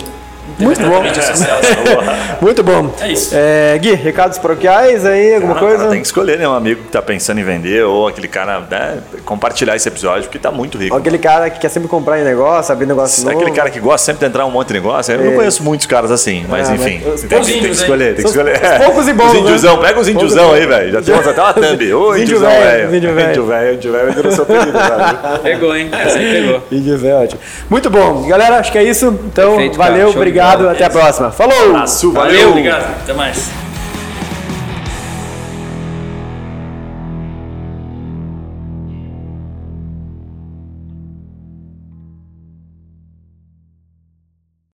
[0.59, 1.03] Muito bom.
[1.15, 1.73] social, assim.
[2.43, 2.91] Muito bom.
[3.01, 3.31] É isso.
[3.33, 5.79] É, Gui, recados paroquiais aí, alguma Cara, coisa?
[5.79, 6.49] cara, tem que escolher, né?
[6.49, 8.99] Um amigo que tá pensando em vender ou aquele cara, né?
[9.25, 10.95] Compartilhar esse episódio, porque tá muito rico.
[10.95, 13.37] Ou Aquele cara que quer sempre comprar em negócio, abrir negócio novo.
[13.39, 15.15] Aquele cara que gosta sempre de entrar em um monte de negócio.
[15.15, 17.01] Eu não conheço muitos caras assim, mas Ah, enfim.
[17.05, 18.61] mas os Tem, tem, que escolher, tem que escolher.
[18.61, 19.77] os poucos e bons, Os né?
[19.81, 20.13] pega os e
[20.55, 20.93] aí, velho.
[20.93, 21.95] Já temos até uma thumb.
[21.95, 22.97] Ô, Índio índiozão, velho, velho.
[22.97, 23.31] índio velho.
[23.31, 25.39] Índio velho, índio velho, virou seu apelido, velho.
[25.43, 25.89] Pegou, hein?
[25.93, 26.63] Essa aí pegou.
[26.71, 27.41] Vídeo é ótimo.
[27.71, 28.27] Muito bom.
[28.27, 29.07] Galera, acho que é isso.
[29.27, 30.69] Então, valeu, de obrigado.
[30.69, 31.31] Até a próxima.
[31.31, 31.71] Falou!
[31.71, 32.49] Abraço, Valeu, valeu.
[32.51, 32.85] obrigado.
[33.03, 33.72] Até mais.